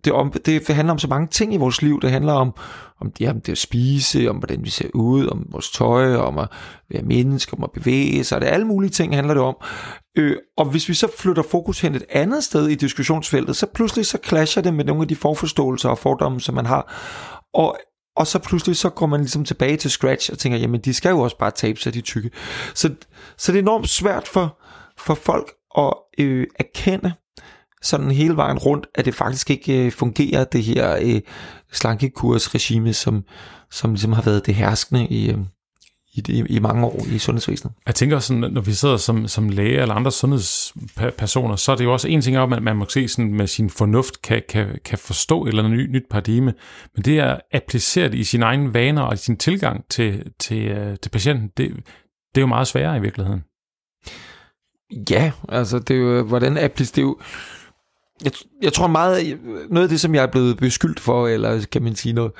det, 0.06 0.14
om, 0.14 0.32
det 0.46 0.68
handler 0.68 0.92
om 0.92 1.00
så 1.00 1.08
mange 1.08 1.28
ting 1.28 1.54
i 1.54 1.58
vores 1.58 1.82
liv. 1.82 2.02
Det 2.02 2.12
handler 2.12 2.34
om, 2.34 2.54
om 3.02 3.12
det, 3.12 3.30
om 3.30 3.42
det 3.42 3.52
at 3.52 3.58
spise, 3.58 4.30
om 4.30 4.36
hvordan 4.36 4.64
vi 4.64 4.70
ser 4.70 4.90
ud, 4.94 5.28
om 5.28 5.46
vores 5.52 5.72
tøj, 5.72 6.16
om 6.16 6.38
at 6.38 6.48
være 6.90 7.02
menneske, 7.02 7.58
om 7.58 7.64
at 7.64 7.72
bevæge 7.72 8.24
sig. 8.24 8.42
Det 8.42 8.50
er 8.50 8.54
alle 8.54 8.68
mulige 8.68 8.90
ting 8.90 9.16
handler 9.16 9.34
det 9.34 9.44
om. 9.44 9.56
Øh, 10.18 10.38
og 10.58 10.66
hvis 10.66 10.90
vi 10.90 10.94
så 10.94 11.08
flytter 11.18 11.44
fokus 11.44 11.82
hen 11.82 11.96
et 11.96 12.06
andet 12.10 12.44
sted 12.44 12.68
i 12.68 12.76
diskussionsfeltet, 12.76 13.56
så 13.56 13.66
pludselig 13.74 14.06
så 14.06 14.18
clasher 14.26 14.62
det 14.62 14.74
med 14.74 14.86
nogle 14.86 15.02
af 15.02 15.08
de 15.08 15.16
forforståelser 15.16 15.90
og 15.90 15.98
fordomme, 15.98 16.42
som 16.42 16.56
man 16.56 16.66
har. 16.66 16.94
Og 17.54 17.78
og 18.16 18.28
så 18.28 18.40
pludselig 18.40 18.76
så 18.76 18.90
går 18.90 19.06
man 19.06 19.20
ligesom 19.20 19.46
tilbage 19.46 19.78
til 19.78 19.92
scratch 19.92 20.32
og 20.32 20.38
tænker, 20.38 20.58
jamen 20.58 20.82
de 20.82 20.94
skal 20.94 21.10
jo 21.10 21.20
også 21.20 21.38
bare 21.38 21.52
tabe 21.52 21.80
sig, 21.80 21.94
de 21.94 22.02
tykke. 22.02 22.30
Så, 22.74 22.96
så 23.38 23.52
det 23.52 23.58
er 23.58 23.62
enormt 23.62 23.90
svært 23.90 24.28
for, 24.28 24.60
for 24.98 25.14
folk 25.14 25.52
at 25.78 25.94
øh, 26.20 26.48
erkende, 26.60 27.14
sådan 27.84 28.12
hele 28.12 28.36
vejen 28.36 28.58
rundt, 28.58 28.88
at 28.96 29.06
det 29.06 29.16
faktisk 29.16 29.50
ikke 29.50 29.86
øh, 29.86 29.92
fungerer, 29.92 30.44
det 30.44 30.64
her 30.64 30.98
øh, 31.02 31.22
slankekursregime, 31.72 32.94
som, 32.94 33.24
som 33.72 33.92
ligesom 33.92 34.14
har 34.14 34.22
været 34.22 34.46
det 34.46 34.56
herskende 34.56 35.08
i, 35.08 35.32
øh, 35.32 35.38
i, 36.14 36.24
i, 36.28 36.44
i 36.50 36.60
mange 36.60 36.86
år 36.86 37.06
i 37.12 37.18
sundhedsvæsenet. 37.18 37.74
Jeg 37.86 37.96
tænker 37.96 38.20
sådan, 38.20 38.52
når 38.54 38.62
vi 38.62 38.74
sidder 38.74 38.98
som, 38.98 39.28
som 39.28 39.50
læge 39.50 39.82
eller 39.82 39.96
andre 39.96 40.12
sundhedspersoner, 40.12 41.56
så 41.56 41.72
er 41.72 41.76
det 41.76 41.84
jo 41.84 41.94
også 41.94 42.08
en 42.08 42.22
ting 42.22 42.38
om, 42.38 42.54
at 42.54 42.64
man 42.64 42.76
måske 42.76 43.08
sådan 43.08 43.34
med 43.34 43.48
sin 43.48 43.70
fornuft 43.70 44.22
kan, 44.22 44.42
kan, 44.50 44.80
kan 44.86 44.98
forstå 44.98 45.46
et 45.46 45.50
eller 45.50 45.64
andet 45.64 45.90
nyt 45.90 46.04
paradigme, 46.10 46.54
men 46.96 47.04
det 47.06 47.20
er 47.20 47.40
appliceret 47.54 48.14
i 48.14 48.24
sine 48.24 48.46
egne 48.46 48.74
vaner 48.74 49.02
og 49.02 49.14
i 49.14 49.18
sin 49.18 49.38
tilgang 49.38 49.86
til, 49.90 50.32
til, 50.40 50.68
øh, 50.68 50.98
til 50.98 51.10
patienten, 51.10 51.50
det, 51.58 51.76
det 52.36 52.38
er 52.38 52.42
jo 52.42 52.48
meget 52.48 52.68
sværere 52.68 52.98
i 52.98 53.02
virkeligheden. 53.02 53.44
Ja, 55.10 55.32
altså 55.50 55.80
det 55.80 55.96
er 55.96 56.00
jo, 56.00 56.24
hvordan 56.24 56.58
applicerer 56.58 56.96
det 56.96 57.02
er 57.02 57.02
jo, 57.02 57.18
jeg, 58.24 58.32
jeg 58.62 58.74
tror 58.74 58.88
meget, 58.88 59.32
øh, 59.32 59.40
noget 59.70 59.86
af 59.86 59.90
det, 59.90 60.00
som 60.00 60.16
jeg 60.16 60.24
er 60.24 60.28
blevet 60.28 60.58
beskyldt 60.58 61.00
for, 61.00 61.28
eller 61.28 61.66
kan 61.72 61.84
man 61.84 61.96
sige 61.96 62.14
noget, 62.14 62.32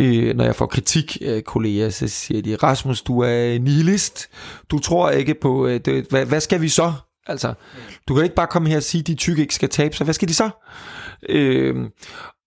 øh, 0.00 0.36
når 0.36 0.44
jeg 0.44 0.56
får 0.56 0.66
kritik 0.66 1.18
af 1.22 1.44
kolleger, 1.44 1.90
så 1.90 2.08
siger 2.08 2.42
de, 2.42 2.56
Rasmus, 2.56 3.02
du 3.02 3.20
er 3.20 3.58
nihilist, 3.58 4.28
du 4.70 4.78
tror 4.78 5.10
ikke 5.10 5.34
på, 5.34 5.66
øh, 5.66 5.80
det, 5.84 6.06
hvad, 6.10 6.26
hvad 6.26 6.40
skal 6.40 6.60
vi 6.60 6.68
så? 6.68 6.92
Altså, 7.26 7.54
du 8.08 8.14
kan 8.14 8.24
ikke 8.24 8.34
bare 8.34 8.46
komme 8.46 8.68
her 8.68 8.76
og 8.76 8.82
sige, 8.82 9.00
at 9.00 9.06
de 9.06 9.14
tykke 9.14 9.42
ikke 9.42 9.54
skal 9.54 9.68
tabe 9.68 9.96
sig, 9.96 10.04
hvad 10.04 10.14
skal 10.14 10.28
de 10.28 10.34
så? 10.34 10.50
Øh, 11.28 11.76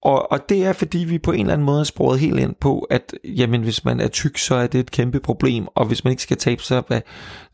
og, 0.04 0.32
og 0.32 0.50
det 0.50 0.66
er 0.66 0.74
fordi 0.74 0.98
vi 0.98 1.20
på 1.20 1.32
en 1.32 1.40
eller 1.40 1.54
anden 1.54 1.66
måde 1.66 1.80
er 1.80 1.84
sporet 1.84 2.20
helt 2.20 2.40
ind 2.40 2.56
på, 2.62 2.80
at 2.80 3.14
jamen, 3.24 3.62
hvis 3.62 3.86
man 3.86 4.00
er 4.00 4.08
tyk, 4.08 4.38
så 4.38 4.56
er 4.56 4.68
det 4.68 4.80
et 4.80 4.92
kæmpe 4.92 5.20
problem, 5.20 5.68
og 5.76 5.86
hvis 5.86 6.04
man 6.04 6.12
ikke 6.12 6.24
skal 6.24 6.38
tabe 6.38 6.64
sig, 6.64 6.84
hvad, 6.88 7.02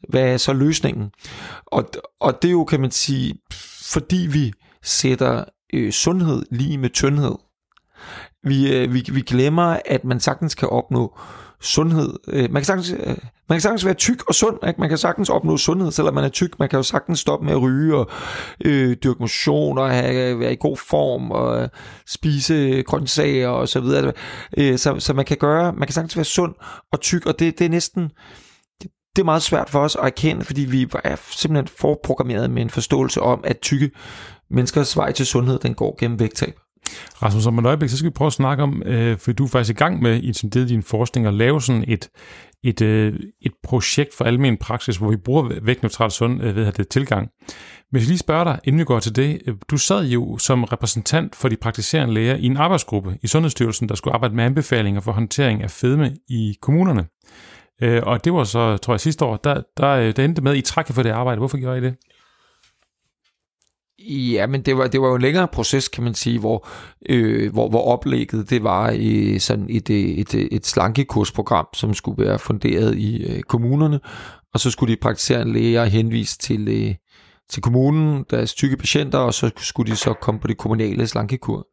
hvad 0.09 0.21
er 0.21 0.37
så 0.37 0.53
løsningen? 0.53 1.11
Og, 1.65 1.89
og 2.19 2.41
det 2.41 2.47
er 2.47 2.51
jo, 2.51 2.63
kan 2.63 2.81
man 2.81 2.91
sige, 2.91 3.35
fordi 3.81 4.27
vi 4.31 4.53
sætter 4.83 5.43
øh, 5.73 5.91
sundhed 5.91 6.45
lige 6.51 6.77
med 6.77 6.89
tyndhed. 6.89 7.35
Vi, 8.43 8.73
øh, 8.73 8.93
vi, 8.93 9.05
vi 9.13 9.21
glemmer, 9.21 9.77
at 9.85 10.05
man 10.05 10.19
sagtens 10.19 10.55
kan 10.55 10.69
opnå 10.69 11.17
sundhed. 11.61 12.13
Øh, 12.27 12.51
man, 12.51 12.61
kan 12.61 12.65
sagtens, 12.65 12.91
øh, 12.91 13.07
man 13.49 13.55
kan 13.55 13.61
sagtens 13.61 13.85
være 13.85 13.93
tyk 13.93 14.27
og 14.27 14.35
sund. 14.35 14.67
Ikke? 14.67 14.81
Man 14.81 14.89
kan 14.89 14.97
sagtens 14.97 15.29
opnå 15.29 15.57
sundhed, 15.57 15.91
selvom 15.91 16.13
man 16.13 16.23
er 16.23 16.29
tyk. 16.29 16.59
Man 16.59 16.69
kan 16.69 16.77
jo 16.77 16.83
sagtens 16.83 17.19
stoppe 17.19 17.45
med 17.45 17.53
at 17.53 17.61
ryge 17.61 17.95
og 17.95 18.09
øh, 18.65 18.97
dyrke 19.03 19.19
motion 19.19 19.77
og 19.77 19.91
have, 19.91 20.39
være 20.39 20.53
i 20.53 20.57
god 20.59 20.77
form 20.77 21.31
og 21.31 21.61
øh, 21.61 21.69
spise 22.07 22.83
grøntsager 22.83 23.47
og 23.47 23.69
så 23.69 23.79
videre. 23.79 24.13
Øh, 24.57 24.77
så, 24.77 24.99
så 24.99 25.13
man 25.13 25.25
kan 25.25 25.37
gøre, 25.37 25.73
man 25.73 25.87
kan 25.87 25.93
sagtens 25.93 26.17
være 26.17 26.25
sund 26.25 26.55
og 26.91 27.01
tyk, 27.01 27.25
og 27.25 27.39
det, 27.39 27.59
det 27.59 27.65
er 27.65 27.69
næsten 27.69 28.11
det 29.15 29.23
er 29.23 29.25
meget 29.25 29.41
svært 29.41 29.69
for 29.69 29.79
os 29.79 29.95
at 29.95 30.05
erkende, 30.05 30.45
fordi 30.45 30.61
vi 30.61 30.87
er 31.03 31.15
simpelthen 31.31 31.67
forprogrammeret 31.79 32.49
med 32.49 32.61
en 32.61 32.69
forståelse 32.69 33.21
om, 33.21 33.41
at 33.43 33.59
tykke 33.59 33.91
menneskers 34.51 34.97
vej 34.97 35.11
til 35.11 35.25
sundhed, 35.25 35.59
den 35.59 35.73
går 35.73 35.95
gennem 35.99 36.19
vægttab. 36.19 36.59
Rasmus, 37.23 37.47
om 37.47 37.59
et 37.59 37.65
øjeblik, 37.65 37.89
så 37.89 37.97
skal 37.97 38.09
vi 38.09 38.13
prøve 38.13 38.27
at 38.27 38.33
snakke 38.33 38.63
om, 38.63 38.83
øh, 38.85 39.17
for 39.17 39.31
du 39.31 39.43
er 39.43 39.47
faktisk 39.47 39.75
i 39.75 39.77
gang 39.77 40.01
med 40.01 40.23
i 40.23 40.33
som 40.33 40.49
del 40.49 40.69
din 40.69 40.83
forskning 40.83 41.25
at 41.25 41.33
lave 41.33 41.61
sådan 41.61 41.83
et, 41.87 42.09
et, 42.63 42.81
øh, 42.81 43.13
et 43.41 43.51
projekt 43.63 44.15
for 44.15 44.25
almen 44.25 44.57
praksis, 44.57 44.97
hvor 44.97 45.09
vi 45.09 45.17
bruger 45.17 45.59
vægtneutral 45.61 46.11
sund 46.11 46.43
øh, 46.43 46.55
ved 46.55 46.71
det, 46.71 46.87
tilgang. 46.87 47.29
Men 47.91 47.99
jeg 47.99 48.07
lige 48.07 48.17
spørger 48.17 48.43
dig, 48.43 48.59
inden 48.63 48.79
vi 48.79 48.83
går 48.83 48.99
til 48.99 49.15
det, 49.15 49.41
øh, 49.47 49.55
du 49.69 49.77
sad 49.77 50.05
jo 50.05 50.37
som 50.37 50.63
repræsentant 50.63 51.35
for 51.35 51.49
de 51.49 51.57
praktiserende 51.57 52.13
læger 52.13 52.35
i 52.35 52.45
en 52.45 52.57
arbejdsgruppe 52.57 53.17
i 53.21 53.27
Sundhedsstyrelsen, 53.27 53.89
der 53.89 53.95
skulle 53.95 54.13
arbejde 54.13 54.35
med 54.35 54.43
anbefalinger 54.43 55.01
for 55.01 55.11
håndtering 55.11 55.63
af 55.63 55.71
fedme 55.71 56.15
i 56.29 56.55
kommunerne. 56.61 57.05
Øh, 57.81 58.01
og 58.05 58.25
det 58.25 58.33
var 58.33 58.43
så, 58.43 58.77
tror 58.77 58.93
jeg, 58.93 58.99
sidste 58.99 59.25
år, 59.25 59.37
der, 59.37 59.61
der, 59.77 59.89
øh, 59.89 60.15
der 60.15 60.25
endte 60.25 60.41
med, 60.41 60.55
I 60.55 60.61
trækker 60.61 60.93
for 60.93 61.03
det 61.03 61.09
arbejde. 61.09 61.39
Hvorfor 61.39 61.57
gjorde 61.57 61.77
I 61.77 61.81
det? 61.81 61.95
Ja, 64.07 64.47
men 64.47 64.61
det 64.61 64.77
var, 64.77 64.87
det 64.87 65.01
var 65.01 65.07
jo 65.07 65.15
en 65.15 65.21
længere 65.21 65.47
proces, 65.47 65.87
kan 65.87 66.03
man 66.03 66.13
sige, 66.13 66.39
hvor, 66.39 66.67
øh, 67.09 67.53
hvor, 67.53 67.69
hvor 67.69 67.81
oplægget 67.81 68.49
det 68.49 68.63
var 68.63 68.89
i 68.89 69.39
sådan 69.39 69.65
et, 69.69 69.89
øh, 69.89 69.97
et, 69.97 70.33
et, 70.33 70.47
et 70.51 70.65
slankekursprogram, 70.65 71.67
som 71.73 71.93
skulle 71.93 72.25
være 72.25 72.39
funderet 72.39 72.97
i 72.97 73.23
øh, 73.23 73.41
kommunerne, 73.41 73.99
og 74.53 74.59
så 74.59 74.71
skulle 74.71 74.95
de 74.95 74.99
praktiserende 75.01 75.53
læger 75.53 75.85
henvise 75.85 76.37
til, 76.37 76.67
øh, 76.67 76.95
til 77.49 77.61
kommunen, 77.61 78.25
deres 78.29 78.53
tykke 78.53 78.77
patienter, 78.77 79.17
og 79.17 79.33
så 79.33 79.51
skulle 79.57 79.91
de 79.91 79.97
så 79.97 80.13
komme 80.13 80.39
på 80.39 80.47
det 80.47 80.57
kommunale 80.57 81.07
slankekur. 81.07 81.67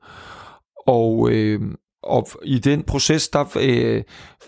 Og, 0.87 1.31
øh, 1.31 1.61
og 2.07 2.29
i 2.45 2.59
den 2.59 2.83
proces, 2.83 3.29
der 3.29 3.45
øh, 3.61 4.03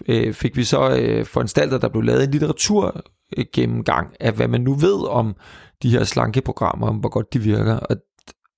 øh, 0.08 0.34
fik 0.34 0.56
vi 0.56 0.64
så 0.64 0.96
øh, 0.96 1.24
foranstaltet, 1.24 1.82
der 1.82 1.88
blev 1.88 2.02
lavet 2.02 2.24
en 2.24 2.30
litteratur 2.30 3.04
øh, 3.36 3.44
gennemgang 3.52 4.14
af, 4.20 4.32
hvad 4.32 4.48
man 4.48 4.60
nu 4.60 4.74
ved 4.74 5.08
om 5.08 5.36
de 5.82 5.90
her 5.90 6.04
slankeprogrammer, 6.04 6.88
om 6.88 6.96
hvor 6.96 7.08
godt 7.08 7.34
de 7.34 7.38
virker. 7.38 7.76
Og 7.76 7.96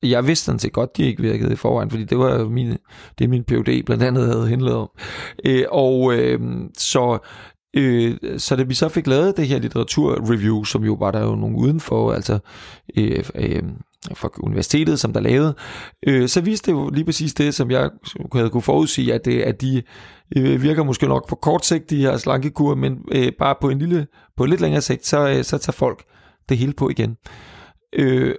jeg 0.03 0.27
vidste 0.27 0.45
sådan 0.45 0.59
set 0.59 0.73
godt, 0.73 0.97
de 0.97 1.05
ikke 1.05 1.23
virkede 1.23 1.53
i 1.53 1.57
forvejen, 1.57 1.91
fordi 1.91 2.05
det 2.05 2.19
var 2.19 2.45
min, 2.45 2.77
det 3.19 3.31
min 3.31 3.45
PhD 3.45 3.83
blandt 3.87 4.03
andet 4.03 4.27
havde 4.27 4.49
henledt 4.49 4.77
om. 4.77 4.91
Øh, 5.45 5.65
og 5.71 6.15
øh, 6.15 6.41
så 6.79 7.19
Øh, 7.77 8.17
så 8.39 8.57
da 8.57 8.63
vi 8.63 8.75
så 8.75 8.89
fik 8.89 9.07
lavet 9.07 9.37
det 9.37 9.47
her 9.47 9.59
litteraturreview, 9.59 10.65
som 10.65 10.85
jo 10.85 10.95
var 10.95 11.11
der 11.11 11.21
jo 11.21 11.35
nogle 11.35 11.57
udenfor, 11.57 12.13
altså 12.13 12.39
øh, 12.97 13.25
øh, 13.35 13.63
fra 14.15 14.31
universitetet, 14.39 15.01
som 15.01 15.13
der 15.13 15.21
lavede, 15.21 15.55
øh, 16.07 16.29
så 16.29 16.41
viste 16.41 16.71
det 16.71 16.79
jo 16.79 16.91
lige 16.91 17.05
præcis 17.05 17.35
det, 17.35 17.55
som 17.55 17.71
jeg 17.71 17.91
havde 18.35 18.51
kunne 18.51 18.63
forudsige, 18.63 19.15
at, 19.15 19.25
det, 19.25 19.43
at 19.43 19.61
de 19.61 19.83
øh, 20.37 20.63
virker 20.63 20.83
måske 20.83 21.07
nok 21.07 21.29
på 21.29 21.37
kort 21.37 21.67
sigt, 21.67 21.91
de 21.91 22.01
her 22.01 22.17
slankekur, 22.17 22.75
men 22.75 22.99
øh, 23.13 23.33
bare 23.39 23.55
på 23.61 23.69
en 23.69 23.79
lille, 23.79 24.07
på 24.37 24.45
lidt 24.47 24.61
længere 24.61 24.81
sigt, 24.81 25.07
så, 25.07 25.29
øh, 25.29 25.45
så 25.45 25.59
tager 25.59 25.73
folk 25.73 26.05
det 26.49 26.59
hele 26.59 26.73
på 26.73 26.89
igen. 26.89 27.17
Øh, 27.93 28.35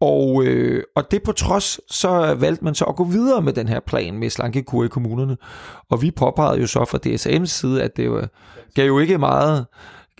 og, 0.00 0.44
øh, 0.44 0.82
og 0.96 1.10
det 1.10 1.22
på 1.22 1.32
trods, 1.32 1.94
så 1.94 2.34
valgte 2.34 2.64
man 2.64 2.74
så 2.74 2.84
at 2.84 2.96
gå 2.96 3.04
videre 3.04 3.42
med 3.42 3.52
den 3.52 3.68
her 3.68 3.80
plan 3.80 4.18
med 4.18 4.30
slankekur 4.30 4.84
i 4.84 4.88
kommunerne. 4.88 5.36
Og 5.90 6.02
vi 6.02 6.10
påpegede 6.10 6.60
jo 6.60 6.66
så 6.66 6.84
fra 6.84 6.98
DSM's 7.06 7.44
side, 7.44 7.82
at 7.82 7.96
det 7.96 8.06
jo, 8.06 8.26
gav 8.74 8.86
jo 8.86 8.98
ikke 8.98 9.18
meget 9.18 9.66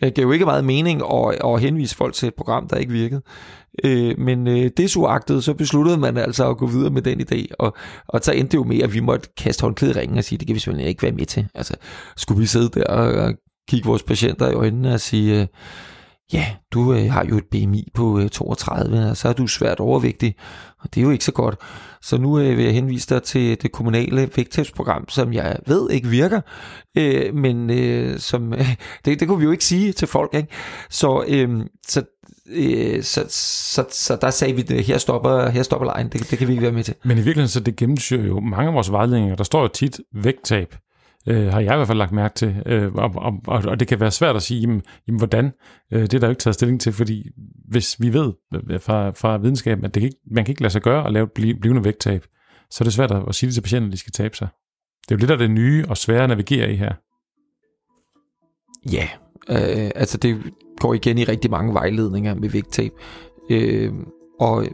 gav 0.01 0.23
jo 0.23 0.33
ikke 0.33 0.45
meget 0.45 0.65
mening 0.65 1.03
at, 1.13 1.39
at 1.45 1.61
henvise 1.61 1.97
folk 1.97 2.15
til 2.15 2.29
et 2.29 2.35
program, 2.35 2.69
der 2.69 2.77
ikke 2.77 2.93
virkede. 2.93 3.23
Øh, 3.85 4.19
men 4.19 4.49
øh, 4.49 4.71
desuagtet, 4.77 5.45
så 5.45 5.55
besluttede 5.55 5.99
man 5.99 6.17
altså 6.17 6.51
at 6.51 6.57
gå 6.57 6.67
videre 6.67 6.91
med 6.91 7.03
den 7.03 7.21
idé, 7.21 7.47
og, 7.59 7.77
og 8.09 8.21
så 8.23 8.33
endte 8.33 8.53
det 8.53 8.59
jo 8.59 8.65
med, 8.65 8.83
at 8.83 8.95
vi 8.95 9.01
måtte 9.01 9.29
kaste 9.37 9.63
håndklædet 9.63 9.97
i 9.97 9.99
ringen 9.99 10.19
og 10.19 10.25
sige, 10.25 10.39
det 10.39 10.47
kan 10.47 10.55
vi 10.55 10.61
simpelthen 10.61 10.89
ikke 10.89 11.03
være 11.03 11.13
med 11.13 11.27
til. 11.27 11.47
Altså, 11.55 11.75
skulle 12.17 12.41
vi 12.41 12.47
sidde 12.47 12.69
der 12.69 12.85
og, 12.85 13.13
og 13.13 13.35
kigge 13.69 13.87
vores 13.87 14.03
patienter 14.03 14.51
i 14.51 14.55
øjnene 14.55 14.95
og 14.95 15.01
sige, 15.01 15.41
øh, 15.41 15.47
ja, 16.33 16.47
du 16.73 16.93
øh, 16.93 17.13
har 17.13 17.25
jo 17.25 17.37
et 17.37 17.45
BMI 17.51 17.89
på 17.95 18.19
øh, 18.19 18.29
32, 18.29 19.11
og 19.11 19.17
så 19.17 19.29
er 19.29 19.33
du 19.33 19.47
svært 19.47 19.81
overvægtig, 19.81 20.35
og 20.81 20.95
det 20.95 21.01
er 21.01 21.05
jo 21.05 21.11
ikke 21.11 21.25
så 21.25 21.33
godt. 21.33 21.57
Så 22.03 22.19
nu 22.19 22.39
øh, 22.39 22.57
vil 22.57 22.65
jeg 22.65 22.75
henvise 22.75 23.15
dig 23.15 23.23
til 23.23 23.63
det 23.63 23.73
kommunale 23.73 24.31
vægttabsprogram, 24.37 25.09
som 25.09 25.33
jeg 25.33 25.59
ved 25.67 25.91
ikke 25.91 26.09
virker, 26.09 26.41
øh, 26.97 27.35
men 27.35 27.71
øh, 27.71 28.19
som, 28.19 28.53
øh, 28.53 28.75
det, 29.05 29.21
det 29.21 29.29
kunne 29.29 29.39
vi 29.39 29.45
jo 29.45 29.51
ikke 29.51 29.65
sige 29.65 29.93
til 29.93 30.09
folk. 30.09 30.35
Ikke? 30.35 30.49
Så, 30.91 31.25
øh, 31.29 31.67
så 31.89 32.03
øh, 32.51 33.03
så, 33.03 33.25
så, 33.29 33.85
så 33.91 34.19
der 34.21 34.31
sagde 34.31 34.55
vi, 34.55 34.75
at 34.75 34.85
her 34.85 34.99
stopper, 34.99 35.49
her 35.49 35.63
stopper 35.63 35.87
lejen, 35.87 36.09
det, 36.09 36.31
det 36.31 36.39
kan 36.39 36.49
vi 36.49 36.53
ikke 36.53 36.63
være 36.63 36.73
med 36.73 36.85
til. 36.85 36.95
Men 37.05 37.13
i 37.13 37.21
virkeligheden, 37.21 37.49
så 37.49 37.61
det 37.61 37.77
gennemsyrer 37.77 38.27
jo 38.27 38.41
mange 38.41 38.69
af 38.69 38.75
vores 38.75 38.93
vejledninger. 38.93 39.37
Der 39.37 39.45
står 39.45 39.63
jo 39.63 39.69
tit 39.69 40.01
vægttab, 40.15 40.75
øh, 41.27 41.47
har 41.47 41.61
jeg 41.61 41.75
i 41.75 41.77
hvert 41.77 41.87
fald 41.87 41.99
lagt 41.99 42.13
mærke 42.13 42.35
til. 42.35 42.63
Øh, 42.67 42.95
og, 42.95 43.13
og, 43.17 43.33
og, 43.47 43.63
og 43.67 43.81
det 43.81 43.89
kan 43.89 44.01
være 44.01 44.11
svært 44.11 44.37
at 44.37 44.43
sige, 44.43 44.61
jamen, 44.61 44.83
jamen 45.09 45.19
hvordan? 45.19 45.53
Øh, 45.93 46.03
det 46.03 46.15
er 46.15 46.19
der 46.19 46.27
jo 46.27 46.31
ikke 46.31 46.41
taget 46.41 46.55
stilling 46.55 46.81
til, 46.81 46.93
fordi 46.93 47.31
hvis 47.69 48.01
vi 48.01 48.13
ved 48.13 48.33
øh, 48.71 48.81
fra, 48.81 49.11
fra 49.11 49.37
videnskaben, 49.39 49.85
at 49.85 49.95
det 49.95 50.01
kan 50.01 50.09
ikke, 50.09 50.21
man 50.31 50.45
kan 50.45 50.53
ikke 50.53 50.63
lade 50.63 50.73
sig 50.73 50.83
gøre 50.83 51.07
at 51.07 51.13
lave 51.13 51.25
et 51.25 51.61
blivende 51.61 51.85
vægttab, 51.85 52.27
så 52.71 52.85
er 52.85 52.85
det 52.85 52.93
svært 52.93 53.13
at 53.29 53.35
sige 53.35 53.49
det 53.49 53.55
til 53.55 53.63
patienten, 53.63 53.89
at 53.89 53.93
de 53.93 53.99
skal 53.99 54.13
tabe 54.13 54.37
sig. 54.37 54.49
Det 55.09 55.15
er 55.15 55.17
jo 55.17 55.21
lidt 55.21 55.31
af 55.31 55.39
det 55.39 55.51
nye 55.51 55.85
og 55.89 55.97
svære 55.97 56.23
at 56.23 56.29
navigere 56.29 56.73
i 56.73 56.77
her. 56.77 56.93
Ja, 58.93 59.09
øh, 59.49 59.91
altså 59.95 60.19
det 60.19 60.43
går 60.79 60.95
igen 60.95 61.19
i 61.19 61.25
rigtig 61.25 61.51
mange 61.51 61.75
vejledninger 61.75 62.35
med 62.35 62.49
vægttab. 62.49 62.93
Øh, 63.51 63.93
og 64.41 64.65
øh, 64.65 64.71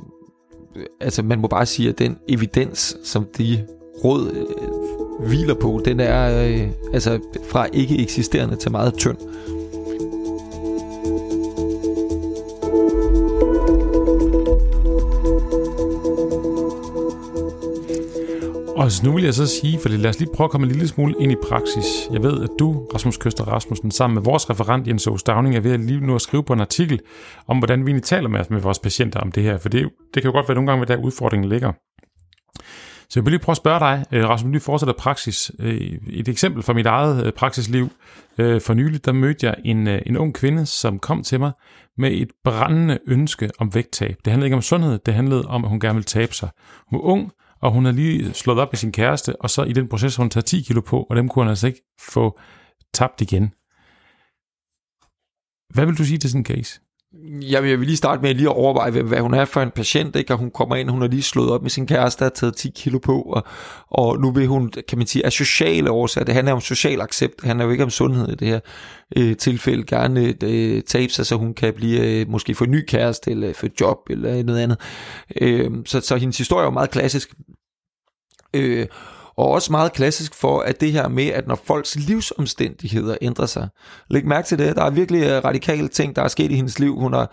altså 1.00 1.22
man 1.22 1.40
må 1.40 1.48
bare 1.48 1.66
sige, 1.66 1.88
at 1.88 1.98
den 1.98 2.18
evidens, 2.28 2.96
som 3.04 3.26
de 3.38 3.66
råd 4.04 4.32
øh, 4.32 5.05
hviler 5.20 5.54
på, 5.54 5.82
den 5.84 6.00
er 6.00 6.46
øh, 6.46 6.68
altså 6.92 7.18
fra 7.50 7.66
ikke 7.72 7.98
eksisterende 7.98 8.56
til 8.56 8.70
meget 8.70 8.94
tynd. 8.94 9.16
Og 18.76 18.92
nu 19.04 19.12
vil 19.12 19.24
jeg 19.24 19.34
så 19.34 19.46
sige, 19.46 19.78
for 19.78 19.88
lad 19.88 20.10
os 20.10 20.18
lige 20.18 20.30
prøve 20.34 20.44
at 20.44 20.50
komme 20.50 20.66
en 20.66 20.72
lille 20.72 20.88
smule 20.88 21.14
ind 21.20 21.32
i 21.32 21.36
praksis. 21.48 22.08
Jeg 22.12 22.22
ved, 22.22 22.42
at 22.42 22.50
du, 22.58 22.86
Rasmus 22.94 23.16
Køster 23.16 23.44
Rasmussen, 23.44 23.90
sammen 23.90 24.14
med 24.14 24.22
vores 24.22 24.50
referent 24.50 24.86
Jens 24.86 25.06
Aarhus 25.06 25.22
Downing, 25.22 25.56
er 25.56 25.60
ved 25.60 25.72
at 25.72 25.80
lige 25.80 26.00
nu 26.00 26.14
at 26.14 26.20
skrive 26.20 26.44
på 26.44 26.52
en 26.52 26.60
artikel 26.60 27.00
om, 27.46 27.58
hvordan 27.58 27.86
vi 27.86 27.90
egentlig 27.90 28.04
taler 28.04 28.28
med, 28.28 28.40
med 28.50 28.60
vores 28.60 28.78
patienter 28.78 29.20
om 29.20 29.32
det 29.32 29.42
her. 29.42 29.58
For 29.58 29.68
det, 29.68 29.88
det 30.14 30.22
kan 30.22 30.30
jo 30.30 30.32
godt 30.32 30.48
være 30.48 30.54
nogle 30.54 30.70
gange, 30.70 30.84
hvor 30.84 30.96
der 30.96 31.02
udfordringen 31.02 31.48
ligger. 31.48 31.72
Så 33.08 33.20
jeg 33.20 33.24
vil 33.24 33.30
lige 33.30 33.40
prøve 33.40 33.52
at 33.52 33.56
spørge 33.56 33.80
dig, 33.80 34.04
øh, 34.12 34.28
Rasmus, 34.28 34.54
du 34.54 34.64
fortsætter 34.64 34.94
praksis. 34.94 35.52
Øh, 35.58 35.98
et 36.08 36.28
eksempel 36.28 36.62
fra 36.62 36.72
mit 36.72 36.86
eget 36.86 37.26
øh, 37.26 37.32
praksisliv. 37.32 37.90
For 38.36 38.74
nylig, 38.74 39.04
der 39.04 39.12
mødte 39.12 39.46
jeg 39.46 39.54
en, 39.64 39.86
en 39.86 40.16
ung 40.16 40.34
kvinde, 40.34 40.66
som 40.66 40.98
kom 40.98 41.22
til 41.22 41.40
mig 41.40 41.52
med 41.98 42.12
et 42.12 42.28
brændende 42.44 42.98
ønske 43.06 43.50
om 43.58 43.74
vægttab. 43.74 44.16
Det 44.24 44.30
handlede 44.30 44.46
ikke 44.46 44.56
om 44.56 44.62
sundhed, 44.62 44.98
det 44.98 45.14
handlede 45.14 45.46
om, 45.46 45.64
at 45.64 45.70
hun 45.70 45.80
gerne 45.80 45.94
ville 45.94 46.04
tabe 46.04 46.34
sig. 46.34 46.48
Hun 46.90 46.98
var 46.98 47.04
ung, 47.04 47.32
og 47.60 47.72
hun 47.72 47.84
har 47.84 47.92
lige 47.92 48.34
slået 48.34 48.58
op 48.58 48.72
med 48.72 48.76
sin 48.76 48.92
kæreste, 48.92 49.42
og 49.42 49.50
så 49.50 49.62
i 49.62 49.72
den 49.72 49.88
proces 49.88 50.16
har 50.16 50.22
hun 50.22 50.30
taget 50.30 50.44
10 50.44 50.62
kilo 50.62 50.80
på, 50.80 51.02
og 51.02 51.16
dem 51.16 51.28
kunne 51.28 51.42
hun 51.42 51.50
altså 51.50 51.66
ikke 51.66 51.82
få 52.00 52.38
tabt 52.94 53.20
igen. 53.20 53.52
Hvad 55.74 55.86
vil 55.86 55.98
du 55.98 56.04
sige 56.04 56.18
til 56.18 56.30
sådan 56.30 56.40
en 56.40 56.44
case? 56.44 56.80
Jamen, 57.24 57.70
jeg 57.70 57.80
vil 57.80 57.86
lige 57.86 57.96
starte 57.96 58.22
med 58.22 58.34
lige 58.34 58.48
at 58.48 58.56
overveje, 58.56 58.90
hvad, 58.90 59.02
hvad 59.02 59.20
hun 59.20 59.34
er 59.34 59.44
for 59.44 59.62
en 59.62 59.70
patient, 59.70 60.16
ikke? 60.16 60.34
og 60.34 60.38
hun 60.38 60.50
kommer 60.50 60.76
ind, 60.76 60.90
hun 60.90 61.00
har 61.00 61.08
lige 61.08 61.22
slået 61.22 61.50
op 61.50 61.62
med 61.62 61.70
sin 61.70 61.86
kæreste, 61.86 62.22
har 62.22 62.30
taget 62.30 62.56
10 62.56 62.72
kilo 62.76 62.98
på, 62.98 63.20
og, 63.20 63.44
og 63.90 64.20
nu 64.20 64.30
vil 64.30 64.46
hun, 64.46 64.72
kan 64.88 64.98
man 64.98 65.06
sige, 65.06 65.24
af 65.26 65.32
sociale 65.32 65.90
årsager, 65.90 66.24
det 66.24 66.34
handler 66.34 66.52
om 66.52 66.60
social 66.60 67.00
accept, 67.00 67.44
han 67.44 67.60
er 67.60 67.64
jo 67.64 67.70
ikke 67.70 67.84
om 67.84 67.90
sundhed 67.90 68.28
i 68.28 68.34
det 68.34 68.48
her 68.48 68.60
øh, 69.16 69.36
tilfælde, 69.36 69.84
gerne 69.84 70.34
øh, 70.42 70.82
tabe 70.82 71.12
sig, 71.12 71.26
så 71.26 71.36
hun 71.36 71.54
kan 71.54 71.74
blive, 71.74 72.20
øh, 72.20 72.28
måske 72.28 72.54
få 72.54 72.64
en 72.64 72.70
ny 72.70 72.84
kæreste, 72.88 73.30
eller 73.30 73.52
få 73.52 73.66
et 73.66 73.80
job, 73.80 73.98
eller 74.10 74.42
noget 74.42 74.60
andet. 74.60 74.78
Øh, 75.40 75.70
så, 75.86 76.00
så 76.00 76.16
hendes 76.16 76.38
historie 76.38 76.62
er 76.62 76.66
jo 76.66 76.70
meget 76.70 76.90
klassisk. 76.90 77.34
Øh, 78.54 78.86
og 79.36 79.48
også 79.50 79.72
meget 79.72 79.92
klassisk 79.92 80.34
for, 80.34 80.60
at 80.60 80.80
det 80.80 80.92
her 80.92 81.08
med, 81.08 81.26
at 81.26 81.46
når 81.46 81.60
folks 81.64 81.96
livsomstændigheder 81.96 83.16
ændrer 83.20 83.46
sig. 83.46 83.68
Læg 84.10 84.26
mærke 84.26 84.46
til 84.46 84.58
det, 84.58 84.76
der 84.76 84.84
er 84.84 84.90
virkelig 84.90 85.22
øh, 85.22 85.44
radikale 85.44 85.88
ting, 85.88 86.16
der 86.16 86.22
er 86.22 86.28
sket 86.28 86.50
i 86.50 86.54
hendes 86.54 86.78
liv. 86.78 86.98
Hun 86.98 87.12
har 87.12 87.30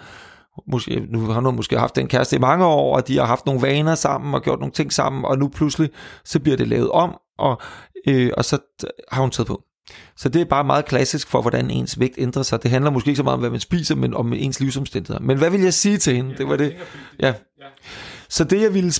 måske, 0.68 1.08
nu 1.10 1.26
har 1.26 1.42
hun 1.42 1.56
måske 1.56 1.80
haft 1.80 1.98
en 1.98 2.08
kæreste 2.08 2.36
i 2.36 2.40
mange 2.40 2.66
år, 2.66 2.96
og 2.96 3.08
de 3.08 3.18
har 3.18 3.26
haft 3.26 3.46
nogle 3.46 3.62
vaner 3.62 3.96
sammen 3.96 4.34
og 4.34 4.42
gjort 4.42 4.60
nogle 4.60 4.72
ting 4.72 4.94
sammen, 4.94 5.26
og 5.26 5.38
nu 5.38 5.48
pludselig, 5.48 5.90
så 6.26 6.40
bliver 6.40 6.58
det 6.58 6.68
lavet 6.68 6.92
om, 6.92 7.16
og, 7.38 7.62
øh, 8.08 8.32
og 8.38 8.46
så 8.46 8.58
har 9.12 9.22
hun 9.22 9.32
taget 9.32 9.48
på. 9.48 9.62
Så 10.18 10.30
det 10.30 10.42
er 10.42 10.46
bare 10.46 10.64
meget 10.64 10.86
klassisk 10.86 11.30
for, 11.30 11.42
hvordan 11.42 11.70
ens 11.70 12.00
vægt 12.00 12.16
ændrer 12.18 12.44
sig. 12.44 12.64
Det 12.64 12.72
handler 12.72 12.92
måske 12.92 13.08
ikke 13.08 13.18
så 13.18 13.24
meget 13.24 13.34
om, 13.34 13.40
hvad 13.40 13.50
man 13.50 13.60
spiser, 13.60 13.96
men 13.96 14.14
om 14.14 14.34
ens 14.34 14.60
livsomstændigheder. 14.60 15.20
Men 15.20 15.38
hvad 15.38 15.50
vil 15.50 15.62
jeg 15.62 15.74
sige 15.74 15.98
til 15.98 16.16
hende? 16.16 16.38
Det 16.38 16.50
var 16.50 16.56
det. 16.56 16.76
Ja. 17.20 17.34
Så 18.34 18.44
det, 18.44 18.62
jeg 18.62 18.74
ville 18.74 18.92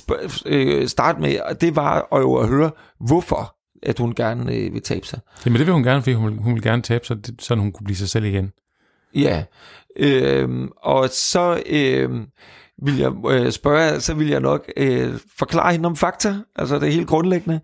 øh, 0.46 0.88
starte 0.88 1.20
med, 1.20 1.38
det 1.60 1.76
var 1.76 2.08
at, 2.12 2.20
jo 2.20 2.34
at 2.34 2.48
høre, 2.48 2.70
hvorfor 3.00 3.56
at 3.82 3.98
hun 3.98 4.14
gerne 4.14 4.54
øh, 4.54 4.74
vil 4.74 4.82
tabe 4.82 5.06
sig. 5.06 5.20
Jamen 5.46 5.58
det 5.58 5.66
vil 5.66 5.74
hun 5.74 5.82
gerne, 5.82 6.02
fordi 6.02 6.14
hun, 6.14 6.38
hun 6.38 6.54
vil 6.54 6.62
gerne 6.62 6.82
tabe 6.82 7.06
sig, 7.06 7.16
så 7.38 7.54
hun 7.54 7.72
kunne 7.72 7.84
blive 7.84 7.96
sig 7.96 8.08
selv 8.08 8.24
igen. 8.24 8.52
Ja, 9.14 9.44
øh, 9.96 10.68
og 10.82 11.08
så 11.08 11.62
øh, 11.66 12.10
vil 12.82 12.98
jeg 12.98 13.12
øh, 13.30 13.52
spørge, 13.52 14.00
så 14.00 14.14
vil 14.14 14.28
jeg 14.28 14.40
nok 14.40 14.72
øh, 14.76 15.18
forklare 15.38 15.72
hende 15.72 15.86
om 15.86 15.96
fakta, 15.96 16.34
altså 16.56 16.78
det 16.78 16.88
er 16.88 16.92
helt 16.92 17.08
grundlæggende. 17.08 17.60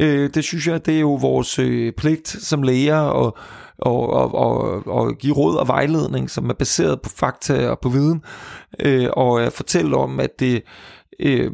Øh, 0.00 0.30
det 0.34 0.44
synes 0.44 0.66
jeg, 0.66 0.86
det 0.86 0.96
er 0.96 1.00
jo 1.00 1.14
vores 1.14 1.58
øh, 1.58 1.92
pligt 1.92 2.28
som 2.28 2.62
læger 2.62 2.98
og, 2.98 3.38
og, 3.78 4.10
og, 4.10 4.34
og, 4.34 4.86
og 4.86 5.14
give 5.18 5.34
råd 5.34 5.56
og 5.56 5.68
vejledning, 5.68 6.30
som 6.30 6.50
er 6.50 6.54
baseret 6.54 7.00
på 7.02 7.10
fakta 7.10 7.68
og 7.68 7.78
på 7.82 7.88
viden, 7.88 8.22
øh, 8.80 9.08
og 9.12 9.52
fortælle 9.52 9.96
om, 9.96 10.20
at 10.20 10.30
det 10.40 10.62
øh, 11.20 11.52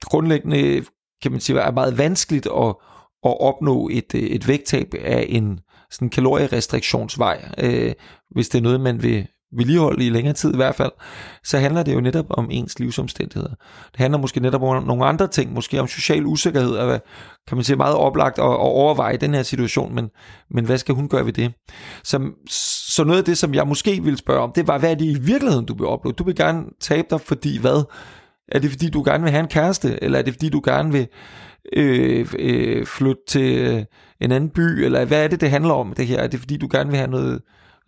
grundlæggende 0.00 0.84
kan 1.22 1.32
man 1.32 1.40
sige, 1.40 1.60
er 1.60 1.70
meget 1.72 1.98
vanskeligt 1.98 2.46
at, 2.46 2.74
at 3.24 3.40
opnå 3.40 3.88
et, 3.92 4.14
et 4.14 4.48
vægttab 4.48 4.94
af 5.04 5.26
en 5.28 5.60
sådan 5.90 6.10
kalorierestriktionsvej, 6.10 7.48
øh, 7.58 7.92
hvis 8.30 8.48
det 8.48 8.58
er 8.58 8.62
noget, 8.62 8.80
man 8.80 9.02
vil 9.02 9.26
vedligeholde 9.56 10.06
i 10.06 10.10
længere 10.10 10.34
tid 10.34 10.52
i 10.52 10.56
hvert 10.56 10.74
fald, 10.74 10.92
så 11.44 11.58
handler 11.58 11.82
det 11.82 11.94
jo 11.94 12.00
netop 12.00 12.26
om 12.30 12.48
ens 12.50 12.78
livsomstændigheder. 12.78 13.54
Det 13.92 13.96
handler 13.96 14.18
måske 14.18 14.40
netop 14.40 14.62
om 14.62 14.82
nogle 14.82 15.04
andre 15.04 15.28
ting, 15.28 15.52
måske 15.52 15.80
om 15.80 15.88
social 15.88 16.26
usikkerhed, 16.26 16.70
og 16.70 16.86
hvad, 16.86 16.98
kan 17.48 17.56
man 17.56 17.64
sige 17.64 17.76
meget 17.76 17.96
oplagt 17.96 18.38
at, 18.38 18.44
at 18.44 18.56
overveje 18.56 19.16
den 19.16 19.34
her 19.34 19.42
situation, 19.42 19.94
men, 19.94 20.10
men 20.50 20.64
hvad 20.64 20.78
skal 20.78 20.94
hun 20.94 21.08
gøre 21.08 21.26
ved 21.26 21.32
det? 21.32 21.52
Så, 22.04 22.30
så 22.96 23.04
noget 23.04 23.18
af 23.18 23.24
det, 23.24 23.38
som 23.38 23.54
jeg 23.54 23.68
måske 23.68 24.02
ville 24.02 24.18
spørge 24.18 24.40
om, 24.40 24.52
det 24.54 24.68
var, 24.68 24.78
hvad 24.78 24.90
er 24.90 24.94
det 24.94 25.04
i 25.04 25.18
virkeligheden, 25.20 25.66
du 25.66 25.74
vil 25.74 25.86
opleve? 25.86 26.12
Du 26.12 26.24
vil 26.24 26.36
gerne 26.36 26.64
tabe 26.80 27.06
dig, 27.10 27.20
fordi 27.20 27.58
hvad? 27.58 27.84
Er 28.48 28.58
det 28.58 28.70
fordi, 28.70 28.90
du 28.90 29.02
gerne 29.02 29.22
vil 29.22 29.32
have 29.32 29.42
en 29.42 29.48
kæreste, 29.48 29.98
eller 30.02 30.18
er 30.18 30.22
det 30.22 30.34
fordi, 30.34 30.48
du 30.48 30.62
gerne 30.64 30.92
vil 30.92 31.08
øh, 31.72 32.34
øh, 32.38 32.86
flytte 32.86 33.22
til 33.28 33.58
øh, 33.58 33.84
en 34.20 34.32
anden 34.32 34.50
by, 34.50 34.60
eller 34.60 35.04
hvad 35.04 35.24
er 35.24 35.28
det, 35.28 35.40
det 35.40 35.50
handler 35.50 35.74
om 35.74 35.92
det 35.96 36.06
her? 36.06 36.18
Er 36.18 36.26
det 36.26 36.40
fordi, 36.40 36.56
du 36.56 36.68
gerne 36.72 36.90
vil 36.90 36.98
have 36.98 37.10
noget 37.10 37.40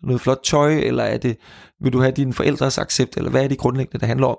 noget 0.03 0.21
flot 0.21 0.39
tøj, 0.43 0.73
eller 0.73 1.03
er 1.03 1.17
det, 1.17 1.37
vil 1.81 1.93
du 1.93 1.99
have 1.99 2.11
dine 2.11 2.33
forældres 2.33 2.77
accept, 2.77 3.17
eller 3.17 3.29
hvad 3.29 3.43
er 3.43 3.47
det 3.47 3.57
grundlæggende, 3.57 3.99
det 3.99 4.07
handler 4.07 4.27
om? 4.27 4.37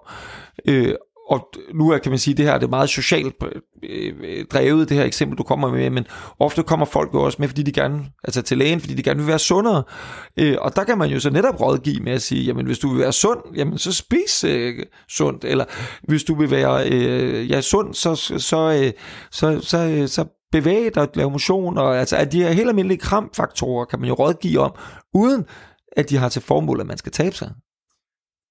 Øh, 0.68 0.94
og 1.28 1.48
nu 1.74 1.90
er, 1.90 1.98
kan 1.98 2.12
man 2.12 2.18
sige, 2.18 2.34
det 2.34 2.44
her 2.44 2.52
er 2.52 2.58
det 2.58 2.70
meget 2.70 2.88
socialt 2.88 3.34
øh, 3.82 4.12
øh, 4.24 4.44
drevet, 4.52 4.88
det 4.88 4.96
her 4.96 5.04
eksempel, 5.04 5.38
du 5.38 5.42
kommer 5.42 5.70
med, 5.70 5.90
men 5.90 6.06
ofte 6.38 6.62
kommer 6.62 6.86
folk 6.86 7.14
jo 7.14 7.22
også 7.22 7.36
med, 7.40 7.48
fordi 7.48 7.62
de 7.62 7.72
gerne, 7.72 8.04
altså 8.24 8.42
til 8.42 8.58
lægen, 8.58 8.80
fordi 8.80 8.94
de 8.94 9.02
gerne 9.02 9.20
vil 9.20 9.28
være 9.28 9.38
sundere. 9.38 9.82
Øh, 10.36 10.56
og 10.60 10.76
der 10.76 10.84
kan 10.84 10.98
man 10.98 11.10
jo 11.10 11.20
så 11.20 11.30
netop 11.30 11.60
rådgive 11.60 12.00
med 12.00 12.12
at 12.12 12.22
sige, 12.22 12.44
jamen 12.44 12.66
hvis 12.66 12.78
du 12.78 12.88
vil 12.88 12.98
være 12.98 13.12
sund, 13.12 13.38
jamen 13.56 13.78
så 13.78 13.92
spis 13.92 14.44
øh, 14.44 14.74
sundt, 15.08 15.44
eller 15.44 15.64
hvis 16.02 16.24
du 16.24 16.34
vil 16.34 16.50
være 16.50 16.88
øh, 16.88 17.50
ja, 17.50 17.60
sund, 17.60 17.94
så, 17.94 18.14
så, 18.14 18.38
så, 18.38 18.82
øh, 18.82 18.92
så, 19.30 19.60
så, 19.60 19.78
øh, 19.78 20.08
så 20.08 20.24
bevæge 20.52 20.90
dig, 20.90 21.08
lave 21.14 21.30
motion, 21.30 21.78
og 21.78 21.98
altså 21.98 22.16
at 22.16 22.32
de 22.32 22.42
her 22.42 22.50
helt 22.50 22.68
almindelige 22.68 22.98
kramfaktorer 22.98 23.84
kan 23.84 24.00
man 24.00 24.08
jo 24.08 24.14
rådgive 24.14 24.60
om, 24.60 24.72
uden 25.14 25.44
at 25.96 26.10
de 26.10 26.16
har 26.16 26.28
til 26.28 26.42
formål, 26.42 26.80
at 26.80 26.86
man 26.86 26.98
skal 26.98 27.12
tabe 27.12 27.36
sig. 27.36 27.50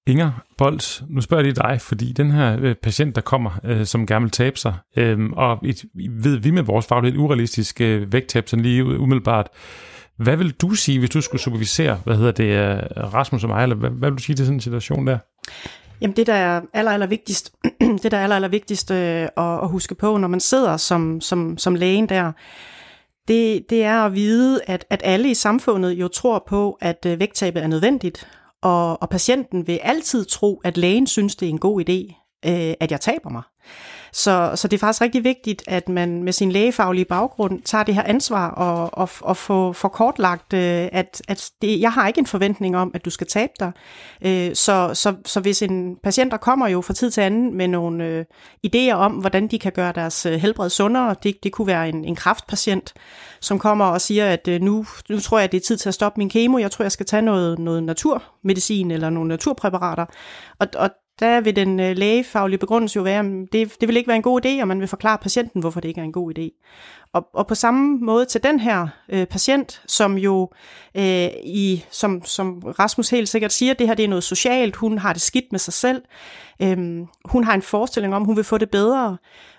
Inger 0.08 0.30
Bolds, 0.58 1.02
nu 1.08 1.20
spørger 1.20 1.44
jeg 1.44 1.52
lige 1.52 1.68
dig, 1.68 1.80
fordi 1.80 2.12
den 2.12 2.30
her 2.30 2.56
øh, 2.60 2.74
patient, 2.82 3.14
der 3.14 3.20
kommer, 3.20 3.60
øh, 3.64 3.86
som 3.86 4.06
gerne 4.06 4.22
vil 4.22 4.30
tabe 4.30 4.58
sig, 4.58 4.74
øh, 4.96 5.18
og 5.32 5.58
et, 5.64 5.84
ved 6.10 6.36
vi 6.36 6.50
med 6.50 6.62
vores 6.62 6.86
faglighed 6.86 7.18
urealistiske 7.20 7.94
øh, 7.94 8.12
vægttab, 8.12 8.48
sådan 8.48 8.62
lige 8.62 8.84
umiddelbart, 8.84 9.48
hvad 10.16 10.36
vil 10.36 10.52
du 10.52 10.70
sige, 10.70 10.98
hvis 10.98 11.10
du 11.10 11.20
skulle 11.20 11.42
supervisere, 11.42 12.00
hvad 12.04 12.16
hedder 12.16 12.32
det, 12.32 12.44
øh, 12.44 13.14
Rasmus 13.14 13.44
og 13.44 13.48
mig, 13.48 13.62
eller 13.62 13.76
hvad, 13.76 13.90
hvad 13.90 14.10
vil 14.10 14.18
du 14.18 14.22
sige 14.22 14.36
til 14.36 14.46
sådan 14.46 14.56
en 14.56 14.60
situation 14.60 15.06
der? 15.06 15.18
Jamen 16.00 16.16
det, 16.16 16.26
der 16.26 16.34
er 16.34 16.60
aller, 16.72 16.92
aller 16.92 17.06
vigtigst, 17.06 17.52
det, 18.02 18.10
der 18.10 18.16
er 18.16 18.22
aller, 18.22 18.36
aller 18.36 18.48
vigtigst 18.48 18.90
øh, 18.90 18.96
at, 18.96 19.28
at 19.36 19.68
huske 19.68 19.94
på, 19.94 20.16
når 20.16 20.28
man 20.28 20.40
sidder 20.40 20.76
som, 20.76 21.20
som, 21.20 21.58
som 21.58 21.74
lægen 21.74 22.08
der, 22.08 22.32
det, 23.28 23.70
det 23.70 23.84
er 23.84 24.04
at 24.04 24.14
vide, 24.14 24.60
at, 24.66 24.84
at 24.90 25.00
alle 25.04 25.30
i 25.30 25.34
samfundet 25.34 25.92
jo 25.92 26.08
tror 26.08 26.44
på, 26.48 26.78
at 26.80 27.06
øh, 27.06 27.20
vægttabet 27.20 27.62
er 27.62 27.66
nødvendigt, 27.66 28.26
og, 28.62 29.02
og 29.02 29.08
patienten 29.08 29.66
vil 29.66 29.78
altid 29.82 30.24
tro, 30.24 30.60
at 30.64 30.76
lægen 30.76 31.06
synes, 31.06 31.36
det 31.36 31.46
er 31.46 31.50
en 31.50 31.58
god 31.58 31.80
idé, 31.80 32.28
øh, 32.50 32.74
at 32.80 32.90
jeg 32.90 33.00
taber 33.00 33.30
mig. 33.30 33.42
Så, 34.12 34.52
så 34.54 34.68
det 34.68 34.76
er 34.76 34.80
faktisk 34.80 35.02
rigtig 35.02 35.24
vigtigt, 35.24 35.62
at 35.66 35.88
man 35.88 36.22
med 36.22 36.32
sin 36.32 36.52
lægefaglige 36.52 37.04
baggrund 37.04 37.62
tager 37.62 37.84
det 37.84 37.94
her 37.94 38.02
ansvar 38.02 38.50
og, 38.50 38.98
og, 38.98 39.08
og 39.20 39.36
får 39.36 39.72
for 39.72 39.88
kortlagt, 39.88 40.52
øh, 40.52 40.88
at, 40.92 41.22
at 41.28 41.50
det, 41.62 41.80
jeg 41.80 41.92
har 41.92 42.08
ikke 42.08 42.18
en 42.18 42.26
forventning 42.26 42.76
om, 42.76 42.90
at 42.94 43.04
du 43.04 43.10
skal 43.10 43.26
tabe 43.26 43.52
dig. 43.60 43.72
Øh, 44.22 44.54
så, 44.54 44.90
så, 44.94 45.14
så 45.26 45.40
hvis 45.40 45.62
en 45.62 45.96
patient, 46.02 46.30
der 46.32 46.36
kommer 46.36 46.68
jo 46.68 46.80
fra 46.80 46.94
tid 46.94 47.10
til 47.10 47.20
anden 47.20 47.56
med 47.56 47.68
nogle 47.68 48.04
øh, 48.04 48.24
idéer 48.66 48.92
om, 48.92 49.12
hvordan 49.12 49.48
de 49.48 49.58
kan 49.58 49.72
gøre 49.72 49.92
deres 49.92 50.22
helbred 50.22 50.70
sundere, 50.70 51.16
det, 51.22 51.36
det 51.42 51.52
kunne 51.52 51.66
være 51.66 51.88
en, 51.88 52.04
en 52.04 52.16
kraftpatient, 52.16 52.94
som 53.40 53.58
kommer 53.58 53.84
og 53.84 54.00
siger, 54.00 54.26
at 54.26 54.62
nu, 54.62 54.86
nu 55.08 55.20
tror 55.20 55.38
jeg, 55.38 55.52
det 55.52 55.58
er 55.58 55.66
tid 55.66 55.76
til 55.76 55.88
at 55.88 55.94
stoppe 55.94 56.20
min 56.20 56.30
kemo, 56.30 56.58
jeg 56.58 56.70
tror, 56.70 56.82
jeg 56.82 56.92
skal 56.92 57.06
tage 57.06 57.22
noget, 57.22 57.58
noget 57.58 57.82
naturmedicin 57.82 58.90
eller 58.90 59.10
nogle 59.10 59.28
naturpræparater. 59.28 60.06
Og, 60.58 60.66
og 60.76 60.90
der 61.20 61.40
vil 61.40 61.56
den 61.56 61.80
øh, 61.80 61.96
lægefaglige 61.96 62.58
begrundelse 62.58 62.96
jo 62.96 63.02
være, 63.02 63.18
at 63.18 63.52
det, 63.52 63.80
det 63.80 63.88
vil 63.88 63.96
ikke 63.96 64.08
være 64.08 64.16
en 64.16 64.22
god 64.22 64.46
idé, 64.46 64.60
og 64.60 64.68
man 64.68 64.80
vil 64.80 64.88
forklare 64.88 65.18
patienten, 65.18 65.60
hvorfor 65.60 65.80
det 65.80 65.88
ikke 65.88 66.00
er 66.00 66.04
en 66.04 66.12
god 66.12 66.38
idé. 66.38 66.64
Og, 67.12 67.28
og 67.34 67.46
på 67.46 67.54
samme 67.54 67.98
måde 67.98 68.24
til 68.24 68.42
den 68.42 68.60
her 68.60 68.88
øh, 69.08 69.26
patient, 69.26 69.82
som 69.86 70.18
jo, 70.18 70.50
øh, 70.94 71.28
i, 71.44 71.84
som, 71.90 72.24
som 72.24 72.58
Rasmus 72.58 73.10
helt 73.10 73.28
sikkert 73.28 73.52
siger, 73.52 73.74
det 73.74 73.86
her 73.86 73.94
det 73.94 74.04
er 74.04 74.08
noget 74.08 74.24
socialt, 74.24 74.76
hun 74.76 74.98
har 74.98 75.12
det 75.12 75.22
skidt 75.22 75.52
med 75.52 75.58
sig 75.58 75.72
selv, 75.72 76.02
øh, 76.62 76.78
hun 77.24 77.44
har 77.44 77.54
en 77.54 77.62
forestilling 77.62 78.14
om, 78.14 78.24
hun 78.24 78.36
vil 78.36 78.44
få 78.44 78.58
det 78.58 78.70
bedre, 78.70 79.16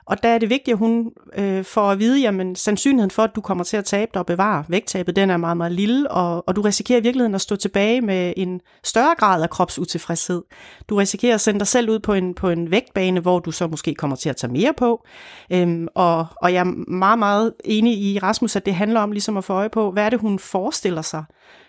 og 0.10 0.24
der 0.24 0.30
er 0.30 0.38
det 0.38 0.50
vigtigt, 0.50 0.76
at 0.76 0.78
hun 0.78 1.12
øh, 1.38 1.64
får 1.64 1.92
at 1.92 2.00
vide, 2.00 2.20
jamen 2.22 2.56
sandsynligheden 2.56 3.12
for, 3.12 3.24
at 3.24 3.36
du 3.36 3.42
kommer 3.42 3.64
til 3.64 3.78
at 3.78 3.86
tabe 3.86 4.12
dig 4.14 4.20
og 4.20 4.26
bevare 4.26 4.64
vægttabet, 4.68 5.16
den 5.16 5.30
er 5.30 5.38
meget, 5.38 5.58
meget 5.58 5.72
lille, 5.72 6.12
og, 6.12 6.48
og 6.48 6.56
du 6.56 6.62
risikerer 6.62 7.00
i 7.00 7.04
virkeligheden 7.04 7.36
at 7.36 7.42
stå 7.42 7.56
tilbage 7.56 8.02
med 8.02 8.34
en 8.38 8.62
større 8.84 9.16
grad 9.18 9.44
af 9.44 9.50
kropsutilfredshed. 9.50 10.42
Du 10.90 10.96
risikerer 10.96 11.34
at 11.34 11.42
sende 11.42 11.60
dig 11.60 11.68
selv 11.68 11.90
ud 11.90 12.00
på 12.00 12.14
en, 12.14 12.34
på 12.34 12.50
en 12.50 12.72
vægtbane, 12.72 13.20
hvor 13.20 13.40
du 13.40 13.52
så 13.52 13.68
måske 13.68 13.96
kommer 13.96 14.16
til 14.16 14.30
at 14.30 14.36
tage 14.36 14.54
mere 14.54 14.74
på. 14.78 15.06
Øhm, 15.52 15.88
og, 15.96 16.28
og 16.42 16.54
jeg 16.54 16.60
er 16.60 16.92
meget, 16.92 17.20
meget 17.20 17.39
enig 17.66 17.98
i 17.98 18.20
Rasmus, 18.20 18.56
at 18.56 18.66
det 18.66 18.76
handler 18.76 19.02
om 19.02 19.12
ligesom 19.12 19.38
at 19.38 19.44
få 19.44 19.54
øje 19.54 19.70
på, 19.70 19.92
hvad 19.92 20.06
er 20.06 20.10
det, 20.10 20.20
hun 20.20 20.40
forestiller 20.40 21.02
sig, 21.02 21.24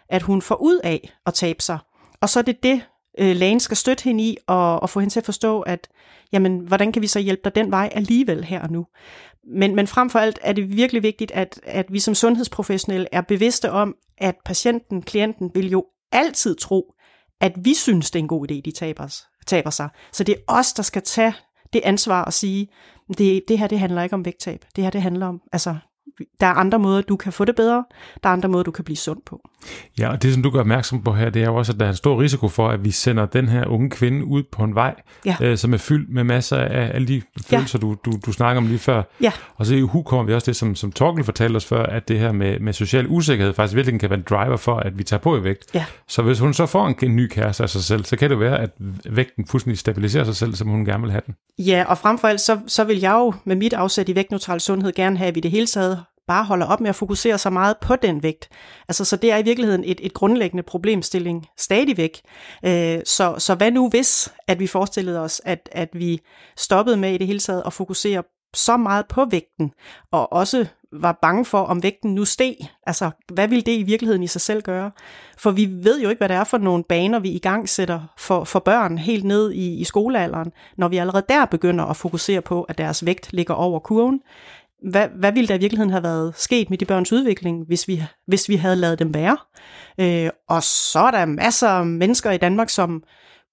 at 0.08 0.22
hun 0.22 0.42
får 0.42 0.54
ud 0.54 0.80
af 0.84 1.12
at 1.26 1.34
tabe 1.34 1.62
sig. 1.62 1.78
Og 2.20 2.28
så 2.28 2.38
er 2.38 2.42
det 2.42 2.62
det, 2.62 2.82
øh, 3.18 3.36
lægen 3.36 3.60
skal 3.60 3.76
støtte 3.76 4.04
hende 4.04 4.24
i, 4.24 4.36
og, 4.46 4.82
og 4.82 4.90
få 4.90 5.00
hende 5.00 5.14
til 5.14 5.20
at 5.20 5.24
forstå, 5.24 5.60
at 5.60 5.88
jamen, 6.32 6.58
hvordan 6.58 6.92
kan 6.92 7.02
vi 7.02 7.06
så 7.06 7.18
hjælpe 7.18 7.42
dig 7.44 7.54
den 7.54 7.70
vej 7.70 7.90
alligevel 7.92 8.44
her 8.44 8.62
og 8.62 8.70
nu? 8.70 8.86
Men, 9.44 9.74
men 9.74 9.86
frem 9.86 10.10
for 10.10 10.18
alt 10.18 10.38
er 10.42 10.52
det 10.52 10.76
virkelig 10.76 11.02
vigtigt, 11.02 11.30
at, 11.30 11.60
at 11.64 11.86
vi 11.92 11.98
som 11.98 12.14
sundhedsprofessionelle 12.14 13.06
er 13.12 13.20
bevidste 13.20 13.70
om, 13.70 13.94
at 14.18 14.34
patienten, 14.44 15.02
klienten 15.02 15.50
vil 15.54 15.70
jo 15.70 15.86
altid 16.12 16.56
tro, 16.56 16.94
at 17.40 17.52
vi 17.64 17.74
synes, 17.74 18.10
det 18.10 18.18
er 18.18 18.22
en 18.22 18.28
god 18.28 18.50
idé, 18.50 18.60
de 18.64 18.70
taber, 18.70 19.16
taber 19.46 19.70
sig. 19.70 19.88
Så 20.12 20.24
det 20.24 20.32
er 20.34 20.52
os, 20.58 20.72
der 20.72 20.82
skal 20.82 21.02
tage 21.02 21.34
det 21.72 21.80
ansvar 21.84 22.24
at 22.24 22.32
sige, 22.32 22.68
det, 23.18 23.42
det 23.48 23.58
her 23.58 23.66
det 23.66 23.78
handler 23.78 24.02
ikke 24.02 24.14
om 24.14 24.24
vægttab. 24.24 24.64
Det 24.76 24.84
her 24.84 24.90
det 24.90 25.02
handler 25.02 25.26
om 25.26 25.40
altså, 25.52 25.76
der 26.40 26.46
er 26.46 26.54
andre 26.54 26.78
måder, 26.78 27.02
du 27.02 27.16
kan 27.16 27.32
få 27.32 27.44
det 27.44 27.56
bedre. 27.56 27.84
Der 28.22 28.28
er 28.28 28.32
andre 28.32 28.48
måder, 28.48 28.64
du 28.64 28.70
kan 28.70 28.84
blive 28.84 28.96
sund 28.96 29.18
på. 29.26 29.40
Ja, 29.98 30.10
og 30.10 30.22
det 30.22 30.34
som 30.34 30.42
du 30.42 30.50
gør 30.50 30.60
opmærksom 30.60 31.02
på 31.02 31.12
her, 31.12 31.30
det 31.30 31.42
er 31.42 31.46
jo 31.46 31.56
også, 31.56 31.72
at 31.72 31.80
der 31.80 31.86
er 31.86 31.90
en 31.90 31.96
stor 31.96 32.20
risiko 32.20 32.48
for, 32.48 32.68
at 32.68 32.84
vi 32.84 32.90
sender 32.90 33.26
den 33.26 33.48
her 33.48 33.66
unge 33.66 33.90
kvinde 33.90 34.24
ud 34.24 34.42
på 34.52 34.64
en 34.64 34.74
vej, 34.74 34.94
ja. 35.26 35.36
øh, 35.40 35.58
som 35.58 35.74
er 35.74 35.78
fyldt 35.78 36.10
med 36.10 36.24
masser 36.24 36.56
af 36.56 36.90
alle 36.94 37.08
de 37.08 37.22
følelser, 37.46 37.78
ja. 37.82 37.86
du, 37.86 37.96
du, 38.04 38.12
du 38.26 38.32
snakker 38.32 38.62
om 38.62 38.66
lige 38.66 38.78
før. 38.78 39.02
Ja. 39.20 39.32
Og 39.54 39.66
så 39.66 39.74
i 39.74 39.80
hu 39.80 40.02
kommer 40.02 40.24
vi 40.24 40.34
også 40.34 40.46
det, 40.46 40.56
som, 40.56 40.74
som 40.74 40.92
Torkel 40.92 41.24
fortalte 41.24 41.56
os 41.56 41.64
før, 41.64 41.82
at 41.82 42.08
det 42.08 42.18
her 42.18 42.32
med, 42.32 42.60
med 42.60 42.72
social 42.72 43.06
usikkerhed 43.08 43.54
faktisk 43.54 43.76
virkelig 43.76 44.00
kan 44.00 44.10
være 44.10 44.18
en 44.18 44.24
driver 44.30 44.56
for, 44.56 44.76
at 44.76 44.98
vi 44.98 45.04
tager 45.04 45.20
på 45.20 45.36
i 45.36 45.44
vægt. 45.44 45.74
Ja. 45.74 45.84
Så 46.08 46.22
hvis 46.22 46.38
hun 46.38 46.54
så 46.54 46.66
får 46.66 46.86
en, 46.86 46.94
en 47.02 47.16
ny 47.16 47.28
kæreste 47.28 47.62
af 47.62 47.70
sig 47.70 47.82
selv, 47.82 48.04
så 48.04 48.16
kan 48.16 48.30
det 48.30 48.40
være, 48.40 48.60
at 48.60 48.70
vægten 49.10 49.46
fuldstændig 49.46 49.78
stabiliserer 49.78 50.24
sig 50.24 50.36
selv, 50.36 50.54
som 50.54 50.68
hun 50.68 50.84
gerne 50.84 51.02
vil 51.02 51.10
have 51.10 51.22
den. 51.26 51.34
Ja, 51.58 51.84
og 51.88 51.98
frem 51.98 52.18
for 52.18 52.28
alt, 52.28 52.40
så, 52.40 52.58
så 52.66 52.84
vil 52.84 53.00
jeg 53.00 53.12
jo 53.12 53.34
med 53.44 53.56
mit 53.56 53.72
afsæt 53.72 54.08
i 54.08 54.14
vægtneutral 54.14 54.60
sundhed 54.60 54.92
gerne 54.92 55.18
have, 55.18 55.28
at 55.28 55.34
vi 55.34 55.40
det 55.40 55.50
hele 55.50 55.66
taget 55.66 56.04
bare 56.30 56.44
holder 56.44 56.66
op 56.66 56.80
med 56.80 56.88
at 56.88 56.96
fokusere 56.96 57.38
så 57.38 57.50
meget 57.50 57.76
på 57.78 57.96
den 57.96 58.22
vægt. 58.22 58.48
Altså, 58.88 59.04
så 59.04 59.16
det 59.16 59.32
er 59.32 59.36
i 59.36 59.42
virkeligheden 59.42 59.84
et, 59.84 60.00
et 60.02 60.14
grundlæggende 60.14 60.62
problemstilling 60.62 61.46
stadigvæk. 61.58 62.20
Øh, 62.64 63.00
så, 63.06 63.34
så 63.38 63.54
hvad 63.54 63.70
nu 63.70 63.88
hvis, 63.88 64.32
at 64.46 64.58
vi 64.58 64.66
forestillede 64.66 65.20
os, 65.20 65.42
at, 65.44 65.68
at 65.72 65.88
vi 65.92 66.20
stoppede 66.56 66.96
med 66.96 67.12
i 67.12 67.18
det 67.18 67.26
hele 67.26 67.40
taget 67.40 67.62
at 67.66 67.72
fokusere 67.72 68.22
så 68.54 68.76
meget 68.76 69.06
på 69.08 69.24
vægten, 69.24 69.72
og 70.10 70.32
også 70.32 70.66
var 70.92 71.18
bange 71.22 71.44
for, 71.44 71.58
om 71.58 71.82
vægten 71.82 72.14
nu 72.14 72.24
steg. 72.24 72.56
Altså, 72.86 73.10
hvad 73.32 73.48
vil 73.48 73.66
det 73.66 73.72
i 73.72 73.82
virkeligheden 73.82 74.22
i 74.22 74.26
sig 74.26 74.40
selv 74.40 74.62
gøre? 74.62 74.90
For 75.38 75.50
vi 75.50 75.68
ved 75.70 76.00
jo 76.00 76.08
ikke, 76.08 76.20
hvad 76.20 76.28
det 76.28 76.36
er 76.36 76.44
for 76.44 76.58
nogle 76.58 76.84
baner, 76.84 77.18
vi 77.18 77.30
i 77.30 77.38
gang 77.38 77.68
sætter 77.68 78.00
for, 78.18 78.44
for 78.44 78.58
børn 78.58 78.98
helt 78.98 79.24
ned 79.24 79.52
i, 79.52 79.80
i 79.80 79.84
skolealderen, 79.84 80.52
når 80.76 80.88
vi 80.88 80.96
allerede 80.96 81.24
der 81.28 81.44
begynder 81.44 81.84
at 81.84 81.96
fokusere 81.96 82.42
på, 82.42 82.62
at 82.62 82.78
deres 82.78 83.06
vægt 83.06 83.32
ligger 83.32 83.54
over 83.54 83.78
kurven 83.78 84.20
hvad, 84.82 85.08
hvad 85.18 85.32
ville 85.32 85.48
der 85.48 85.54
i 85.54 85.58
virkeligheden 85.58 85.90
have 85.90 86.02
været 86.02 86.32
sket 86.36 86.70
med 86.70 86.78
de 86.78 86.84
børns 86.84 87.12
udvikling, 87.12 87.64
hvis 87.66 87.88
vi, 87.88 88.02
hvis 88.26 88.48
vi 88.48 88.56
havde 88.56 88.76
lavet 88.76 88.98
dem 88.98 89.14
være? 89.14 89.36
Øh, 90.00 90.30
og 90.48 90.62
så 90.62 90.98
er 90.98 91.10
der 91.10 91.24
masser 91.24 91.68
af 91.68 91.86
mennesker 91.86 92.30
i 92.30 92.36
Danmark, 92.36 92.68
som 92.68 93.02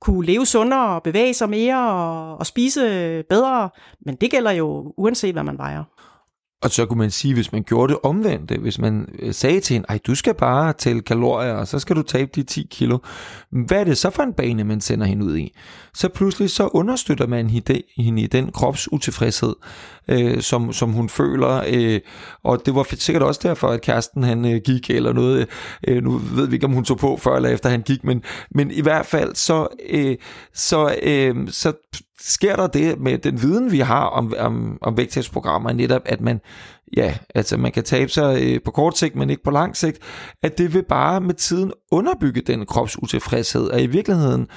kunne 0.01 0.25
leve 0.25 0.45
sundere 0.45 0.95
og 0.95 1.03
bevæge 1.03 1.33
sig 1.33 1.49
mere 1.49 1.91
og, 1.91 2.37
og 2.37 2.45
spise 2.45 3.23
bedre, 3.29 3.69
men 4.05 4.15
det 4.15 4.31
gælder 4.31 4.51
jo 4.51 4.93
uanset 4.97 5.35
hvad 5.35 5.43
man 5.43 5.57
vejer. 5.57 5.83
Og 6.61 6.71
så 6.71 6.85
kunne 6.85 6.97
man 6.97 7.11
sige, 7.11 7.33
hvis 7.33 7.51
man 7.51 7.63
gjorde 7.63 7.93
det 7.93 7.99
omvendte, 8.03 8.57
hvis 8.57 8.79
man 8.79 9.09
øh, 9.19 9.33
sagde 9.33 9.59
til 9.59 9.73
hende, 9.73 9.85
ej, 9.89 9.99
du 10.07 10.15
skal 10.15 10.33
bare 10.33 10.73
tælle 10.73 11.01
kalorier, 11.01 11.53
og 11.53 11.67
så 11.67 11.79
skal 11.79 11.95
du 11.95 12.01
tabe 12.01 12.31
de 12.35 12.43
10 12.43 12.67
kilo. 12.71 12.97
Hvad 13.49 13.79
er 13.79 13.83
det 13.83 13.97
så 13.97 14.09
for 14.09 14.23
en 14.23 14.33
bane, 14.33 14.63
man 14.63 14.81
sender 14.81 15.05
hende 15.05 15.25
ud 15.25 15.37
i? 15.37 15.53
Så 15.93 16.09
pludselig 16.09 16.49
så 16.49 16.67
understøtter 16.67 17.27
man 17.27 17.49
hende 17.97 18.21
i 18.21 18.27
den 18.27 18.51
kropsutilfredshed, 18.51 19.55
øh, 20.07 20.41
som, 20.41 20.73
som 20.73 20.91
hun 20.91 21.09
føler. 21.09 21.63
Øh, 21.67 21.99
og 22.43 22.65
det 22.65 22.75
var 22.75 22.87
sikkert 22.95 23.23
også 23.23 23.39
derfor, 23.43 23.67
at 23.67 23.81
kæresten 23.81 24.23
han 24.23 24.45
øh, 24.45 24.61
gik 24.65 24.89
eller 24.89 25.13
noget. 25.13 25.47
Øh, 25.87 26.03
nu 26.03 26.17
ved 26.17 26.47
vi 26.47 26.55
ikke, 26.55 26.65
om 26.65 26.73
hun 26.73 26.83
tog 26.83 26.97
på 26.97 27.17
før 27.17 27.35
eller 27.35 27.49
efter 27.49 27.69
han 27.69 27.81
gik, 27.81 28.03
men, 28.03 28.23
men 28.51 28.71
i 28.71 28.81
hvert 28.81 29.05
fald 29.05 29.35
så, 29.35 29.67
øh, 29.89 30.15
så, 30.53 30.95
øh, 31.03 31.35
så 31.49 31.73
sker 32.21 32.55
der 32.55 32.67
det 32.67 32.99
med 32.99 33.17
den 33.17 33.41
viden, 33.41 33.71
vi 33.71 33.79
har 33.79 34.03
om, 34.05 34.33
om, 34.39 34.77
om 34.81 34.97
vægttabsprogrammer, 34.97 35.73
netop 35.73 36.01
at 36.05 36.21
man, 36.21 36.41
ja, 36.97 37.17
altså 37.35 37.57
man 37.57 37.71
kan 37.71 37.83
tabe 37.83 38.11
sig 38.11 38.41
øh, 38.41 38.59
på 38.65 38.71
kort 38.71 38.97
sigt, 38.97 39.15
men 39.15 39.29
ikke 39.29 39.43
på 39.43 39.51
lang 39.51 39.77
sigt, 39.77 39.99
at 40.43 40.57
det 40.57 40.73
vil 40.73 40.83
bare 40.83 41.21
med 41.21 41.33
tiden 41.33 41.71
underbygge 41.91 42.41
den 42.41 42.65
kropsutilfredshed, 42.65 43.67
og 43.67 43.81
i 43.81 43.87
virkeligheden 43.87 44.47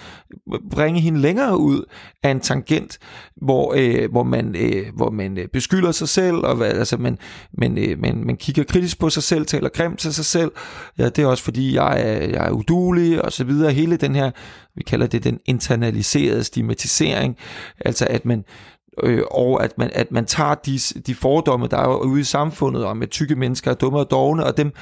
øh, 0.52 0.60
bringe 0.70 1.00
hende 1.00 1.20
længere 1.20 1.58
ud 1.58 1.84
af 2.22 2.30
en 2.30 2.40
tangent, 2.40 2.98
hvor, 3.36 3.74
øh, 3.76 4.10
hvor 4.10 4.22
man, 4.22 4.56
øh, 4.56 4.86
hvor 4.96 5.10
man 5.10 5.38
øh, 5.38 5.48
beskylder 5.48 5.92
sig 5.92 6.08
selv, 6.08 6.36
og 6.36 6.66
altså 6.66 6.96
man, 6.96 7.18
man, 7.52 7.78
øh, 7.78 7.98
man, 7.98 8.24
man 8.26 8.36
kigger 8.36 8.64
kritisk 8.64 8.98
på 8.98 9.10
sig 9.10 9.22
selv, 9.22 9.46
taler 9.46 9.68
grimt 9.68 9.98
til 9.98 10.14
sig 10.14 10.24
selv, 10.24 10.50
ja, 10.98 11.08
det 11.08 11.18
er 11.18 11.26
også 11.26 11.44
fordi, 11.44 11.74
jeg 11.74 12.00
er, 12.00 12.28
jeg 12.28 12.46
er 12.46 12.50
udulig, 12.50 13.24
og 13.24 13.32
så 13.32 13.44
videre, 13.44 13.72
hele 13.72 13.96
den 13.96 14.14
her, 14.14 14.30
vi 14.76 14.82
kalder 14.82 15.06
det 15.06 15.24
den 15.24 15.38
internaliserede 15.46 16.44
stigmatisering, 16.44 17.36
altså 17.80 18.06
at 18.10 18.24
man, 18.24 18.44
øh, 19.02 19.22
og 19.30 19.64
at 19.64 19.78
man, 19.78 19.90
at 19.92 20.12
man 20.12 20.26
tager 20.26 20.54
de, 20.54 20.78
de 21.06 21.14
fordomme, 21.14 21.66
der 21.66 21.76
er 21.76 21.96
ude 21.96 22.20
i 22.20 22.24
samfundet 22.24 22.84
om, 22.84 23.02
at 23.02 23.10
tykke 23.10 23.34
mennesker 23.34 23.70
er 23.70 23.74
dumme 23.74 23.98
og 23.98 24.10
dogne, 24.10 24.46
og 24.46 24.56
dem 24.56 24.72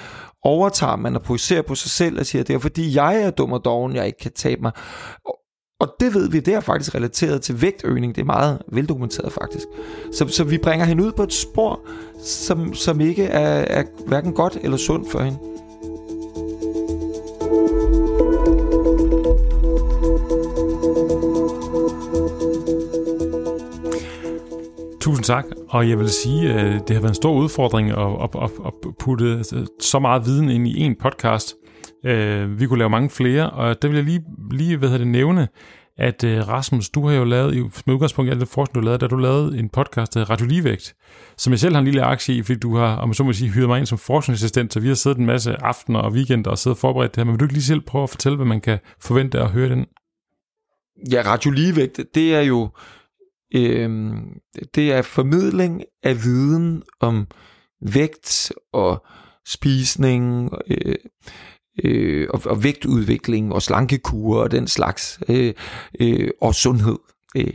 overtager 0.43 0.97
man 0.97 1.17
og 1.17 1.23
projicerer 1.23 1.63
på 1.63 1.75
sig 1.75 1.91
selv 1.91 2.19
og 2.19 2.27
siger, 2.27 2.45
det 2.45 2.55
er 2.55 2.59
fordi 2.59 2.97
jeg 2.97 3.23
er 3.23 3.31
dum 3.31 3.53
og 3.53 3.65
doven, 3.65 3.95
jeg 3.95 4.07
ikke 4.07 4.19
kan 4.19 4.33
tabe 4.33 4.63
mig. 4.63 4.73
Og, 5.27 5.39
og 5.81 5.95
det 6.01 6.15
ved 6.15 6.31
vi, 6.31 6.41
det 6.41 6.55
er 6.55 6.61
faktisk 6.61 6.95
relateret 6.95 7.43
til 7.43 7.63
vægtøgning. 7.63 8.15
Det 8.15 8.21
er 8.21 8.27
meget 8.27 8.63
veldokumenteret 8.73 9.33
faktisk. 9.33 9.67
Så, 10.13 10.29
så 10.29 10.45
vi 10.45 10.59
bringer 10.59 10.87
hende 10.87 11.05
ud 11.05 11.13
på 11.13 11.23
et 11.23 11.33
spor, 11.33 11.81
som, 12.25 12.75
som 12.75 13.01
ikke 13.01 13.25
er, 13.25 13.81
er 13.81 13.85
hverken 14.07 14.33
godt 14.33 14.59
eller 14.63 14.77
sundt 14.77 15.11
for 15.11 15.21
hende. 15.21 15.39
Tak, 25.29 25.45
og 25.69 25.89
jeg 25.89 25.99
vil 25.99 26.11
sige, 26.11 26.53
at 26.53 26.89
det 26.89 26.97
har 26.97 27.01
været 27.01 27.11
en 27.11 27.15
stor 27.15 27.33
udfordring 27.33 27.91
at, 27.91 27.99
at, 27.99 28.31
at, 28.43 28.51
at 28.67 28.73
putte 28.99 29.25
øh, 29.25 29.67
så 29.81 29.99
meget 29.99 30.27
viden 30.27 30.51
ind 30.51 30.69
i 30.69 30.81
en 30.81 30.97
podcast. 30.97 31.55
Øh, 32.05 32.61
vi 32.61 32.67
kunne 32.67 32.79
lave 32.79 32.91
mange 32.91 33.11
flere, 33.11 33.51
og 33.51 33.83
der 33.83 33.89
vil 33.89 33.95
jeg 33.95 34.05
lige, 34.05 34.23
lige 34.51 34.77
hvad 34.77 34.89
hedder 34.89 35.05
det, 35.05 35.13
nævne, 35.13 35.49
at 35.99 36.25
øh, 36.25 36.49
Rasmus, 36.49 36.91
du 36.91 37.07
har 37.07 37.15
jo 37.15 37.25
lavet, 37.25 37.55
med 37.87 37.95
udgangspunkt 37.95 38.29
i 38.29 38.31
alt 38.31 38.41
det 38.41 38.49
forskning, 38.49 38.75
du 38.75 38.81
lavede, 38.81 38.99
da 38.99 39.07
du 39.07 39.17
lavede 39.17 39.59
en 39.59 39.69
podcast, 39.69 40.15
der 40.15 40.31
Radio 40.31 40.47
Ligevægt, 40.47 40.95
som 41.37 41.51
jeg 41.51 41.61
selv 41.61 41.75
har 41.75 41.79
en 41.79 41.85
lille 41.85 42.03
aktie 42.03 42.35
i, 42.35 42.43
fordi 42.43 42.59
du 42.59 42.77
har, 42.77 42.97
om 42.97 43.15
så 43.15 43.25
må 43.25 43.33
sige, 43.33 43.51
hyret 43.51 43.69
mig 43.69 43.79
ind 43.79 43.87
som 43.87 43.99
forskningsassistent, 43.99 44.73
så 44.73 44.81
vi 44.81 44.89
har 44.89 44.95
siddet 44.95 45.19
en 45.19 45.27
masse 45.27 45.63
aftener 45.63 45.99
og 45.99 46.13
weekender 46.13 46.51
og 46.51 46.59
siddet 46.59 46.77
og 46.77 46.81
forberedt 46.81 47.15
det 47.15 47.21
her, 47.21 47.25
men 47.25 47.33
vil 47.33 47.41
du 47.41 47.45
ikke 47.45 47.55
lige 47.55 47.63
selv 47.63 47.81
prøve 47.81 48.03
at 48.03 48.11
fortælle, 48.11 48.37
hvad 48.37 48.47
man 48.47 48.61
kan 48.61 48.79
forvente 49.01 49.41
at 49.41 49.51
høre 49.51 49.69
den? 49.69 49.87
Ja, 51.13 51.23
Radio 51.27 51.51
Ligevægt, 51.51 52.01
det 52.15 52.35
er 52.35 52.41
jo 52.41 52.69
øh, 53.55 54.11
det 54.75 54.93
er 54.93 55.03
formidling 55.03 55.83
af 56.03 56.25
viden 56.25 56.83
om 57.01 57.27
vægt 57.81 58.53
og 58.73 59.07
spisning 59.47 60.51
øh, 60.67 60.95
øh, 61.85 62.29
og, 62.31 62.43
og 62.45 62.65
vægtudvikling 62.65 63.53
og 63.53 63.63
slankekur 63.63 64.43
og 64.43 64.51
den 64.51 64.69
slags 64.69 65.21
øh, 65.29 65.55
øh, 66.01 66.31
og 66.41 66.55
sundhed. 66.55 66.99
Øh, 67.37 67.53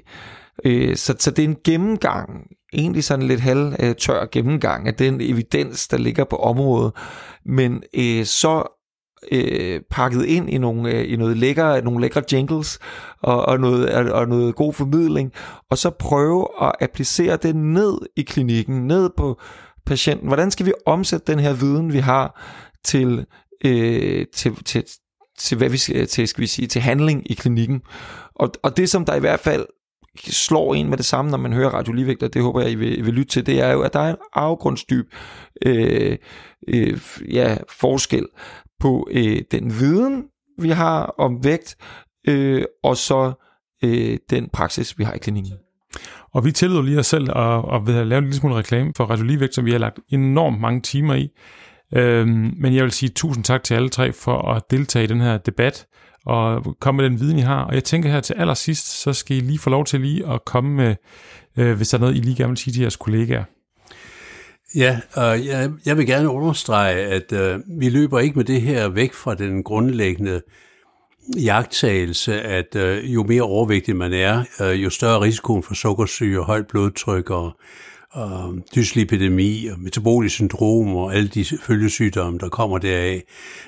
øh, 0.66 0.96
så, 0.96 1.16
så 1.20 1.32
det 1.32 1.40
er 1.44 1.48
en 1.48 1.58
gennemgang, 1.66 2.48
egentlig 2.74 3.04
sådan 3.04 3.28
lidt 3.28 3.40
halvtør 3.40 3.94
tør 3.94 4.26
gennemgang 4.32 4.88
af 4.88 4.96
den 4.96 5.22
evidens, 5.22 5.88
der 5.88 5.98
ligger 5.98 6.24
på 6.24 6.36
området, 6.36 6.94
men 7.46 7.84
øh, 7.96 8.26
så 8.26 8.73
øh, 9.32 9.82
pakket 9.92 10.26
ind 10.26 10.50
i, 10.50 10.58
nogle, 10.58 10.92
øh, 10.92 11.12
i 11.12 11.16
noget 11.16 11.38
lækker, 11.38 11.82
nogle 11.82 12.02
lækre 12.02 12.24
jingles 12.32 12.80
og, 13.22 13.46
og, 13.46 13.60
noget, 13.60 14.12
og 14.12 14.28
noget 14.28 14.56
god 14.56 14.74
formidling, 14.74 15.32
og 15.70 15.78
så 15.78 15.90
prøve 15.90 16.48
at 16.62 16.72
applicere 16.82 17.38
det 17.38 17.56
ned 17.56 17.98
i 18.16 18.22
klinikken, 18.22 18.88
ned 18.88 19.10
på 19.18 19.40
patienten. 19.86 20.28
Hvordan 20.28 20.52
skal 20.52 20.66
vi 20.66 20.74
omsætte 20.86 21.32
den 21.32 21.40
her 21.40 21.54
viden, 21.54 21.94
vi 21.94 22.00
har, 22.00 22.42
til, 22.84 23.26
øh, 23.66 24.26
til, 24.34 24.64
til, 24.66 24.84
til, 25.40 25.58
hvad 25.58 25.70
vi 25.70 25.78
skal, 25.78 26.08
til, 26.08 26.28
skal 26.28 26.42
vi 26.42 26.48
sige, 26.48 26.68
til 26.68 26.82
handling 26.82 27.32
i 27.32 27.34
klinikken? 27.34 27.82
Og, 28.36 28.52
og 28.64 28.78
det, 28.78 28.90
som 28.90 29.06
der 29.06 29.16
i 29.16 29.20
hvert 29.20 29.40
fald 29.40 29.66
slår 30.20 30.74
en 30.74 30.90
med 30.90 30.98
det 30.98 31.06
samme, 31.06 31.32
når 31.32 31.38
man 31.38 31.54
hører 31.54 31.70
Radio 31.70 31.94
Ligevægt, 31.94 32.24
og 32.24 32.34
det 32.34 32.42
håber 32.42 32.62
jeg, 32.62 32.72
I 32.72 32.76
vil, 32.76 32.98
I 33.00 33.02
vil 33.02 33.14
lytte 33.14 33.32
til, 33.32 33.46
det 33.46 33.62
er 33.62 33.72
jo, 33.72 33.82
at 33.82 33.94
der 33.94 34.00
er 34.00 34.10
en 34.10 34.18
afgrundsdyb 34.34 35.14
øh, 35.66 36.18
øh, 36.68 37.00
ja, 37.32 37.58
forskel 37.70 38.28
på 38.84 39.08
øh, 39.12 39.42
den 39.52 39.80
viden, 39.80 40.24
vi 40.60 40.70
har 40.70 41.06
om 41.18 41.44
vægt, 41.44 41.76
øh, 42.28 42.64
og 42.84 42.98
så 42.98 43.34
øh, 43.84 44.18
den 44.30 44.50
praksis, 44.54 45.00
vi 45.00 45.04
har 45.04 45.14
i 45.14 45.18
klinikken. 45.18 45.54
Og 46.34 46.46
vi 46.46 46.52
tillod 46.52 46.84
lige 46.86 47.00
os 47.00 47.08
selv 47.08 47.38
at, 47.38 47.64
at, 47.74 47.96
at 47.96 48.08
lave 48.08 48.18
en 48.18 48.24
lille 48.24 48.36
smule 48.36 48.56
reklame 48.56 48.94
for 48.98 49.06
Radio 49.06 49.26
Ligevægt, 49.26 49.56
som 49.56 49.66
vi 49.66 49.72
har 49.72 49.80
lagt 49.80 50.00
enormt 50.10 50.62
mange 50.62 50.82
timer 50.82 51.14
i. 51.14 51.30
Øhm, 51.96 52.54
men 52.58 52.76
jeg 52.76 52.84
vil 52.84 52.92
sige 52.92 53.10
tusind 53.10 53.44
tak 53.44 53.64
til 53.64 53.74
alle 53.74 53.90
tre 53.90 54.14
for 54.14 54.52
at 54.52 54.64
deltage 54.72 55.04
i 55.04 55.08
den 55.08 55.22
her 55.22 55.38
debat 55.38 55.86
og 56.26 56.76
komme 56.80 57.02
med 57.02 57.10
den 57.10 57.20
viden, 57.20 57.38
I 57.38 57.42
har. 57.42 57.64
Og 57.64 57.74
jeg 57.74 57.84
tænker 57.84 58.10
her 58.10 58.20
til 58.20 58.34
allersidst, 58.34 59.02
så 59.02 59.14
skal 59.14 59.38
I 59.38 59.40
lige 59.40 59.60
få 59.60 59.70
lov 59.70 59.86
til 59.86 60.02
lige 60.02 60.28
at 60.28 60.46
komme 60.46 60.76
med, 60.76 60.96
øh, 61.58 61.76
hvis 61.76 61.90
der 61.90 61.98
er 61.98 62.02
noget, 62.02 62.16
I 62.16 62.20
lige 62.20 62.36
gerne 62.36 62.50
vil 62.50 62.58
sige 62.58 62.74
til 62.74 62.82
jeres 62.82 62.96
kollegaer. 62.96 63.44
Ja, 64.76 65.00
og 65.14 65.46
jeg, 65.46 65.72
jeg 65.86 65.98
vil 65.98 66.08
gerne 66.08 66.30
understrege, 66.30 66.96
at 66.96 67.32
øh, 67.32 67.60
vi 67.68 67.90
løber 67.90 68.20
ikke 68.20 68.36
med 68.36 68.46
det 68.46 68.62
her 68.62 68.90
væk 68.90 69.14
fra 69.14 69.36
den 69.36 69.64
grundlæggende 69.64 70.42
jagttagelse, 71.38 72.42
at 72.42 72.76
øh, 72.76 73.14
jo 73.14 73.24
mere 73.24 73.42
overvægtig 73.42 73.96
man 73.96 74.14
er, 74.14 74.44
øh, 74.62 74.84
jo 74.84 74.90
større 74.90 75.22
risikoen 75.22 75.64
for 75.64 75.74
sukkersyge 75.74 76.44
højt 76.44 76.68
blodtryk 76.68 77.30
og, 77.30 77.58
og 78.12 78.56
dyslipidemi 78.76 79.68
og 79.68 79.80
metabolisk 79.80 80.36
syndrom 80.36 80.96
og 80.96 81.16
alle 81.16 81.28
de 81.28 81.46
følgesygdomme, 81.46 82.40
der 82.40 82.50
kommer 82.50 82.78
deraf. 82.78 83.24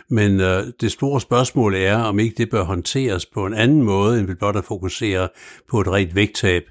Men 0.10 0.40
øh, 0.40 0.64
det 0.82 0.92
store 0.92 1.22
spørgsmål 1.22 1.76
er, 1.76 1.98
om 1.98 2.20
ikke 2.20 2.36
det 2.38 2.50
bør 2.50 2.64
håndteres 2.64 3.26
på 3.26 3.46
en 3.46 3.54
anden 3.54 3.82
måde, 3.82 4.20
end 4.20 4.28
vi 4.28 4.34
blot 4.34 4.56
at 4.56 4.66
fokusere 4.66 5.30
på 5.70 5.82
et 5.82 5.88
rent 5.88 6.16
vægttab. 6.16 6.64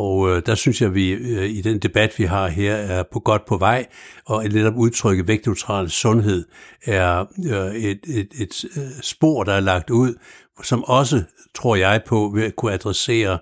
Og 0.00 0.30
øh, 0.30 0.42
der 0.46 0.54
synes 0.54 0.80
jeg, 0.80 0.88
at 0.88 0.94
vi 0.94 1.10
øh, 1.10 1.50
i 1.50 1.60
den 1.60 1.78
debat, 1.78 2.18
vi 2.18 2.24
har 2.24 2.48
her, 2.48 2.74
er 2.74 3.02
på 3.12 3.20
godt 3.20 3.44
på 3.44 3.56
vej, 3.56 3.86
og 4.24 4.46
et 4.46 4.52
netop 4.52 4.76
udtrykket 4.76 5.28
vægtneutral 5.28 5.90
sundhed 5.90 6.44
er 6.84 7.24
øh, 7.38 7.74
et, 7.74 8.00
et, 8.08 8.28
et 8.40 8.64
øh, 8.76 8.82
spor, 9.02 9.44
der 9.44 9.52
er 9.52 9.60
lagt 9.60 9.90
ud, 9.90 10.14
som 10.62 10.84
også, 10.84 11.22
tror 11.54 11.76
jeg 11.76 12.02
på, 12.06 12.32
vil 12.34 12.52
kunne 12.52 12.72
adressere 12.72 13.38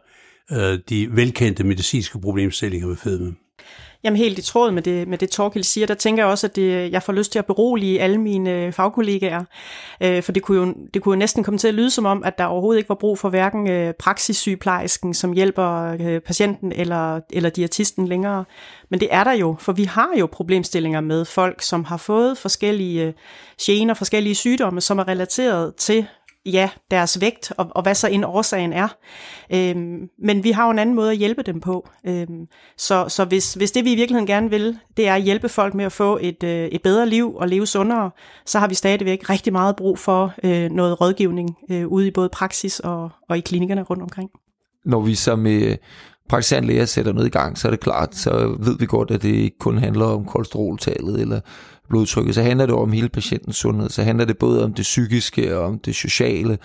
øh, 0.53 0.79
de 0.89 1.17
velkendte 1.17 1.65
medicinske 1.65 2.21
problemstillinger 2.21 2.89
ved 2.89 2.97
fedme. 2.97 3.35
Jamen 4.05 4.17
helt 4.17 4.39
i 4.39 4.43
tråd 4.43 4.71
med 4.71 4.83
det, 4.83 5.09
med 5.09 5.19
det 5.19 5.31
Torkild 5.31 5.65
siger, 5.65 5.87
der 5.87 5.95
tænker 5.95 6.23
jeg 6.23 6.31
også, 6.31 6.47
at 6.47 6.57
det, 6.57 6.93
jeg 6.93 7.03
får 7.03 7.13
lyst 7.13 7.33
til 7.33 7.39
at 7.39 7.47
berolige 7.47 8.01
alle 8.01 8.19
mine 8.19 8.51
øh, 8.51 8.73
fagkollegaer. 8.73 9.45
Øh, 10.01 10.23
for 10.23 10.33
det 10.33 10.43
kunne, 10.43 10.59
jo, 10.59 10.75
det 10.95 11.03
kunne 11.03 11.13
jo 11.13 11.19
næsten 11.19 11.45
komme 11.45 11.59
til 11.59 11.69
at 11.69 11.75
lyde 11.75 11.91
som 11.91 12.07
om, 12.07 12.25
at 12.25 12.39
der 12.39 12.45
overhovedet 12.45 12.79
ikke 12.79 12.89
var 12.89 12.95
brug 12.95 13.19
for 13.19 13.29
hverken 13.29 13.71
øh, 13.71 13.95
praksissygeplejersken, 13.99 15.15
som 15.15 15.33
hjælper 15.33 15.97
øh, 16.01 16.21
patienten 16.21 16.73
eller, 16.73 17.21
eller 17.31 17.51
diætisten 17.51 18.09
længere. 18.09 18.45
Men 18.89 19.01
det 19.01 19.09
er 19.11 19.25
der 19.25 19.33
jo, 19.33 19.57
for 19.59 19.73
vi 19.73 19.85
har 19.85 20.11
jo 20.19 20.27
problemstillinger 20.27 21.01
med 21.01 21.25
folk, 21.25 21.63
som 21.63 21.85
har 21.85 21.97
fået 21.97 22.39
forskellige 22.39 23.05
øh, 23.05 23.13
gener, 23.63 23.95
forskellige 23.95 24.35
sygdomme, 24.35 24.81
som 24.81 24.99
er 24.99 25.09
relateret 25.09 25.75
til 25.75 26.07
ja, 26.53 26.71
deres 26.91 27.21
vægt, 27.21 27.53
og, 27.57 27.67
og 27.71 27.83
hvad 27.83 27.95
så 27.95 28.09
en 28.09 28.25
årsagen 28.25 28.73
er. 28.73 28.89
Øhm, 29.53 30.09
men 30.19 30.45
vi 30.45 30.51
har 30.51 30.65
jo 30.65 30.71
en 30.71 30.79
anden 30.79 30.95
måde 30.95 31.11
at 31.11 31.17
hjælpe 31.17 31.43
dem 31.43 31.61
på. 31.61 31.89
Øhm, 32.07 32.47
så 32.77 33.05
så 33.09 33.25
hvis, 33.25 33.55
hvis 33.55 33.71
det 33.71 33.85
vi 33.85 33.93
i 33.93 33.97
virkeligheden 33.97 34.27
gerne 34.27 34.51
vil, 34.51 34.79
det 34.97 35.09
er 35.09 35.15
at 35.15 35.23
hjælpe 35.23 35.49
folk 35.49 35.75
med 35.75 35.85
at 35.85 35.93
få 35.93 36.19
et, 36.21 36.43
øh, 36.43 36.69
et 36.69 36.83
bedre 36.83 37.09
liv 37.09 37.35
og 37.37 37.49
leve 37.49 37.67
sundere, 37.67 38.11
så 38.47 38.59
har 38.59 38.69
vi 38.69 38.75
stadigvæk 38.75 39.31
rigtig 39.31 39.53
meget 39.53 39.77
brug 39.77 39.99
for 39.99 40.35
øh, 40.45 40.71
noget 40.71 41.01
rådgivning 41.01 41.57
øh, 41.71 41.87
ude 41.87 42.07
i 42.07 42.11
både 42.11 42.29
praksis 42.29 42.81
og, 42.81 43.11
og 43.29 43.39
i 43.39 43.41
klinikkerne 43.41 43.83
rundt 43.83 44.03
omkring. 44.03 44.31
Når 44.85 45.01
vi 45.01 45.15
så 45.15 45.37
med 45.37 45.77
praktiserende 46.29 46.69
læger 46.69 46.85
sætter 46.85 47.13
noget 47.13 47.27
i 47.27 47.31
gang, 47.31 47.59
så 47.59 47.69
er 47.69 47.71
det 47.71 47.81
klart, 47.81 48.15
så 48.15 48.57
ved 48.61 48.79
vi 48.79 48.87
godt, 48.87 49.11
at 49.11 49.23
det 49.23 49.29
ikke 49.29 49.59
kun 49.59 49.79
handler 49.79 50.07
om 50.07 50.25
kolesteroltallet 50.25 51.21
eller 51.21 51.41
blodtrykket, 51.89 52.35
så 52.35 52.43
handler 52.43 52.67
det 52.67 52.75
om 52.75 52.93
hele 52.93 53.09
patientens 53.09 53.57
sundhed. 53.57 53.91
Så 53.91 54.03
handler 54.03 54.25
det 54.25 54.39
både 54.39 54.65
om 54.65 54.75
det 54.75 54.83
psykiske, 54.83 55.59
og 55.59 55.65
om 55.65 55.79
det 55.79 55.95
sociale, 55.95 56.59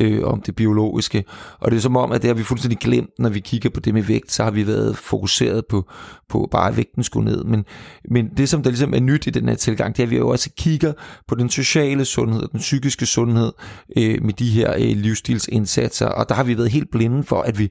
øh, 0.00 0.24
om 0.24 0.40
det 0.40 0.56
biologiske. 0.56 1.24
Og 1.60 1.70
det 1.70 1.76
er 1.76 1.80
som 1.80 1.96
om, 1.96 2.12
at 2.12 2.22
det 2.22 2.28
har 2.28 2.34
vi 2.34 2.42
fuldstændig 2.42 2.78
glemt, 2.78 3.10
når 3.18 3.28
vi 3.28 3.40
kigger 3.40 3.70
på 3.70 3.80
det 3.80 3.94
med 3.94 4.02
vægt, 4.02 4.32
så 4.32 4.44
har 4.44 4.50
vi 4.50 4.66
været 4.66 4.96
fokuseret 4.96 5.66
på, 5.66 5.90
på 6.28 6.48
bare 6.50 6.68
at 6.68 6.76
vægten 6.76 7.02
skulle 7.02 7.30
ned. 7.30 7.44
Men, 7.44 7.64
men 8.10 8.28
det, 8.36 8.48
som 8.48 8.62
der 8.62 8.70
ligesom 8.70 8.94
er 8.94 9.00
nyt 9.00 9.26
i 9.26 9.30
den 9.30 9.48
her 9.48 9.56
tilgang, 9.56 9.96
det 9.96 10.02
er, 10.02 10.06
at 10.06 10.10
vi 10.10 10.16
jo 10.16 10.28
også 10.28 10.50
kigger 10.58 10.92
på 11.28 11.34
den 11.34 11.50
sociale 11.50 12.04
sundhed 12.04 12.42
og 12.42 12.52
den 12.52 12.60
psykiske 12.60 13.06
sundhed 13.06 13.52
øh, 13.96 14.22
med 14.22 14.32
de 14.32 14.50
her 14.50 14.74
øh, 14.74 14.96
livsstilsindsatser. 14.96 16.06
Og 16.06 16.28
der 16.28 16.34
har 16.34 16.44
vi 16.44 16.56
været 16.56 16.70
helt 16.70 16.90
blinde 16.90 17.22
for, 17.22 17.42
at 17.42 17.58
vi 17.58 17.70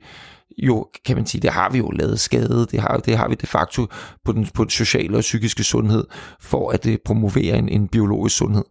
jo, 0.58 0.88
kan 1.06 1.16
man 1.16 1.26
sige, 1.26 1.41
det 1.41 1.49
har 1.49 1.70
vi 1.70 1.78
jo 1.78 1.89
lavet 1.89 2.20
skade, 2.20 2.68
det 2.72 2.80
har, 2.80 2.97
det 2.97 3.18
har 3.18 3.30
vi 3.30 3.36
de 3.36 3.47
facto 3.47 3.88
på 4.26 4.32
den, 4.32 4.47
på 4.54 4.64
den 4.64 4.70
sociale 4.70 5.18
og 5.18 5.22
psykiske 5.22 5.64
sundhed, 5.64 6.04
for 6.41 6.72
at 6.72 6.86
øh, 6.86 6.91
det 6.91 7.01
promoverer 7.06 7.56
en, 7.56 7.70
en 7.70 7.88
biologisk 7.88 8.38
sundhed. 8.38 8.64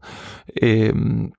Øhm, 0.63 1.33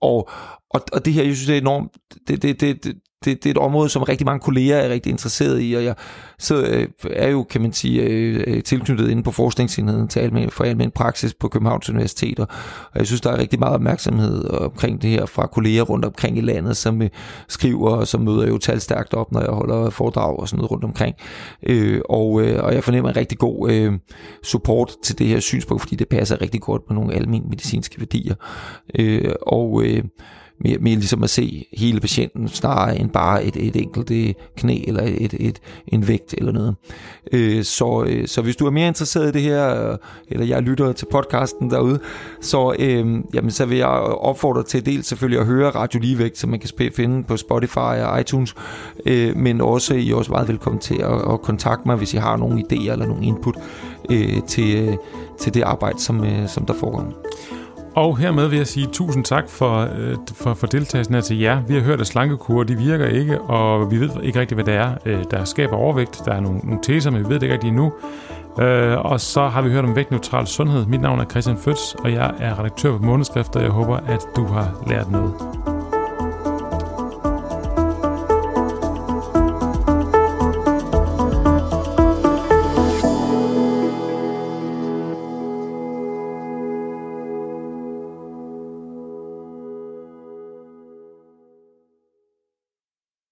og, 0.00 0.30
og, 0.70 0.80
og 0.92 1.04
det 1.04 1.12
her, 1.12 1.22
jeg 1.22 1.36
synes, 1.36 1.46
det 1.46 1.56
er 1.56 1.60
enormt, 1.60 1.92
det, 2.28 2.42
det, 2.42 2.60
det, 2.60 2.84
det, 2.84 2.96
det, 3.24 3.44
det 3.44 3.46
er 3.46 3.50
et 3.50 3.58
område, 3.58 3.88
som 3.88 4.02
rigtig 4.02 4.24
mange 4.24 4.40
kolleger 4.40 4.76
er 4.76 4.88
rigtig 4.88 5.10
interesseret 5.10 5.62
i, 5.62 5.74
og 5.74 5.84
jeg 5.84 5.94
så, 6.38 6.62
øh, 6.62 6.88
er 7.10 7.28
jo, 7.28 7.42
kan 7.42 7.60
man 7.60 7.72
sige, 7.72 8.02
øh, 8.02 8.44
øh, 8.46 8.62
tilknyttet 8.62 9.10
inde 9.10 9.22
på 9.22 9.30
forskningsenheden 9.30 10.08
til 10.08 10.20
almen, 10.20 10.50
for 10.50 10.64
almen 10.64 10.90
praksis 10.90 11.34
på 11.34 11.48
Københavns 11.48 11.90
Universitet, 11.90 12.38
og 12.38 12.48
jeg 12.94 13.06
synes, 13.06 13.20
der 13.20 13.30
er 13.30 13.38
rigtig 13.38 13.58
meget 13.58 13.74
opmærksomhed 13.74 14.50
omkring 14.50 15.02
det 15.02 15.10
her 15.10 15.26
fra 15.26 15.46
kolleger 15.46 15.82
rundt 15.82 16.04
omkring 16.04 16.38
i 16.38 16.40
landet, 16.40 16.76
som 16.76 17.02
øh, 17.02 17.08
skriver, 17.48 17.90
og 17.90 18.08
som 18.08 18.20
møder 18.20 18.46
jo 18.46 18.58
talstærkt 18.58 19.14
op, 19.14 19.32
når 19.32 19.40
jeg 19.40 19.50
holder 19.50 19.90
foredrag 19.90 20.38
og 20.38 20.48
sådan 20.48 20.58
noget 20.58 20.70
rundt 20.70 20.84
omkring. 20.84 21.16
Øh, 21.62 22.00
og, 22.08 22.42
øh, 22.42 22.64
og 22.64 22.74
jeg 22.74 22.84
fornemmer 22.84 23.10
en 23.10 23.16
rigtig 23.16 23.38
god 23.38 23.70
øh, 23.70 23.92
support 24.42 24.92
til 25.04 25.18
det 25.18 25.26
her 25.26 25.40
synspunkt, 25.40 25.82
fordi 25.82 25.96
det 25.96 26.08
passer 26.08 26.40
rigtig 26.40 26.60
godt 26.60 26.82
med 26.88 26.94
nogle 26.94 27.14
almindelige 27.14 27.50
medicinske 27.50 28.00
værdier. 28.00 28.34
Øh, 28.98 29.32
og 29.42 29.82
øh, 29.84 30.04
mere, 30.64 30.78
mere 30.80 30.94
ligesom 30.94 31.22
at 31.22 31.30
se 31.30 31.66
hele 31.72 32.00
patienten, 32.00 32.48
snarere 32.48 32.98
end 32.98 33.10
bare 33.10 33.44
et, 33.44 33.56
et 33.56 33.76
enkelt 33.76 34.10
øh, 34.10 34.34
knæ 34.56 34.84
eller 34.86 35.02
et, 35.02 35.34
et, 35.40 35.60
en 35.88 36.08
vægt 36.08 36.34
eller 36.38 36.52
noget. 36.52 36.74
Øh, 37.32 37.64
så, 37.64 38.04
øh, 38.08 38.26
så 38.28 38.42
hvis 38.42 38.56
du 38.56 38.66
er 38.66 38.70
mere 38.70 38.88
interesseret 38.88 39.28
i 39.28 39.32
det 39.32 39.42
her, 39.42 39.90
øh, 39.90 39.98
eller 40.28 40.46
jeg 40.46 40.62
lytter 40.62 40.92
til 40.92 41.06
podcasten 41.10 41.70
derude, 41.70 41.98
så, 42.40 42.74
øh, 42.78 43.20
jamen, 43.34 43.50
så 43.50 43.66
vil 43.66 43.78
jeg 43.78 43.88
opfordre 43.88 44.62
til 44.62 44.86
dels 44.86 45.06
selvfølgelig 45.06 45.40
at 45.40 45.46
høre 45.46 45.70
Radio 45.70 46.00
Ligevægt, 46.00 46.38
som 46.38 46.50
man 46.50 46.60
kan 46.60 46.90
finde 46.96 47.24
på 47.24 47.36
Spotify 47.36 47.78
og 47.78 48.20
iTunes, 48.20 48.54
øh, 49.06 49.36
men 49.36 49.60
også 49.60 49.94
I 49.94 50.10
er 50.10 50.14
også 50.14 50.30
meget 50.30 50.48
velkommen 50.48 50.80
til 50.80 50.94
at, 51.02 51.32
at 51.32 51.42
kontakte 51.42 51.88
mig, 51.88 51.96
hvis 51.96 52.14
I 52.14 52.16
har 52.16 52.36
nogle 52.36 52.64
idéer 52.72 52.92
eller 52.92 53.06
nogle 53.06 53.24
input 53.24 53.56
øh, 54.10 54.42
til, 54.48 54.88
øh, 54.88 54.96
til 55.40 55.54
det 55.54 55.62
arbejde, 55.62 56.00
som, 56.00 56.24
øh, 56.24 56.48
som 56.48 56.66
der 56.66 56.74
foregår. 56.74 57.14
Og 57.94 58.18
hermed 58.18 58.48
vil 58.48 58.56
jeg 58.56 58.66
sige 58.66 58.86
tusind 58.86 59.24
tak 59.24 59.48
for, 59.48 59.88
øh, 59.98 60.16
for, 60.34 60.54
for 60.54 60.66
deltagelsen 60.66 61.14
her 61.14 61.22
til 61.22 61.38
jer. 61.38 61.62
Vi 61.62 61.74
har 61.74 61.80
hørt, 61.80 62.00
at 62.00 62.06
slankekurer 62.06 62.64
de 62.64 62.76
virker 62.76 63.06
ikke, 63.06 63.40
og 63.40 63.90
vi 63.90 64.00
ved 64.00 64.10
ikke 64.22 64.40
rigtig, 64.40 64.54
hvad 64.54 64.64
det 64.64 64.74
er, 64.74 64.94
øh, 65.06 65.24
der 65.30 65.44
skaber 65.44 65.76
overvægt. 65.76 66.22
Der 66.24 66.32
er 66.32 66.40
nogle, 66.40 66.58
nogle 66.58 66.78
teser, 66.82 67.10
men 67.10 67.24
vi 67.24 67.28
ved 67.28 67.34
det 67.34 67.42
ikke 67.42 67.54
rigtig 67.54 67.68
endnu. 67.68 67.92
Øh, 68.60 68.98
og 68.98 69.20
så 69.20 69.48
har 69.48 69.62
vi 69.62 69.70
hørt 69.70 69.84
om 69.84 69.96
vægtneutral 69.96 70.46
sundhed. 70.46 70.86
Mit 70.86 71.00
navn 71.00 71.20
er 71.20 71.24
Christian 71.24 71.56
Føds, 71.56 71.94
og 71.94 72.12
jeg 72.12 72.34
er 72.38 72.58
redaktør 72.58 72.96
på 72.98 73.04
Månedskrifter. 73.04 73.60
Jeg 73.60 73.70
håber, 73.70 73.96
at 73.96 74.26
du 74.36 74.44
har 74.44 74.84
lært 74.86 75.10
noget. 75.10 75.79